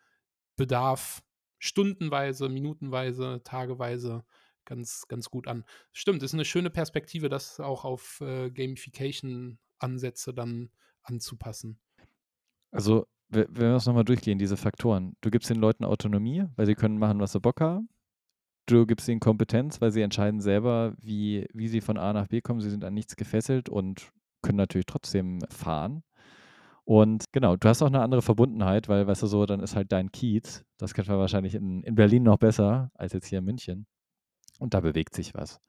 Bedarf 0.56 1.22
stundenweise, 1.60 2.50
minutenweise, 2.50 3.42
tageweise 3.44 4.26
ganz, 4.70 5.06
ganz 5.08 5.30
gut 5.30 5.48
an. 5.48 5.66
Stimmt, 5.92 6.24
ist 6.24 6.34
eine 6.34 6.46
schöne 6.46 6.70
Perspektive, 6.70 7.28
das 7.28 7.60
auch 7.60 7.84
auf 7.84 8.22
äh, 8.22 8.50
Gamification-Ansätze 8.52 10.34
dann 10.34 10.70
anzupassen. 11.04 11.80
Also, 12.72 13.08
wenn 13.30 13.56
wir 13.56 13.76
es 13.76 13.86
nochmal 13.86 14.06
durchgehen, 14.06 14.40
diese 14.40 14.58
Faktoren. 14.58 15.16
Du 15.22 15.30
gibst 15.30 15.50
den 15.50 15.58
Leuten 15.58 15.84
Autonomie, 15.84 16.46
weil 16.56 16.66
sie 16.66 16.76
können 16.76 16.98
machen, 16.98 17.20
was 17.20 17.32
sie 17.34 17.40
Bock 17.40 17.62
haben. 17.62 17.90
Du 18.68 18.86
gibst 18.86 19.08
ihnen 19.10 19.20
Kompetenz, 19.20 19.82
weil 19.82 19.92
sie 19.92 20.02
entscheiden 20.02 20.40
selber, 20.40 20.94
wie, 21.00 21.48
wie 21.54 21.68
sie 21.68 21.82
von 21.82 21.98
A 21.98 22.14
nach 22.14 22.28
B 22.28 22.42
kommen. 22.42 22.62
Sie 22.62 22.70
sind 22.70 22.84
an 22.84 22.94
nichts 22.94 23.16
gefesselt 23.16 23.68
und 23.68 24.12
können 24.44 24.58
natürlich 24.58 24.86
trotzdem 24.86 25.40
fahren. 25.50 26.04
Und 26.86 27.26
genau, 27.32 27.56
du 27.56 27.68
hast 27.68 27.82
auch 27.82 27.88
eine 27.88 28.02
andere 28.02 28.22
Verbundenheit, 28.22 28.90
weil, 28.90 29.06
weißt 29.06 29.24
du 29.24 29.28
so, 29.28 29.46
dann 29.46 29.60
ist 29.60 29.76
halt 29.76 29.92
dein 29.92 30.12
Kiez. 30.12 30.66
Das 30.78 30.94
kennt 30.94 31.08
man 31.08 31.20
wahrscheinlich 31.20 31.56
in, 31.56 31.84
in 31.84 31.96
Berlin 31.96 32.24
noch 32.24 32.38
besser 32.38 32.92
als 32.96 33.14
jetzt 33.14 33.28
hier 33.28 33.40
in 33.40 33.46
München. 33.46 33.86
Und 34.60 34.74
da 34.74 34.82
bewegt 34.82 35.16
sich 35.16 35.34
was. 35.34 35.60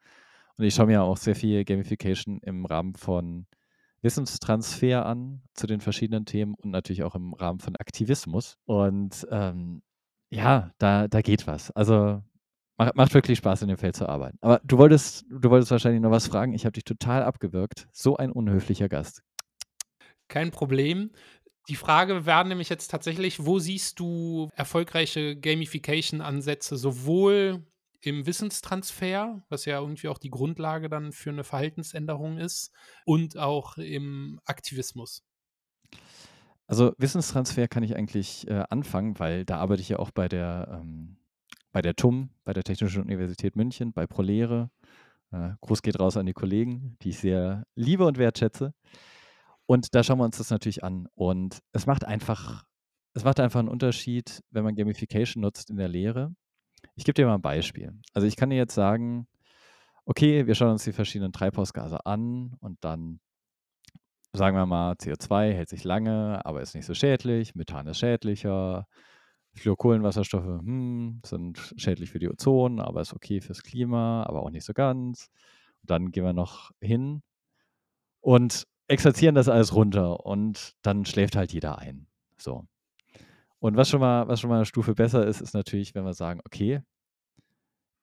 Und 0.56 0.64
ich 0.64 0.74
schaue 0.74 0.86
mir 0.86 1.02
auch 1.02 1.16
sehr 1.16 1.34
viel 1.34 1.64
Gamification 1.64 2.40
im 2.42 2.66
Rahmen 2.66 2.94
von 2.94 3.46
Wissenstransfer 4.02 5.06
an 5.06 5.42
zu 5.54 5.66
den 5.66 5.80
verschiedenen 5.80 6.26
Themen 6.26 6.54
und 6.54 6.70
natürlich 6.70 7.02
auch 7.02 7.14
im 7.14 7.34
Rahmen 7.34 7.60
von 7.60 7.76
Aktivismus. 7.76 8.58
Und 8.66 9.26
ähm, 9.30 9.82
ja, 10.30 10.70
da, 10.78 11.08
da 11.08 11.22
geht 11.22 11.46
was. 11.46 11.70
Also 11.70 12.22
macht, 12.76 12.94
macht 12.96 13.14
wirklich 13.14 13.38
Spaß, 13.38 13.62
in 13.62 13.68
dem 13.68 13.78
Feld 13.78 13.96
zu 13.96 14.08
arbeiten. 14.08 14.38
Aber 14.40 14.60
du 14.64 14.78
wolltest, 14.78 15.24
du 15.30 15.50
wolltest 15.50 15.70
wahrscheinlich 15.70 16.00
noch 16.00 16.10
was 16.10 16.28
fragen. 16.28 16.54
Ich 16.54 16.64
habe 16.64 16.72
dich 16.72 16.84
total 16.84 17.22
abgewürgt. 17.22 17.88
So 17.92 18.16
ein 18.16 18.32
unhöflicher 18.32 18.88
Gast. 18.88 19.22
Kein 20.28 20.50
Problem. 20.50 21.10
Die 21.68 21.76
Frage 21.76 22.26
wäre 22.26 22.46
nämlich 22.46 22.68
jetzt 22.68 22.88
tatsächlich, 22.88 23.44
wo 23.44 23.58
siehst 23.58 24.00
du 24.00 24.48
erfolgreiche 24.56 25.36
Gamification-Ansätze 25.36 26.76
sowohl 26.76 27.64
im 28.02 28.26
Wissenstransfer, 28.26 29.42
was 29.48 29.64
ja 29.64 29.80
irgendwie 29.80 30.08
auch 30.08 30.18
die 30.18 30.30
Grundlage 30.30 30.88
dann 30.88 31.12
für 31.12 31.30
eine 31.30 31.44
Verhaltensänderung 31.44 32.38
ist, 32.38 32.72
und 33.04 33.36
auch 33.36 33.76
im 33.76 34.40
Aktivismus. 34.44 35.22
Also 36.66 36.92
Wissenstransfer 36.98 37.68
kann 37.68 37.82
ich 37.82 37.96
eigentlich 37.96 38.46
äh, 38.48 38.64
anfangen, 38.70 39.18
weil 39.18 39.44
da 39.44 39.58
arbeite 39.58 39.82
ich 39.82 39.88
ja 39.88 39.98
auch 39.98 40.12
bei 40.12 40.28
der, 40.28 40.80
ähm, 40.80 41.18
bei 41.72 41.82
der 41.82 41.96
TUM, 41.96 42.30
bei 42.44 42.52
der 42.52 42.62
Technischen 42.62 43.02
Universität 43.02 43.56
München, 43.56 43.92
bei 43.92 44.06
ProLehre. 44.06 44.70
Äh, 45.32 45.50
Gruß 45.60 45.82
geht 45.82 45.98
raus 45.98 46.16
an 46.16 46.26
die 46.26 46.32
Kollegen, 46.32 46.96
die 47.02 47.10
ich 47.10 47.18
sehr 47.18 47.64
liebe 47.74 48.06
und 48.06 48.18
wertschätze. 48.18 48.72
Und 49.66 49.94
da 49.94 50.02
schauen 50.02 50.18
wir 50.18 50.24
uns 50.24 50.38
das 50.38 50.50
natürlich 50.50 50.84
an. 50.84 51.08
Und 51.14 51.60
es 51.72 51.86
macht 51.86 52.04
einfach, 52.04 52.64
es 53.14 53.24
macht 53.24 53.40
einfach 53.40 53.60
einen 53.60 53.68
Unterschied, 53.68 54.40
wenn 54.50 54.64
man 54.64 54.76
Gamification 54.76 55.42
nutzt 55.42 55.70
in 55.70 55.76
der 55.76 55.88
Lehre 55.88 56.34
ich 56.96 57.04
gebe 57.04 57.14
dir 57.14 57.26
mal 57.26 57.36
ein 57.36 57.42
Beispiel. 57.42 57.92
Also 58.14 58.26
ich 58.26 58.36
kann 58.36 58.50
dir 58.50 58.56
jetzt 58.56 58.74
sagen, 58.74 59.26
okay, 60.04 60.46
wir 60.46 60.54
schauen 60.54 60.72
uns 60.72 60.84
die 60.84 60.92
verschiedenen 60.92 61.32
Treibhausgase 61.32 62.04
an 62.06 62.56
und 62.60 62.78
dann 62.84 63.20
sagen 64.32 64.56
wir 64.56 64.66
mal, 64.66 64.92
CO2 64.92 65.52
hält 65.52 65.68
sich 65.68 65.84
lange, 65.84 66.44
aber 66.44 66.60
ist 66.60 66.74
nicht 66.74 66.86
so 66.86 66.94
schädlich, 66.94 67.54
Methan 67.54 67.86
ist 67.88 67.98
schädlicher, 67.98 68.86
Fluorkohlenwasserstoffe 69.54 70.44
hm, 70.44 71.20
sind 71.24 71.74
schädlich 71.76 72.10
für 72.10 72.20
die 72.20 72.28
Ozon, 72.28 72.80
aber 72.80 73.00
ist 73.00 73.12
okay 73.14 73.40
fürs 73.40 73.62
Klima, 73.62 74.24
aber 74.24 74.42
auch 74.42 74.50
nicht 74.50 74.64
so 74.64 74.72
ganz. 74.72 75.28
Und 75.82 75.90
dann 75.90 76.10
gehen 76.12 76.24
wir 76.24 76.32
noch 76.32 76.70
hin 76.80 77.22
und 78.20 78.66
exerzieren 78.88 79.34
das 79.34 79.48
alles 79.48 79.74
runter 79.74 80.24
und 80.26 80.74
dann 80.82 81.04
schläft 81.04 81.36
halt 81.36 81.52
jeder 81.52 81.78
ein. 81.78 82.06
So. 82.38 82.66
Und 83.60 83.76
was 83.76 83.88
schon 83.88 84.00
mal, 84.00 84.26
was 84.26 84.40
schon 84.40 84.50
mal 84.50 84.56
eine 84.56 84.66
Stufe 84.66 84.94
besser 84.94 85.26
ist, 85.26 85.40
ist 85.40 85.54
natürlich, 85.54 85.94
wenn 85.94 86.04
wir 86.04 86.14
sagen, 86.14 86.40
okay, 86.44 86.80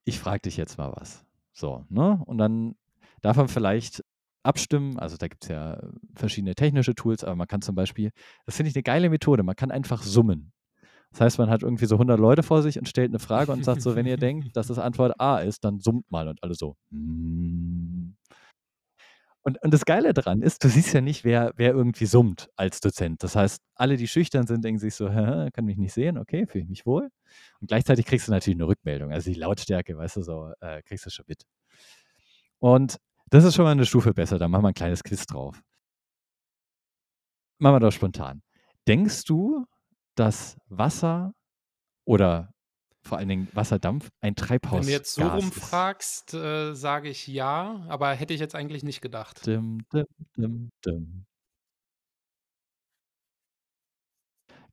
ich 0.05 0.19
frage 0.19 0.41
dich 0.41 0.55
jetzt 0.55 0.77
mal 0.77 0.93
was. 0.95 1.25
So, 1.51 1.83
ne? 1.89 2.21
Und 2.25 2.37
dann 2.37 2.75
darf 3.21 3.37
man 3.37 3.47
vielleicht 3.47 4.03
abstimmen. 4.43 4.97
Also 4.97 5.17
da 5.17 5.27
gibt 5.27 5.43
es 5.43 5.49
ja 5.49 5.79
verschiedene 6.15 6.55
technische 6.55 6.95
Tools, 6.95 7.23
aber 7.23 7.35
man 7.35 7.47
kann 7.47 7.61
zum 7.61 7.75
Beispiel, 7.75 8.11
das 8.45 8.55
finde 8.55 8.69
ich 8.69 8.75
eine 8.75 8.83
geile 8.83 9.09
Methode, 9.09 9.43
man 9.43 9.55
kann 9.55 9.71
einfach 9.71 10.03
summen. 10.03 10.53
Das 11.11 11.21
heißt, 11.21 11.39
man 11.39 11.49
hat 11.49 11.63
irgendwie 11.63 11.85
so 11.85 11.95
100 11.95 12.19
Leute 12.19 12.43
vor 12.43 12.61
sich 12.61 12.77
und 12.77 12.87
stellt 12.87 13.11
eine 13.11 13.19
Frage 13.19 13.51
und 13.51 13.63
sagt 13.63 13.81
so, 13.81 13.95
wenn 13.95 14.05
ihr 14.05 14.17
denkt, 14.17 14.55
dass 14.55 14.67
das 14.67 14.77
Antwort 14.77 15.19
A 15.19 15.39
ist, 15.39 15.63
dann 15.63 15.79
summt 15.79 16.09
mal 16.11 16.27
und 16.27 16.43
alle 16.43 16.53
so. 16.53 16.75
Mm. 16.91 17.96
Und, 19.47 19.63
und 19.63 19.73
das 19.73 19.85
Geile 19.85 20.13
daran 20.13 20.41
ist, 20.41 20.61
du 20.65 20.67
siehst 20.67 20.93
ja 20.93 20.99
nicht, 20.99 21.23
wer, 21.23 21.53
wer 21.55 21.71
irgendwie 21.71 22.05
summt 22.05 22.49
als 22.57 22.81
Dozent. 22.81 23.23
Das 23.23 23.37
heißt, 23.37 23.61
alle, 23.75 23.95
die 23.95 24.09
schüchtern 24.09 24.45
sind, 24.45 24.61
denken 24.65 24.77
sich 24.77 24.93
so, 24.93 25.09
Hä, 25.09 25.51
kann 25.53 25.63
mich 25.63 25.77
nicht 25.77 25.93
sehen, 25.93 26.17
okay, 26.17 26.45
fühle 26.45 26.65
ich 26.65 26.69
mich 26.69 26.85
wohl. 26.85 27.07
Und 27.61 27.67
gleichzeitig 27.69 28.05
kriegst 28.05 28.27
du 28.27 28.33
natürlich 28.33 28.57
eine 28.57 28.67
Rückmeldung. 28.67 29.13
Also 29.13 29.31
die 29.31 29.39
Lautstärke, 29.39 29.97
weißt 29.97 30.17
du, 30.17 30.21
so 30.23 30.51
äh, 30.59 30.81
kriegst 30.83 31.05
du 31.05 31.09
schon 31.11 31.23
mit. 31.29 31.45
Und 32.59 32.97
das 33.29 33.45
ist 33.45 33.55
schon 33.55 33.63
mal 33.63 33.71
eine 33.71 33.85
Stufe 33.85 34.13
besser, 34.13 34.37
da 34.37 34.49
machen 34.49 34.63
wir 34.63 34.67
ein 34.69 34.73
kleines 34.73 35.01
Quiz 35.01 35.25
drauf. 35.25 35.61
Machen 37.59 37.75
wir 37.75 37.79
doch 37.79 37.93
spontan. 37.93 38.41
Denkst 38.85 39.23
du, 39.23 39.65
dass 40.15 40.57
Wasser 40.67 41.31
oder 42.03 42.51
vor 43.07 43.17
allen 43.17 43.29
Dingen 43.29 43.47
Wasserdampf 43.53 44.09
ein 44.21 44.35
Treibhaus. 44.35 44.81
Wenn 44.81 44.87
du 44.87 44.91
jetzt 44.91 45.15
so 45.15 45.27
rumfragst, 45.27 46.33
äh, 46.33 46.73
sage 46.73 47.09
ich 47.09 47.27
ja, 47.27 47.85
aber 47.87 48.13
hätte 48.13 48.33
ich 48.33 48.39
jetzt 48.39 48.55
eigentlich 48.55 48.83
nicht 48.83 49.01
gedacht. 49.01 49.45
Dim, 49.45 49.79
dim, 49.91 50.05
dim, 50.35 50.69
dim. 50.85 51.25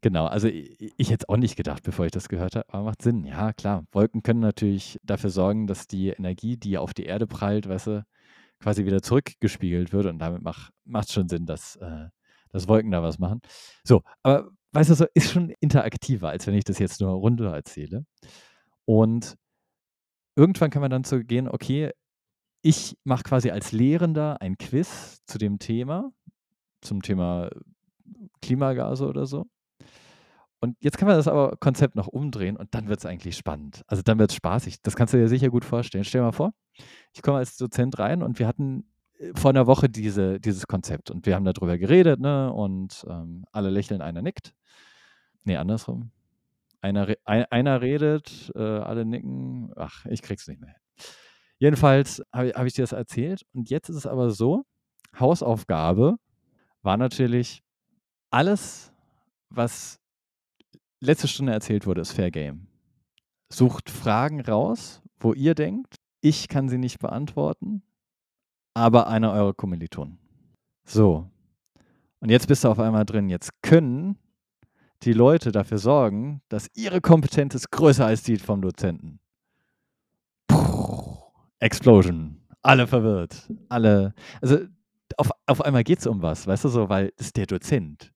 Genau, 0.05 0.27
also 0.27 0.49
ich, 0.49 0.93
ich 0.99 1.11
hätte 1.11 1.25
es 1.25 1.29
auch 1.31 1.39
nicht 1.39 1.57
gedacht, 1.57 1.83
bevor 1.83 2.05
ich 2.05 2.13
das 2.13 2.29
gehört 2.29 2.57
habe, 2.57 2.69
aber 2.69 2.85
macht 2.85 3.01
Sinn. 3.01 3.25
Ja, 3.25 3.55
klar. 3.55 3.87
Wolken 3.91 4.23
können 4.23 4.41
natürlich 4.41 5.01
dafür 5.03 5.31
sorgen, 5.31 5.67
dass 5.67 5.87
die 5.87 6.11
Energie, 6.11 6.59
die 6.59 6.77
auf 6.77 6.93
die 6.93 7.05
Erde 7.05 7.27
prallt, 7.27 7.67
weißt 7.67 7.87
du, 7.87 8.05
quasi 8.61 8.85
wieder 8.85 9.01
zurückgespiegelt 9.01 9.95
wird 9.95 10.05
und 10.07 10.19
damit 10.19 10.43
macht 10.43 11.09
es 11.09 11.13
schon 11.13 11.29
Sinn, 11.31 11.47
dass, 11.47 11.77
äh, 11.77 12.09
dass 12.51 12.69
Wolken 12.69 12.91
da 12.91 13.03
was 13.03 13.19
machen. 13.19 13.41
So, 13.83 14.03
aber 14.23 14.51
weißt 14.75 14.91
du, 14.91 14.95
so 14.95 15.07
ist 15.15 15.31
schon 15.31 15.51
interaktiver, 15.61 16.31
als 16.31 16.47
wenn 16.47 16.55
ich 16.55 16.65
das 16.65 16.79
jetzt 16.79 17.01
nur 17.01 17.13
runter 17.13 17.53
erzähle. 17.55 18.05
Und 18.85 19.37
irgendwann 20.37 20.71
kann 20.71 20.83
man 20.83 20.91
dann 20.91 21.05
so 21.05 21.21
gehen, 21.21 21.49
okay, 21.49 21.93
ich 22.63 22.97
mache 23.05 23.23
quasi 23.23 23.51
als 23.51 23.73
Lehrender 23.73 24.41
ein 24.41 24.57
Quiz 24.59 25.23
zu 25.27 25.39
dem 25.39 25.59
Thema, 25.59 26.13
zum 26.81 27.03
Thema 27.03 27.51
Klimagase 28.43 29.07
oder 29.07 29.27
so. 29.27 29.47
Und 30.61 30.77
jetzt 30.81 30.97
kann 30.97 31.09
man 31.09 31.19
das 31.19 31.29
aber 31.29 31.57
Konzept 31.59 31.95
noch 31.95 32.09
umdrehen 32.09 32.57
und 32.57 32.75
dann 32.75 32.89
wird 32.89 32.99
es 32.99 33.07
eigentlich 33.07 33.37
spannend. 33.37 33.83
Also 33.87 34.03
dann 34.03 34.19
wird 34.19 34.31
es 34.31 34.37
spaßig. 34.37 34.81
Das 34.83 34.97
kannst 34.97 35.13
du 35.13 35.19
dir 35.19 35.29
sicher 35.29 35.51
gut 35.51 35.65
vorstellen. 35.65 36.05
Stell 36.05 36.23
dir 36.23 36.27
mal 36.27 36.33
vor, 36.33 36.55
ich 37.13 37.21
komme 37.21 37.37
als 37.37 37.59
Dozent 37.59 37.99
rein 37.99 38.23
und 38.23 38.39
wir 38.39 38.47
hatten 38.47 38.81
äh, 38.81 38.94
vor 39.35 39.51
einer 39.51 39.67
Woche 39.67 39.89
diese, 39.89 40.41
dieses 40.41 40.67
Konzept 40.67 41.11
und 41.11 41.27
wir 41.27 41.35
haben 41.35 41.45
darüber 41.45 41.79
geredet, 41.79 42.21
ne? 42.21 42.53
Und 42.53 43.05
ähm, 43.09 43.45
alle 43.53 43.71
lächeln, 43.71 44.03
einer 44.03 44.23
nickt. 44.23 44.55
Nee, 45.45 45.57
andersrum. 45.57 46.11
Einer, 46.81 47.15
ein, 47.25 47.45
einer 47.51 47.81
redet, 47.81 48.53
äh, 48.55 48.61
alle 48.61 49.05
nicken. 49.05 49.73
Ach, 49.77 50.05
ich 50.07 50.23
krieg's 50.23 50.47
nicht 50.49 50.61
mehr. 50.61 50.77
Jedenfalls 51.59 52.23
habe 52.33 52.51
hab 52.55 52.67
ich 52.67 52.75
dir 52.75 52.83
das 52.83 52.93
erzählt. 52.93 53.43
Und 53.53 53.71
jetzt 53.71 53.89
ist 53.89 53.97
es 53.97 54.07
aber 54.07 54.31
so: 54.31 54.65
Hausaufgabe 55.19 56.17
war 56.83 56.97
natürlich 56.97 57.63
alles, 58.31 58.93
was 59.49 60.01
letzte 61.01 61.29
Stunde 61.29 61.53
erzählt 61.53 61.87
wurde, 61.87 62.01
ist 62.01 62.13
Fair 62.13 62.31
Game. 62.31 62.67
Sucht 63.49 63.89
Fragen 63.89 64.41
raus, 64.41 65.01
wo 65.19 65.33
ihr 65.33 65.55
denkt, 65.55 65.97
ich 66.21 66.49
kann 66.49 66.69
sie 66.69 66.79
nicht 66.79 66.99
beantworten, 66.99 67.83
aber 68.75 69.07
einer 69.07 69.33
eurer 69.33 69.55
Kommilitonen. 69.55 70.19
So. 70.85 71.31
Und 72.21 72.31
jetzt 72.31 72.49
bist 72.49 72.65
du 72.65 72.69
auf 72.69 72.79
einmal 72.79 73.05
drin. 73.05 73.29
Jetzt 73.29 73.63
können 73.63 74.19
die 75.03 75.13
Leute 75.13 75.53
dafür 75.53 75.79
sorgen, 75.79 76.43
dass 76.49 76.71
ihre 76.75 77.01
Kompetenz 77.01 77.55
ist 77.55 77.71
größer 77.71 78.07
als 78.07 78.23
die 78.23 78.39
vom 78.39 78.63
Dozenten. 78.63 79.21
Puh, 80.49 81.19
Explosion. 81.59 82.41
Alle 82.63 82.87
verwirrt. 82.87 83.51
Alle. 83.69 84.15
Also 84.41 84.59
auf, 85.17 85.31
auf 85.47 85.61
einmal 85.61 85.85
geht 85.85 85.99
es 85.99 86.07
um 86.07 86.23
was, 86.23 86.47
weißt 86.47 86.65
du 86.65 86.69
so, 86.69 86.89
weil 86.89 87.13
es 87.17 87.27
ist 87.27 87.37
der 87.37 87.47
Dozent. 87.47 88.13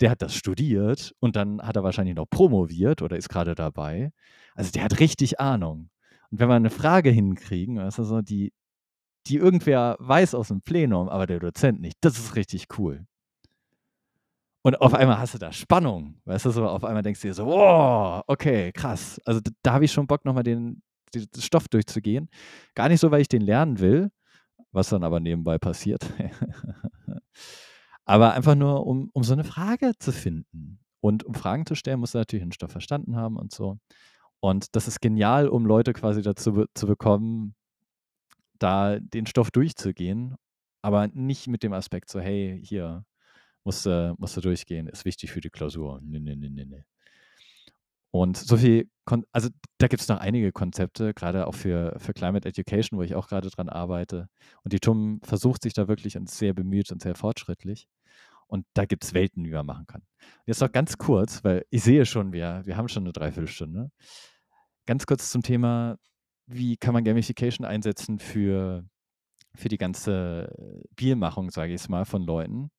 Der 0.00 0.10
hat 0.10 0.22
das 0.22 0.34
studiert 0.34 1.14
und 1.20 1.36
dann 1.36 1.62
hat 1.62 1.76
er 1.76 1.84
wahrscheinlich 1.84 2.16
noch 2.16 2.28
promoviert 2.28 3.00
oder 3.00 3.16
ist 3.16 3.28
gerade 3.28 3.54
dabei. 3.54 4.12
Also 4.56 4.72
der 4.72 4.82
hat 4.82 4.98
richtig 4.98 5.40
Ahnung. 5.40 5.90
Und 6.30 6.40
wenn 6.40 6.48
wir 6.48 6.56
eine 6.56 6.70
Frage 6.70 7.10
hinkriegen, 7.10 7.78
weißt 7.78 7.98
du 7.98 8.02
so, 8.02 8.20
die, 8.20 8.52
die 9.26 9.36
irgendwer 9.36 9.96
weiß 9.98 10.34
aus 10.34 10.48
dem 10.48 10.62
Plenum, 10.62 11.08
aber 11.08 11.26
der 11.26 11.40
Dozent 11.40 11.80
nicht, 11.80 11.96
das 12.00 12.18
ist 12.18 12.36
richtig 12.36 12.66
cool. 12.78 13.06
Und 14.62 14.80
auf 14.80 14.94
einmal 14.94 15.18
hast 15.18 15.34
du 15.34 15.38
da 15.38 15.52
Spannung, 15.52 16.20
weißt 16.24 16.46
du, 16.46 16.50
so 16.50 16.66
auf 16.66 16.84
einmal 16.84 17.02
denkst 17.02 17.20
du 17.20 17.28
dir 17.28 17.34
so, 17.34 17.44
wow, 17.44 18.22
okay, 18.26 18.72
krass. 18.72 19.20
Also 19.26 19.40
da, 19.62 19.74
habe 19.74 19.84
ich 19.84 19.92
schon 19.92 20.06
Bock, 20.06 20.24
nochmal 20.24 20.42
den, 20.42 20.82
den 21.14 21.28
Stoff 21.38 21.68
durchzugehen. 21.68 22.30
Gar 22.74 22.88
nicht 22.88 23.00
so, 23.00 23.10
weil 23.10 23.20
ich 23.20 23.28
den 23.28 23.42
lernen 23.42 23.78
will, 23.78 24.10
was 24.72 24.88
dann 24.88 25.04
aber 25.04 25.20
nebenbei 25.20 25.58
passiert. 25.58 26.06
aber 28.06 28.32
einfach 28.32 28.54
nur, 28.54 28.86
um, 28.86 29.10
um 29.12 29.22
so 29.22 29.34
eine 29.34 29.44
Frage 29.44 29.92
zu 29.98 30.12
finden. 30.12 30.80
Und 31.00 31.24
um 31.24 31.34
Fragen 31.34 31.66
zu 31.66 31.74
stellen, 31.74 32.00
musst 32.00 32.14
du 32.14 32.18
natürlich 32.18 32.44
den 32.44 32.52
Stoff 32.52 32.72
verstanden 32.72 33.16
haben 33.16 33.36
und 33.36 33.52
so. 33.52 33.76
Und 34.40 34.74
das 34.74 34.88
ist 34.88 35.02
genial, 35.02 35.48
um 35.48 35.66
Leute 35.66 35.92
quasi 35.92 36.22
dazu 36.22 36.64
zu 36.72 36.86
bekommen, 36.86 37.54
da 38.58 38.98
den 38.98 39.26
Stoff 39.26 39.50
durchzugehen, 39.50 40.36
aber 40.82 41.08
nicht 41.08 41.48
mit 41.48 41.62
dem 41.62 41.72
Aspekt 41.72 42.10
so, 42.10 42.20
hey, 42.20 42.60
hier, 42.62 43.04
musst 43.64 43.86
du, 43.86 44.14
musst 44.18 44.36
du 44.36 44.40
durchgehen, 44.40 44.86
ist 44.86 45.04
wichtig 45.04 45.32
für 45.32 45.40
die 45.40 45.50
Klausur. 45.50 46.00
Nee, 46.02 46.20
nee, 46.20 46.36
nee, 46.36 46.50
nee, 46.50 46.64
nee. 46.64 46.84
Und 48.10 48.36
so 48.36 48.56
viel, 48.56 48.88
Kon 49.04 49.24
also 49.32 49.48
da 49.78 49.88
gibt 49.88 50.00
es 50.00 50.08
noch 50.08 50.18
einige 50.18 50.52
Konzepte, 50.52 51.12
gerade 51.14 51.48
auch 51.48 51.54
für, 51.54 51.96
für 51.98 52.12
Climate 52.14 52.48
Education, 52.48 52.98
wo 52.98 53.02
ich 53.02 53.16
auch 53.16 53.26
gerade 53.26 53.50
dran 53.50 53.68
arbeite. 53.68 54.28
Und 54.62 54.72
die 54.72 54.78
TUM 54.78 55.20
versucht 55.24 55.64
sich 55.64 55.72
da 55.72 55.88
wirklich 55.88 56.16
und 56.16 56.30
sehr 56.30 56.54
bemüht 56.54 56.92
und 56.92 57.02
sehr 57.02 57.16
fortschrittlich. 57.16 57.88
Und 58.46 58.66
da 58.74 58.84
gibt 58.84 59.02
es 59.02 59.14
Welten, 59.14 59.44
wie 59.44 59.50
man 59.50 59.66
machen 59.66 59.86
kann. 59.86 60.02
Jetzt 60.46 60.60
noch 60.60 60.70
ganz 60.70 60.96
kurz, 60.96 61.42
weil 61.42 61.66
ich 61.70 61.82
sehe 61.82 62.06
schon, 62.06 62.32
wir, 62.32 62.62
wir 62.64 62.76
haben 62.76 62.88
schon 62.88 63.02
eine 63.02 63.12
Dreiviertelstunde. 63.12 63.90
Ganz 64.86 65.06
kurz 65.06 65.30
zum 65.30 65.42
Thema, 65.42 65.96
wie 66.46 66.76
kann 66.76 66.94
man 66.94 67.04
Gamification 67.04 67.66
einsetzen 67.66 68.18
für, 68.18 68.84
für 69.54 69.68
die 69.68 69.78
ganze 69.78 70.52
Bielmachung, 70.96 71.50
sage 71.50 71.72
ich 71.72 71.80
es 71.80 71.88
mal, 71.88 72.04
von 72.04 72.22
Leuten. 72.22 72.70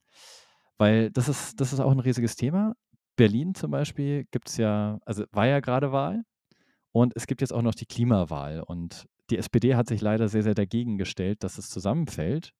Weil 0.78 1.12
das 1.12 1.30
ist, 1.30 1.60
das 1.60 1.74
ist 1.74 1.80
auch 1.80 1.92
ein 1.92 2.00
riesiges 2.00 2.36
Thema. 2.36 2.74
Berlin 3.16 3.56
zum 3.56 3.72
Beispiel 3.72 4.26
gibt 4.32 4.50
es 4.50 4.58
ja, 4.58 5.00
also 5.06 5.24
war 5.32 5.48
ja 5.48 5.62
gerade 5.62 5.92
Wahl 5.92 6.24
und 6.92 7.14
es 7.16 7.28
gibt 7.28 7.42
jetzt 7.42 7.54
auch 7.54 7.62
noch 7.62 7.76
die 7.76 7.86
Klimawahl. 7.86 8.62
Und 8.62 9.06
die 9.30 9.38
SPD 9.38 9.76
hat 9.76 9.88
sich 9.88 10.02
leider 10.02 10.28
sehr, 10.28 10.44
sehr 10.44 10.56
dagegen 10.56 10.98
gestellt, 10.98 11.44
dass 11.44 11.58
es 11.58 11.70
zusammenfällt. 11.70 12.54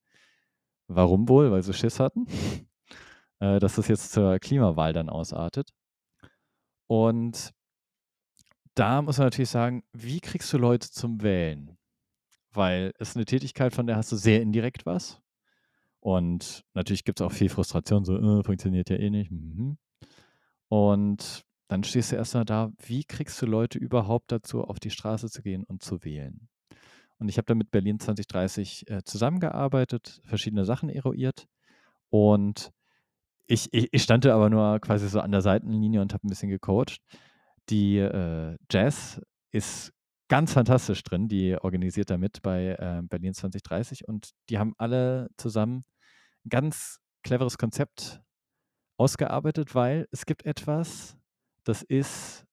Warum 0.88 1.28
wohl? 1.28 1.50
Weil 1.50 1.62
sie 1.62 1.72
Schiss 1.74 2.00
hatten, 2.00 2.26
äh, 3.40 3.58
dass 3.58 3.76
das 3.76 3.88
jetzt 3.88 4.12
zur 4.12 4.38
Klimawahl 4.38 4.92
dann 4.92 5.08
ausartet. 5.08 5.70
Und 6.86 7.52
da 8.76 9.02
muss 9.02 9.18
man 9.18 9.26
natürlich 9.26 9.50
sagen, 9.50 9.82
wie 9.92 10.20
kriegst 10.20 10.52
du 10.52 10.58
Leute 10.58 10.90
zum 10.90 11.22
Wählen? 11.22 11.76
Weil 12.52 12.92
es 12.98 13.10
ist 13.10 13.16
eine 13.16 13.24
Tätigkeit, 13.24 13.74
von 13.74 13.86
der 13.86 13.96
hast 13.96 14.12
du 14.12 14.16
sehr 14.16 14.42
indirekt 14.42 14.86
was. 14.86 15.20
Und 16.00 16.62
natürlich 16.74 17.04
gibt 17.04 17.20
es 17.20 17.26
auch 17.26 17.32
viel 17.32 17.48
Frustration, 17.48 18.04
so, 18.04 18.16
äh, 18.16 18.44
funktioniert 18.44 18.90
ja 18.90 18.96
eh 18.96 19.10
nicht. 19.10 19.30
Mhm. 19.30 19.78
Und 20.68 21.44
dann 21.68 21.84
stehst 21.84 22.12
du 22.12 22.16
erstmal 22.16 22.44
da, 22.44 22.70
wie 22.78 23.04
kriegst 23.04 23.40
du 23.42 23.46
Leute 23.46 23.78
überhaupt 23.78 24.30
dazu, 24.30 24.62
auf 24.62 24.78
die 24.78 24.90
Straße 24.90 25.30
zu 25.30 25.42
gehen 25.42 25.64
und 25.64 25.82
zu 25.82 26.04
wählen? 26.04 26.48
Und 27.18 27.28
ich 27.28 27.38
habe 27.38 27.46
da 27.46 27.54
mit 27.54 27.70
Berlin 27.70 27.98
2030 27.98 28.90
äh, 28.90 29.02
zusammengearbeitet, 29.04 30.20
verschiedene 30.24 30.66
Sachen 30.66 30.90
eruiert. 30.90 31.46
Und 32.10 32.72
ich, 33.46 33.72
ich, 33.72 33.88
ich 33.90 34.02
stand 34.02 34.26
da 34.26 34.34
aber 34.34 34.50
nur 34.50 34.80
quasi 34.80 35.08
so 35.08 35.20
an 35.20 35.32
der 35.32 35.40
Seitenlinie 35.40 36.02
und 36.02 36.12
habe 36.12 36.26
ein 36.26 36.28
bisschen 36.28 36.50
gecoacht. 36.50 37.00
Die 37.68 37.98
äh, 37.98 38.56
Jazz 38.70 39.20
ist 39.52 39.92
ganz 40.28 40.52
fantastisch 40.52 41.02
drin, 41.02 41.28
die 41.28 41.56
organisiert 41.56 42.10
da 42.10 42.18
mit 42.18 42.42
bei 42.42 42.76
äh, 42.78 43.02
Berlin 43.02 43.34
2030 43.34 44.06
und 44.08 44.30
die 44.48 44.58
haben 44.58 44.74
alle 44.78 45.28
zusammen 45.36 45.84
ganz 46.48 46.98
cleveres 47.22 47.58
Konzept 47.58 48.20
ausgearbeitet, 48.98 49.74
weil 49.74 50.08
es 50.10 50.26
gibt 50.26 50.46
etwas, 50.46 51.16
das 51.64 51.82
ist 51.82 52.46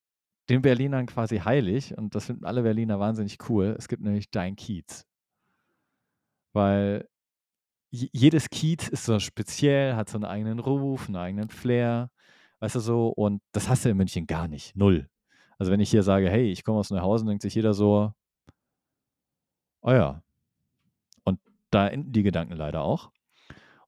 den 0.49 0.61
Berlinern 0.61 1.05
quasi 1.05 1.37
heilig 1.37 1.97
und 1.97 2.15
das 2.15 2.25
finden 2.25 2.45
alle 2.45 2.63
Berliner 2.63 2.99
wahnsinnig 2.99 3.37
cool. 3.49 3.75
Es 3.77 3.87
gibt 3.87 4.03
nämlich 4.03 4.29
Dein 4.29 4.55
Kiez. 4.55 5.05
Weil 6.53 7.07
jedes 7.91 8.49
Kiez 8.49 8.89
ist 8.89 9.05
so 9.05 9.19
speziell, 9.19 9.95
hat 9.95 10.09
so 10.09 10.17
einen 10.17 10.25
eigenen 10.25 10.59
Ruf, 10.59 11.07
einen 11.07 11.15
eigenen 11.15 11.49
Flair, 11.49 12.09
weißt 12.63 12.75
du 12.75 12.79
so, 12.79 13.09
und 13.09 13.41
das 13.51 13.67
hast 13.67 13.83
du 13.83 13.89
in 13.89 13.97
München 13.97 14.25
gar 14.25 14.47
nicht, 14.47 14.73
null. 14.77 15.09
Also 15.59 15.69
wenn 15.69 15.81
ich 15.81 15.91
hier 15.91 16.01
sage, 16.01 16.29
hey, 16.29 16.49
ich 16.49 16.63
komme 16.63 16.79
aus 16.79 16.91
Neuhausen, 16.91 17.27
denkt 17.27 17.41
sich 17.41 17.53
jeder 17.55 17.73
so, 17.73 18.13
oh 19.81 19.91
ja. 19.91 20.23
Und 21.25 21.39
da 21.71 21.89
enden 21.89 22.13
die 22.13 22.23
Gedanken 22.23 22.53
leider 22.53 22.81
auch. 22.81 23.11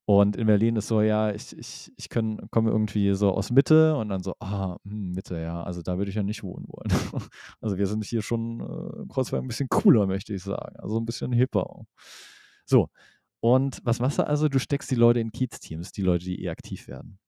Und 0.03 0.36
in 0.36 0.47
Berlin 0.47 0.76
ist 0.76 0.89
so, 0.89 1.01
ja, 1.01 1.32
ich, 1.32 1.57
ich, 1.57 1.93
ich 1.95 2.09
komme 2.09 2.49
irgendwie 2.51 3.13
so 3.13 3.32
aus 3.32 3.49
Mitte 3.49 3.95
und 3.95 4.09
dann 4.09 4.21
so, 4.21 4.36
ah, 4.41 4.76
hm, 4.84 5.13
Mitte, 5.13 5.39
ja, 5.39 5.63
also 5.63 5.82
da 5.82 5.97
würde 5.97 6.09
ich 6.09 6.17
ja 6.17 6.23
nicht 6.23 6.43
wohnen 6.43 6.65
wollen. 6.67 6.91
also 7.61 7.78
wir 7.78 7.88
sind 7.88 8.03
hier 8.03 8.21
schon 8.21 8.59
äh, 8.59 9.07
Kreuzberg 9.07 9.41
ein 9.41 9.47
bisschen 9.47 9.69
cooler, 9.69 10.05
möchte 10.05 10.34
ich 10.34 10.43
sagen. 10.43 10.76
Also 10.80 10.99
ein 10.99 11.05
bisschen 11.05 11.32
hipper. 11.32 11.86
So, 12.65 12.89
und 13.39 13.80
was 13.86 14.01
machst 14.01 14.19
du 14.19 14.28
also? 14.28 14.49
Du 14.49 14.59
steckst 14.59 14.91
die 14.91 14.95
Leute 14.95 15.21
in 15.21 15.32
Kiez-Teams, 15.32 15.93
die 15.93 16.01
Leute, 16.01 16.26
die 16.26 16.43
eh 16.43 16.49
aktiv 16.49 16.89
werden. 16.89 17.19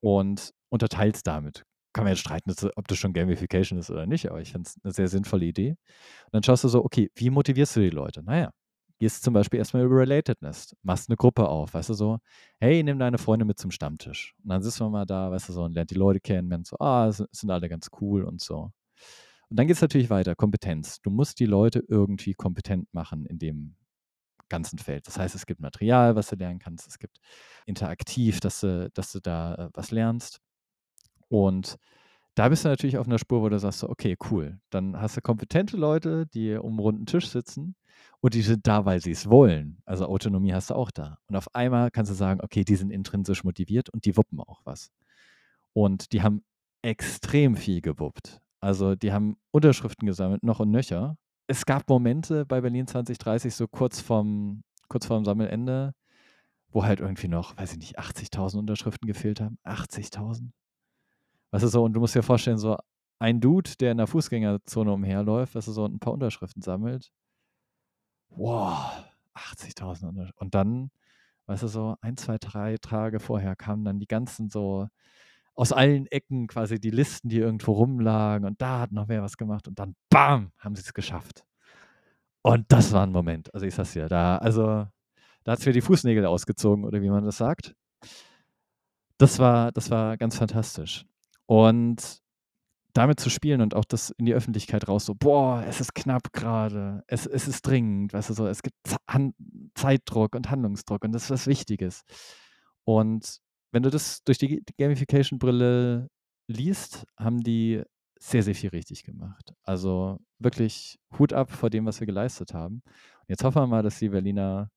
Und 0.00 0.54
unterteilst 0.72 1.26
damit. 1.26 1.64
Kann 1.92 2.04
man 2.04 2.12
jetzt 2.12 2.20
streiten, 2.20 2.54
ob 2.76 2.88
das 2.88 2.98
schon 2.98 3.12
Gamification 3.12 3.78
ist 3.78 3.90
oder 3.90 4.06
nicht, 4.06 4.30
aber 4.30 4.40
ich 4.40 4.52
finde 4.52 4.66
es 4.66 4.76
eine 4.82 4.92
sehr 4.92 5.08
sinnvolle 5.08 5.44
Idee. 5.44 5.70
Und 5.70 6.32
dann 6.32 6.42
schaust 6.42 6.64
du 6.64 6.68
so, 6.68 6.84
okay, 6.84 7.10
wie 7.14 7.28
motivierst 7.28 7.76
du 7.76 7.80
die 7.80 7.90
Leute? 7.90 8.22
Naja, 8.22 8.50
gehst 8.98 9.22
zum 9.22 9.34
Beispiel 9.34 9.58
erstmal 9.58 9.84
über 9.84 9.96
Relatedness, 9.96 10.74
machst 10.82 11.10
eine 11.10 11.16
Gruppe 11.16 11.48
auf, 11.48 11.74
weißt 11.74 11.90
du 11.90 11.94
so, 11.94 12.18
hey, 12.60 12.82
nimm 12.82 12.98
deine 12.98 13.18
Freunde 13.18 13.44
mit 13.44 13.58
zum 13.58 13.70
Stammtisch. 13.70 14.34
Und 14.42 14.48
dann 14.48 14.62
sitzen 14.62 14.86
wir 14.86 14.90
mal 14.90 15.04
da, 15.04 15.30
weißt 15.30 15.50
du 15.50 15.52
so, 15.52 15.64
und 15.64 15.72
lernt 15.72 15.90
die 15.90 15.96
Leute 15.96 16.20
kennen, 16.20 16.48
man 16.48 16.64
so, 16.64 16.76
ah, 16.78 17.12
sind 17.12 17.50
alle 17.50 17.68
ganz 17.68 17.90
cool 18.00 18.24
und 18.24 18.40
so. 18.40 18.70
Und 19.50 19.58
dann 19.58 19.66
geht 19.66 19.76
es 19.76 19.82
natürlich 19.82 20.08
weiter, 20.08 20.34
Kompetenz. 20.34 21.02
Du 21.02 21.10
musst 21.10 21.38
die 21.40 21.46
Leute 21.46 21.84
irgendwie 21.86 22.32
kompetent 22.32 22.94
machen 22.94 23.26
in 23.26 23.38
dem 23.38 23.76
ganzen 24.48 24.78
Feld. 24.78 25.06
Das 25.06 25.18
heißt, 25.18 25.34
es 25.34 25.46
gibt 25.46 25.60
Material, 25.60 26.14
was 26.16 26.28
du 26.28 26.36
lernen 26.36 26.58
kannst, 26.58 26.86
es 26.86 26.98
gibt 26.98 27.18
interaktiv, 27.66 28.40
dass 28.40 28.60
du, 28.60 28.90
dass 28.94 29.12
du 29.12 29.20
da 29.20 29.54
äh, 29.56 29.68
was 29.74 29.90
lernst. 29.90 30.40
Und 31.32 31.78
da 32.34 32.48
bist 32.48 32.64
du 32.64 32.68
natürlich 32.68 32.98
auf 32.98 33.06
einer 33.06 33.18
Spur, 33.18 33.42
wo 33.42 33.48
du 33.48 33.58
sagst, 33.58 33.84
okay, 33.84 34.16
cool, 34.30 34.58
dann 34.70 35.00
hast 35.00 35.16
du 35.16 35.20
kompetente 35.20 35.76
Leute, 35.76 36.26
die 36.26 36.54
um 36.54 36.72
einen 36.72 36.78
runden 36.78 37.06
Tisch 37.06 37.28
sitzen 37.28 37.74
und 38.20 38.34
die 38.34 38.42
sind 38.42 38.66
da, 38.66 38.84
weil 38.84 39.00
sie 39.00 39.10
es 39.12 39.28
wollen. 39.28 39.82
Also 39.84 40.06
Autonomie 40.06 40.52
hast 40.52 40.70
du 40.70 40.74
auch 40.74 40.90
da. 40.90 41.18
Und 41.28 41.36
auf 41.36 41.54
einmal 41.54 41.90
kannst 41.90 42.10
du 42.10 42.14
sagen, 42.14 42.40
okay, 42.42 42.64
die 42.64 42.76
sind 42.76 42.90
intrinsisch 42.90 43.44
motiviert 43.44 43.90
und 43.90 44.04
die 44.04 44.16
wuppen 44.16 44.40
auch 44.40 44.60
was. 44.64 44.90
Und 45.72 46.12
die 46.12 46.22
haben 46.22 46.44
extrem 46.82 47.56
viel 47.56 47.80
gewuppt. 47.80 48.40
Also 48.60 48.94
die 48.94 49.12
haben 49.12 49.36
Unterschriften 49.50 50.06
gesammelt, 50.06 50.42
noch 50.42 50.60
und 50.60 50.70
nöcher 50.70 51.16
es 51.46 51.66
gab 51.66 51.88
Momente 51.88 52.46
bei 52.46 52.60
Berlin 52.60 52.86
2030, 52.86 53.54
so 53.54 53.68
kurz 53.68 54.00
vorm, 54.00 54.62
kurz 54.88 55.06
vorm 55.06 55.24
Sammelende, 55.24 55.94
wo 56.70 56.84
halt 56.84 57.00
irgendwie 57.00 57.28
noch, 57.28 57.56
weiß 57.56 57.72
ich 57.72 57.78
nicht, 57.78 57.98
80.000 57.98 58.58
Unterschriften 58.58 59.06
gefehlt 59.06 59.40
haben. 59.40 59.58
80.000? 59.64 60.50
Weißt 61.52 61.64
du 61.64 61.68
so, 61.68 61.84
und 61.84 61.92
du 61.92 62.00
musst 62.00 62.14
dir 62.14 62.22
vorstellen, 62.22 62.58
so 62.58 62.78
ein 63.18 63.40
Dude, 63.40 63.70
der 63.78 63.92
in 63.92 63.98
der 63.98 64.06
Fußgängerzone 64.06 64.92
umherläuft, 64.92 65.54
weißt 65.54 65.68
du 65.68 65.72
so, 65.72 65.84
und 65.84 65.94
ein 65.94 66.00
paar 66.00 66.14
Unterschriften 66.14 66.62
sammelt. 66.62 67.12
Wow, 68.30 68.90
80.000 69.34 70.08
Unterschriften. 70.08 70.38
Und 70.38 70.54
dann, 70.54 70.90
weißt 71.46 71.62
du 71.62 71.68
so, 71.68 71.96
ein, 72.00 72.16
zwei, 72.16 72.38
drei 72.38 72.78
Tage 72.78 73.20
vorher 73.20 73.54
kamen 73.56 73.84
dann 73.84 74.00
die 74.00 74.06
ganzen 74.06 74.50
so 74.50 74.88
aus 75.54 75.72
allen 75.72 76.06
Ecken 76.06 76.46
quasi 76.46 76.80
die 76.80 76.90
Listen, 76.90 77.28
die 77.28 77.38
irgendwo 77.38 77.72
rumlagen 77.72 78.46
und 78.46 78.62
da 78.62 78.80
hat 78.80 78.92
noch 78.92 79.08
wer 79.08 79.22
was 79.22 79.36
gemacht 79.36 79.68
und 79.68 79.78
dann 79.78 79.94
BAM, 80.10 80.52
haben 80.58 80.74
sie 80.76 80.82
es 80.82 80.94
geschafft. 80.94 81.44
Und 82.42 82.66
das 82.72 82.92
war 82.92 83.04
ein 83.04 83.12
Moment. 83.12 83.52
Also 83.54 83.66
ich 83.66 83.74
sag's 83.74 83.92
dir, 83.92 84.08
da, 84.08 84.38
also, 84.38 84.86
da 85.44 85.52
hat 85.52 85.60
es 85.60 85.66
mir 85.66 85.72
die 85.72 85.80
Fußnägel 85.82 86.26
ausgezogen, 86.26 86.84
oder 86.84 87.02
wie 87.02 87.10
man 87.10 87.24
das 87.24 87.36
sagt. 87.38 87.74
Das 89.18 89.38
war, 89.38 89.72
das 89.72 89.90
war 89.90 90.16
ganz 90.16 90.36
fantastisch. 90.38 91.06
Und 91.46 92.22
damit 92.92 93.20
zu 93.20 93.30
spielen 93.30 93.60
und 93.60 93.74
auch 93.74 93.84
das 93.84 94.10
in 94.10 94.26
die 94.26 94.34
Öffentlichkeit 94.34 94.88
raus, 94.88 95.06
so, 95.06 95.14
boah, 95.14 95.64
es 95.66 95.80
ist 95.80 95.94
knapp 95.94 96.32
gerade, 96.32 97.02
es, 97.06 97.26
es 97.26 97.48
ist 97.48 97.66
dringend, 97.66 98.12
weißt 98.12 98.30
du 98.30 98.34
so, 98.34 98.46
es 98.46 98.62
gibt 98.62 98.76
Zeitdruck 99.74 100.34
und 100.34 100.50
Handlungsdruck 100.50 101.04
und 101.04 101.12
das 101.12 101.24
ist 101.24 101.30
was 101.30 101.46
Wichtiges. 101.46 102.02
Und 102.84 103.38
wenn 103.72 103.82
du 103.82 103.90
das 103.90 104.22
durch 104.24 104.38
die 104.38 104.62
Gamification-Brille 104.78 106.08
liest, 106.48 107.06
haben 107.18 107.40
die 107.42 107.82
sehr, 108.20 108.42
sehr 108.42 108.54
viel 108.54 108.70
richtig 108.70 109.04
gemacht. 109.04 109.52
Also 109.62 110.18
wirklich 110.38 110.98
Hut 111.18 111.32
ab 111.32 111.50
vor 111.50 111.70
dem, 111.70 111.86
was 111.86 112.00
wir 112.00 112.06
geleistet 112.06 112.52
haben. 112.52 112.82
Und 112.84 113.28
jetzt 113.28 113.42
hoffen 113.42 113.62
wir 113.62 113.66
mal, 113.66 113.82
dass 113.82 113.98
die 113.98 114.10
Berliner 114.10 114.70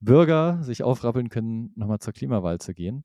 Bürger 0.00 0.62
sich 0.62 0.82
aufrappeln 0.82 1.30
können, 1.30 1.72
nochmal 1.76 2.00
zur 2.00 2.12
Klimawahl 2.12 2.58
zu 2.58 2.74
gehen. 2.74 3.04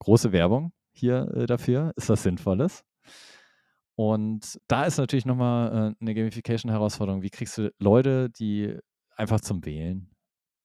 Große 0.00 0.32
Werbung 0.32 0.72
hier 0.92 1.28
äh, 1.34 1.46
dafür. 1.46 1.92
Ist 1.96 2.08
was 2.08 2.22
Sinnvolles? 2.22 2.84
Und 3.94 4.58
da 4.68 4.84
ist 4.84 4.98
natürlich 4.98 5.26
nochmal 5.26 5.92
äh, 5.92 5.94
eine 6.00 6.14
Gamification-Herausforderung. 6.14 7.22
Wie 7.22 7.30
kriegst 7.30 7.58
du 7.58 7.72
Leute, 7.78 8.30
die 8.30 8.76
einfach 9.16 9.40
zum 9.40 9.64
Wählen, 9.64 10.10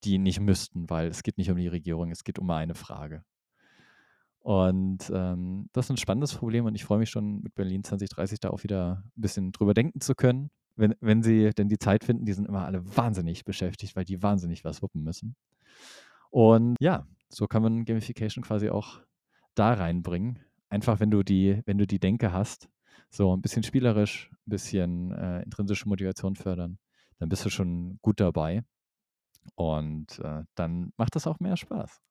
die 0.03 0.17
nicht 0.17 0.39
müssten, 0.39 0.89
weil 0.89 1.07
es 1.07 1.23
geht 1.23 1.37
nicht 1.37 1.51
um 1.51 1.57
die 1.57 1.67
Regierung, 1.67 2.11
es 2.11 2.23
geht 2.23 2.39
um 2.39 2.49
eine 2.49 2.75
Frage. 2.75 3.23
Und 4.39 5.11
ähm, 5.13 5.69
das 5.73 5.87
ist 5.87 5.89
ein 5.89 5.97
spannendes 5.97 6.33
Problem 6.33 6.65
und 6.65 6.75
ich 6.75 6.85
freue 6.85 6.99
mich 6.99 7.09
schon 7.09 7.41
mit 7.41 7.53
Berlin 7.55 7.83
2030 7.83 8.39
da 8.39 8.49
auch 8.49 8.63
wieder 8.63 9.03
ein 9.05 9.21
bisschen 9.21 9.51
drüber 9.51 9.73
denken 9.73 9.99
zu 9.99 10.15
können. 10.15 10.51
Wenn, 10.77 10.95
wenn 11.01 11.23
sie 11.23 11.49
denn 11.49 11.67
die 11.67 11.79
Zeit 11.79 12.03
finden, 12.05 12.25
die 12.25 12.33
sind 12.33 12.47
immer 12.47 12.65
alle 12.65 12.85
wahnsinnig 12.95 13.43
beschäftigt, 13.43 13.95
weil 13.95 14.05
die 14.05 14.21
wahnsinnig 14.21 14.63
was 14.63 14.81
wuppen 14.81 15.03
müssen. 15.03 15.35
Und 16.29 16.75
ja, 16.79 17.05
so 17.29 17.47
kann 17.47 17.61
man 17.61 17.83
Gamification 17.83 18.43
quasi 18.43 18.69
auch 18.69 19.01
da 19.57 19.73
reinbringen. 19.73 20.39
Einfach, 20.69 20.99
wenn 20.99 21.11
du 21.11 21.23
die, 21.23 21.61
wenn 21.65 21.77
du 21.77 21.87
die 21.87 21.99
Denke 21.99 22.31
hast, 22.31 22.69
so 23.09 23.35
ein 23.35 23.41
bisschen 23.41 23.63
spielerisch, 23.63 24.29
ein 24.31 24.49
bisschen 24.49 25.11
äh, 25.11 25.41
intrinsische 25.43 25.87
Motivation 25.87 26.35
fördern, 26.35 26.77
dann 27.19 27.29
bist 27.29 27.45
du 27.45 27.49
schon 27.49 27.99
gut 28.01 28.19
dabei. 28.19 28.63
Und 29.55 30.19
äh, 30.19 30.43
dann 30.55 30.91
macht 30.97 31.15
das 31.15 31.25
auch 31.25 31.39
mehr 31.39 31.57
Spaß. 31.57 32.01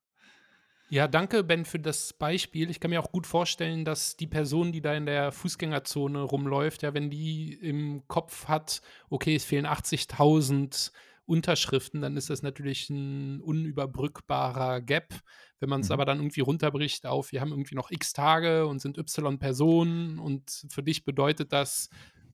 Ja, 0.89 1.07
danke, 1.07 1.43
Ben, 1.43 1.65
für 1.65 1.79
das 1.79 2.13
Beispiel. 2.13 2.69
Ich 2.69 2.79
kann 2.79 2.91
mir 2.91 3.01
auch 3.01 3.11
gut 3.11 3.27
vorstellen, 3.27 3.83
dass 3.83 4.15
die 4.15 4.27
Person, 4.27 4.71
die 4.71 4.81
da 4.81 4.93
in 4.93 5.05
der 5.05 5.33
Fußgängerzone 5.33 6.21
rumläuft, 6.21 6.81
ja, 6.81 6.93
wenn 6.93 7.09
die 7.09 7.53
im 7.53 8.07
Kopf 8.07 8.47
hat, 8.47 8.81
okay, 9.09 9.35
es 9.35 9.43
fehlen 9.43 9.65
80.000 9.65 10.91
Unterschriften, 11.27 12.01
dann 12.01 12.17
ist 12.17 12.29
das 12.29 12.41
natürlich 12.41 12.89
ein 12.89 13.41
unüberbrückbarer 13.41 14.81
Gap. 14.81 15.13
Wenn 15.59 15.69
man 15.69 15.81
es 15.81 15.89
mhm. 15.89 15.93
aber 15.93 16.05
dann 16.05 16.19
irgendwie 16.19 16.41
runterbricht 16.41 17.05
auf, 17.05 17.31
wir 17.31 17.41
haben 17.41 17.51
irgendwie 17.51 17.75
noch 17.75 17.91
x 17.91 18.13
Tage 18.13 18.65
und 18.65 18.79
sind 18.79 18.97
y 18.97 19.37
Personen 19.37 20.19
und 20.19 20.65
für 20.69 20.83
dich 20.83 21.03
bedeutet 21.03 21.51
das, 21.51 21.89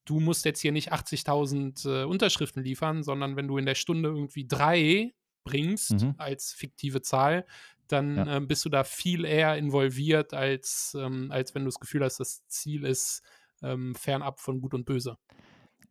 du 0.05 0.19
musst 0.19 0.45
jetzt 0.45 0.61
hier 0.61 0.71
nicht 0.71 0.93
80.000 0.93 2.01
äh, 2.01 2.03
Unterschriften 2.05 2.63
liefern, 2.63 3.03
sondern 3.03 3.35
wenn 3.35 3.47
du 3.47 3.57
in 3.57 3.65
der 3.65 3.75
Stunde 3.75 4.09
irgendwie 4.09 4.45
drei 4.47 5.13
bringst 5.43 6.01
mhm. 6.03 6.15
als 6.17 6.53
fiktive 6.53 7.01
Zahl, 7.01 7.45
dann 7.87 8.15
ja. 8.15 8.37
ähm, 8.37 8.47
bist 8.47 8.63
du 8.63 8.69
da 8.69 8.83
viel 8.83 9.25
eher 9.25 9.57
involviert, 9.57 10.33
als, 10.33 10.95
ähm, 10.99 11.31
als 11.31 11.55
wenn 11.55 11.63
du 11.63 11.69
das 11.69 11.79
Gefühl 11.79 12.03
hast, 12.03 12.19
das 12.19 12.45
Ziel 12.47 12.85
ist 12.85 13.23
ähm, 13.63 13.95
fernab 13.95 14.39
von 14.39 14.61
Gut 14.61 14.73
und 14.73 14.85
Böse. 14.85 15.17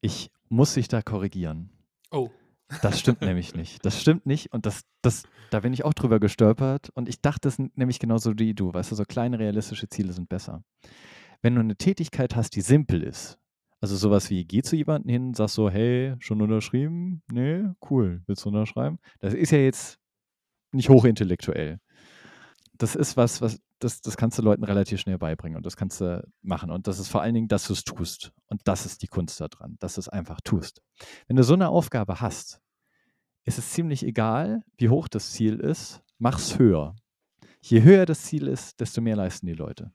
Ich 0.00 0.30
muss 0.48 0.74
dich 0.74 0.88
da 0.88 1.02
korrigieren. 1.02 1.70
Oh. 2.10 2.30
Das 2.80 2.98
stimmt 2.98 3.20
nämlich 3.20 3.54
nicht. 3.54 3.84
Das 3.84 4.00
stimmt 4.00 4.26
nicht. 4.26 4.52
Und 4.52 4.66
das, 4.66 4.82
das, 5.02 5.24
da 5.50 5.60
bin 5.60 5.72
ich 5.72 5.84
auch 5.84 5.94
drüber 5.94 6.20
gestolpert. 6.20 6.90
Und 6.94 7.08
ich 7.08 7.20
dachte 7.20 7.48
es 7.48 7.58
nämlich 7.58 7.98
genauso 7.98 8.38
wie 8.38 8.54
du. 8.54 8.72
Weißt 8.72 8.90
du, 8.90 8.96
so 8.96 9.04
kleine 9.04 9.38
realistische 9.38 9.88
Ziele 9.88 10.12
sind 10.12 10.28
besser. 10.28 10.62
Wenn 11.42 11.54
du 11.54 11.60
eine 11.60 11.76
Tätigkeit 11.76 12.36
hast, 12.36 12.54
die 12.56 12.60
simpel 12.60 13.02
ist, 13.02 13.38
also 13.80 13.96
sowas 13.96 14.30
wie, 14.30 14.44
geh 14.44 14.62
zu 14.62 14.76
jemandem 14.76 15.10
hin, 15.10 15.34
sagst 15.34 15.56
so, 15.56 15.68
hey, 15.68 16.14
schon 16.20 16.40
unterschrieben? 16.40 17.22
Nee, 17.32 17.64
cool, 17.90 18.22
willst 18.26 18.44
du 18.44 18.48
unterschreiben? 18.50 18.98
Das 19.18 19.34
ist 19.34 19.50
ja 19.50 19.58
jetzt 19.58 19.98
nicht 20.70 20.88
hochintellektuell. 20.88 21.80
Das 22.78 22.94
ist 22.94 23.16
was, 23.16 23.42
was 23.42 23.60
das, 23.82 24.00
das 24.00 24.16
kannst 24.16 24.38
du 24.38 24.42
Leuten 24.42 24.64
relativ 24.64 25.00
schnell 25.00 25.18
beibringen 25.18 25.56
und 25.56 25.66
das 25.66 25.76
kannst 25.76 26.00
du 26.00 26.24
machen. 26.42 26.70
Und 26.70 26.86
das 26.86 26.98
ist 26.98 27.08
vor 27.08 27.22
allen 27.22 27.34
Dingen, 27.34 27.48
dass 27.48 27.66
du 27.66 27.72
es 27.72 27.84
tust. 27.84 28.32
Und 28.46 28.60
das 28.64 28.86
ist 28.86 29.02
die 29.02 29.08
Kunst 29.08 29.40
daran, 29.40 29.76
dass 29.80 29.94
du 29.94 30.00
es 30.00 30.08
einfach 30.08 30.40
tust. 30.40 30.82
Wenn 31.26 31.36
du 31.36 31.42
so 31.42 31.54
eine 31.54 31.68
Aufgabe 31.68 32.20
hast, 32.20 32.60
ist 33.44 33.58
es 33.58 33.70
ziemlich 33.70 34.04
egal, 34.04 34.62
wie 34.76 34.88
hoch 34.88 35.08
das 35.08 35.32
Ziel 35.32 35.58
ist, 35.58 36.02
mach 36.18 36.38
es 36.38 36.58
höher. 36.58 36.94
Je 37.60 37.82
höher 37.82 38.06
das 38.06 38.22
Ziel 38.22 38.48
ist, 38.48 38.80
desto 38.80 39.00
mehr 39.00 39.16
leisten 39.16 39.46
die 39.46 39.54
Leute. 39.54 39.92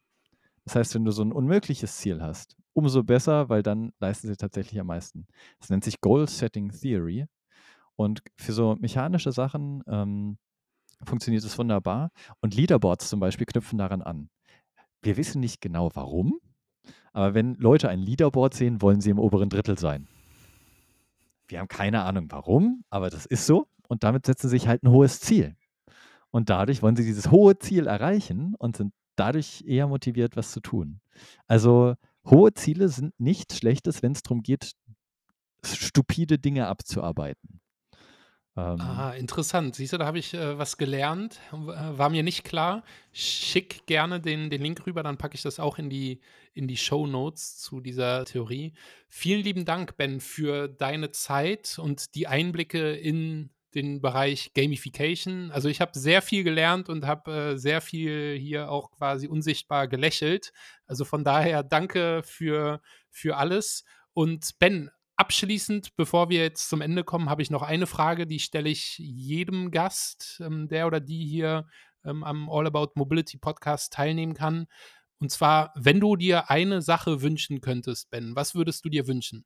Das 0.64 0.76
heißt, 0.76 0.96
wenn 0.96 1.06
du 1.06 1.12
so 1.12 1.24
ein 1.24 1.32
unmögliches 1.32 1.98
Ziel 1.98 2.22
hast, 2.22 2.56
umso 2.74 3.04
besser, 3.04 3.50
weil 3.50 3.64
dann 3.64 3.94
leisten 4.00 4.28
sie 4.28 4.36
tatsächlich 4.36 4.80
am 4.80 4.88
meisten. 4.88 5.28
Das 5.60 5.70
nennt 5.70 5.84
sich 5.84 6.00
Goal 6.02 6.28
Setting 6.28 6.72
Theory. 6.72 7.26
Und 7.96 8.22
für 8.36 8.54
so 8.54 8.76
mechanische 8.76 9.32
Sachen 9.32 9.84
ähm, 9.88 10.38
funktioniert 11.04 11.44
es 11.44 11.58
wunderbar. 11.58 12.12
Und 12.42 12.54
Leaderboards 12.54 13.10
zum 13.10 13.20
Beispiel 13.20 13.46
knüpfen 13.46 13.80
daran 13.80 14.02
an. 14.02 14.30
Wir 15.02 15.18
wissen 15.18 15.40
nicht 15.40 15.62
genau 15.62 15.90
warum, 15.94 16.40
aber 17.14 17.34
wenn 17.34 17.56
Leute 17.56 17.90
ein 17.90 18.00
Leaderboard 18.00 18.54
sehen, 18.54 18.82
wollen 18.82 19.02
sie 19.02 19.10
im 19.10 19.20
oberen 19.20 19.50
Drittel 19.50 19.78
sein. 19.78 20.08
Wir 21.48 21.60
haben 21.60 21.68
keine 21.68 22.04
Ahnung 22.04 22.28
warum, 22.30 22.84
aber 22.90 23.10
das 23.10 23.26
ist 23.26 23.46
so. 23.46 23.68
Und 23.88 24.04
damit 24.04 24.26
setzen 24.26 24.50
sie 24.50 24.58
sich 24.58 24.68
halt 24.68 24.84
ein 24.84 24.92
hohes 24.92 25.20
Ziel. 25.20 25.56
Und 26.32 26.50
dadurch 26.50 26.82
wollen 26.82 26.96
sie 26.96 27.06
dieses 27.06 27.32
hohe 27.32 27.58
Ziel 27.58 27.88
erreichen 27.88 28.54
und 28.58 28.78
sind 28.78 28.94
dadurch 29.16 29.64
eher 29.66 29.88
motiviert, 29.88 30.36
was 30.36 30.52
zu 30.52 30.60
tun. 30.60 31.00
Also 31.48 31.96
hohe 32.26 32.54
Ziele 32.54 32.90
sind 32.90 33.20
nichts 33.20 33.58
Schlechtes, 33.58 34.04
wenn 34.04 34.12
es 34.12 34.22
darum 34.22 34.44
geht, 34.44 34.74
stupide 35.64 36.38
Dinge 36.38 36.68
abzuarbeiten. 36.68 37.62
Ähm, 38.58 38.82
ah, 38.82 39.12
interessant. 39.12 39.76
Siehst 39.76 39.94
du, 39.94 39.98
da 39.98 40.06
habe 40.06 40.18
ich 40.18 40.34
äh, 40.34 40.58
was 40.58 40.78
gelernt. 40.78 41.40
Äh, 41.52 41.56
war 41.56 42.10
mir 42.10 42.24
nicht 42.24 42.44
klar. 42.44 42.84
Schick 43.14 43.86
gerne 43.86 44.20
den, 44.20 44.50
den 44.50 44.62
Link 44.62 44.86
rüber, 44.88 45.04
dann 45.04 45.18
packe 45.18 45.36
ich 45.36 45.44
das 45.44 45.60
auch 45.60 45.78
in 45.78 45.90
die, 45.90 46.20
in 46.58 46.68
die 46.68 46.78
Show 46.78 47.08
Notes 47.08 47.58
zu 47.58 47.80
dieser 47.80 48.26
Theorie. 48.26 48.74
Vielen 49.08 49.44
lieben 49.44 49.66
Dank, 49.66 49.96
Ben, 49.98 50.20
für 50.20 50.68
deine 50.68 51.12
Zeit 51.12 51.80
und 51.80 52.16
die 52.16 52.28
Einblicke 52.28 52.94
in 52.94 53.52
den 53.76 54.02
Bereich 54.02 54.54
Gamification. 54.54 55.52
Also 55.52 55.70
ich 55.70 55.82
habe 55.82 55.98
sehr 55.98 56.22
viel 56.22 56.44
gelernt 56.44 56.90
und 56.90 57.06
habe 57.06 57.32
äh, 57.32 57.58
sehr 57.58 57.82
viel 57.82 58.38
hier 58.40 58.72
auch 58.72 58.92
quasi 58.92 59.28
unsichtbar 59.28 59.88
gelächelt. 59.88 60.52
Also 60.88 61.06
von 61.06 61.24
daher 61.24 61.64
danke 61.64 62.22
für, 62.24 62.82
für 63.10 63.38
alles. 63.38 63.84
Und 64.14 64.58
Ben, 64.58 64.90
abschließend, 65.16 65.96
bevor 65.96 66.30
wir 66.30 66.42
jetzt 66.42 66.70
zum 66.70 66.82
Ende 66.82 67.04
kommen, 67.04 67.30
habe 67.30 67.42
ich 67.42 67.52
noch 67.52 67.62
eine 67.62 67.88
Frage, 67.88 68.26
die 68.26 68.40
stelle 68.40 68.70
ich 68.70 68.98
jedem 68.98 69.70
Gast, 69.70 70.42
ähm, 70.44 70.68
der 70.68 70.88
oder 70.88 71.00
die 71.00 71.26
hier 71.26 71.68
ähm, 72.06 72.24
am 72.24 72.50
All 72.50 72.66
About 72.68 72.94
Mobility 72.96 73.38
Podcast 73.38 73.94
teilnehmen 73.94 74.34
kann. 74.34 74.68
Und 75.20 75.32
zwar, 75.32 75.72
wenn 75.76 76.00
du 76.00 76.16
dir 76.16 76.50
eine 76.50 76.82
Sache 76.82 77.22
wünschen 77.22 77.62
könntest, 77.62 78.10
Ben, 78.10 78.36
was 78.36 78.56
würdest 78.56 78.86
du 78.86 78.90
dir 78.90 79.08
wünschen? 79.08 79.46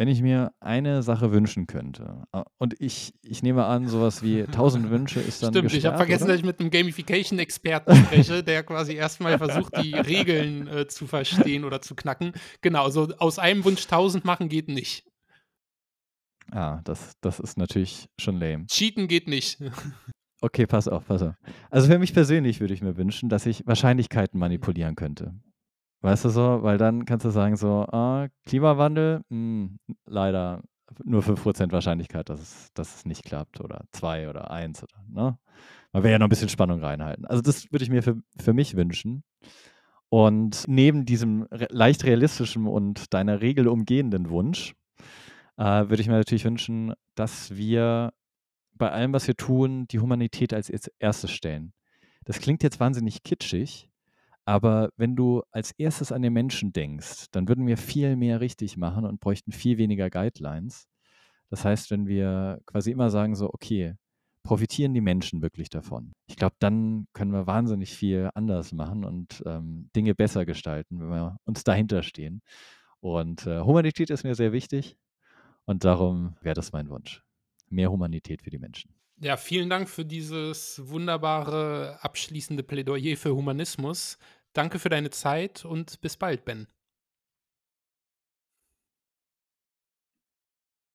Wenn 0.00 0.06
ich 0.06 0.22
mir 0.22 0.52
eine 0.60 1.02
Sache 1.02 1.32
wünschen 1.32 1.66
könnte, 1.66 2.22
äh, 2.32 2.42
und 2.58 2.80
ich, 2.80 3.14
ich 3.20 3.42
nehme 3.42 3.64
an, 3.64 3.88
sowas 3.88 4.22
wie 4.22 4.42
1000 4.42 4.90
Wünsche 4.90 5.18
ist 5.18 5.42
dann. 5.42 5.52
Stimmt, 5.52 5.64
gesperrt, 5.64 5.78
ich 5.78 5.86
habe 5.86 5.96
vergessen, 5.96 6.24
oder? 6.24 6.32
dass 6.34 6.40
ich 6.40 6.46
mit 6.46 6.60
einem 6.60 6.70
Gamification-Experten 6.70 7.96
spreche, 7.96 8.44
der 8.44 8.62
quasi 8.62 8.94
erstmal 8.94 9.38
versucht, 9.38 9.76
die 9.82 9.94
Regeln 9.94 10.68
äh, 10.68 10.86
zu 10.86 11.08
verstehen 11.08 11.64
oder 11.64 11.82
zu 11.82 11.96
knacken. 11.96 12.32
Genau, 12.60 12.84
also 12.84 13.08
aus 13.18 13.40
einem 13.40 13.64
Wunsch 13.64 13.84
1000 13.84 14.24
machen 14.24 14.48
geht 14.48 14.68
nicht. 14.68 15.04
Ah, 16.52 16.80
das, 16.84 17.14
das 17.20 17.40
ist 17.40 17.58
natürlich 17.58 18.06
schon 18.20 18.38
lame. 18.38 18.66
Cheaten 18.66 19.08
geht 19.08 19.26
nicht. 19.26 19.58
Okay, 20.40 20.66
pass 20.66 20.86
auf, 20.86 21.06
pass 21.06 21.22
auf. 21.22 21.34
Also 21.70 21.88
für 21.88 21.98
mich 21.98 22.14
persönlich 22.14 22.60
würde 22.60 22.74
ich 22.74 22.82
mir 22.82 22.96
wünschen, 22.96 23.28
dass 23.28 23.46
ich 23.46 23.66
Wahrscheinlichkeiten 23.66 24.38
manipulieren 24.38 24.94
könnte. 24.94 25.34
Weißt 26.00 26.24
du 26.24 26.28
so? 26.28 26.62
Weil 26.62 26.78
dann 26.78 27.04
kannst 27.06 27.24
du 27.24 27.30
sagen 27.30 27.56
so, 27.56 27.84
ah, 27.90 28.28
Klimawandel, 28.46 29.22
hm, 29.30 29.78
leider 30.06 30.62
nur 31.04 31.22
5% 31.22 31.72
Wahrscheinlichkeit, 31.72 32.28
dass 32.28 32.40
es, 32.40 32.72
dass 32.74 32.96
es 32.96 33.04
nicht 33.04 33.24
klappt 33.24 33.60
oder 33.60 33.84
2 33.92 34.28
oder 34.28 34.50
1 34.50 34.82
oder, 34.82 35.04
ne? 35.08 35.38
Man 35.92 36.02
will 36.02 36.10
ja 36.10 36.18
noch 36.18 36.26
ein 36.26 36.30
bisschen 36.30 36.48
Spannung 36.48 36.80
reinhalten. 36.80 37.24
Also 37.24 37.42
das 37.42 37.72
würde 37.72 37.82
ich 37.82 37.90
mir 37.90 38.02
für, 38.02 38.16
für 38.38 38.52
mich 38.52 38.76
wünschen. 38.76 39.24
Und 40.10 40.64
neben 40.68 41.04
diesem 41.04 41.42
re 41.50 41.66
leicht 41.70 42.04
realistischen 42.04 42.66
und 42.66 43.12
deiner 43.12 43.40
Regel 43.40 43.68
umgehenden 43.68 44.30
Wunsch, 44.30 44.74
äh, 45.56 45.88
würde 45.88 46.00
ich 46.00 46.08
mir 46.08 46.14
natürlich 46.14 46.44
wünschen, 46.44 46.94
dass 47.14 47.56
wir 47.56 48.12
bei 48.78 48.90
allem, 48.90 49.12
was 49.12 49.26
wir 49.26 49.36
tun, 49.36 49.86
die 49.88 50.00
Humanität 50.00 50.54
als 50.54 50.70
erstes 50.98 51.30
stellen. 51.30 51.72
Das 52.24 52.38
klingt 52.40 52.62
jetzt 52.62 52.80
wahnsinnig 52.80 53.22
kitschig, 53.22 53.90
aber 54.44 54.90
wenn 54.96 55.16
du 55.16 55.42
als 55.50 55.72
erstes 55.72 56.12
an 56.12 56.22
den 56.22 56.32
Menschen 56.32 56.72
denkst, 56.72 57.26
dann 57.32 57.48
würden 57.48 57.66
wir 57.66 57.76
viel 57.76 58.16
mehr 58.16 58.40
richtig 58.40 58.76
machen 58.76 59.04
und 59.04 59.20
bräuchten 59.20 59.52
viel 59.52 59.76
weniger 59.78 60.08
Guidelines. 60.08 60.88
Das 61.50 61.64
heißt, 61.64 61.90
wenn 61.90 62.06
wir 62.06 62.60
quasi 62.66 62.90
immer 62.90 63.10
sagen, 63.10 63.34
so, 63.34 63.50
okay, 63.52 63.94
profitieren 64.42 64.94
die 64.94 65.02
Menschen 65.02 65.42
wirklich 65.42 65.68
davon? 65.68 66.14
Ich 66.26 66.36
glaube, 66.36 66.56
dann 66.58 67.06
können 67.12 67.32
wir 67.32 67.46
wahnsinnig 67.46 67.94
viel 67.94 68.30
anders 68.34 68.72
machen 68.72 69.04
und 69.04 69.42
ähm, 69.44 69.90
Dinge 69.94 70.14
besser 70.14 70.46
gestalten, 70.46 71.00
wenn 71.00 71.10
wir 71.10 71.36
uns 71.44 71.64
dahinter 71.64 72.02
stehen. 72.02 72.40
Und 73.00 73.46
äh, 73.46 73.60
Humanität 73.60 74.08
ist 74.08 74.24
mir 74.24 74.34
sehr 74.34 74.52
wichtig 74.52 74.96
und 75.66 75.84
darum 75.84 76.36
wäre 76.40 76.54
das 76.54 76.72
mein 76.72 76.88
Wunsch. 76.88 77.22
Mehr 77.70 77.90
Humanität 77.90 78.42
für 78.42 78.50
die 78.50 78.58
Menschen. 78.58 78.92
Ja, 79.20 79.36
vielen 79.36 79.68
Dank 79.68 79.88
für 79.88 80.04
dieses 80.04 80.80
wunderbare 80.84 81.98
abschließende 82.02 82.62
Plädoyer 82.62 83.16
für 83.16 83.34
Humanismus. 83.34 84.18
Danke 84.52 84.78
für 84.78 84.88
deine 84.88 85.10
Zeit 85.10 85.64
und 85.64 86.00
bis 86.00 86.16
bald, 86.16 86.44
Ben. 86.44 86.68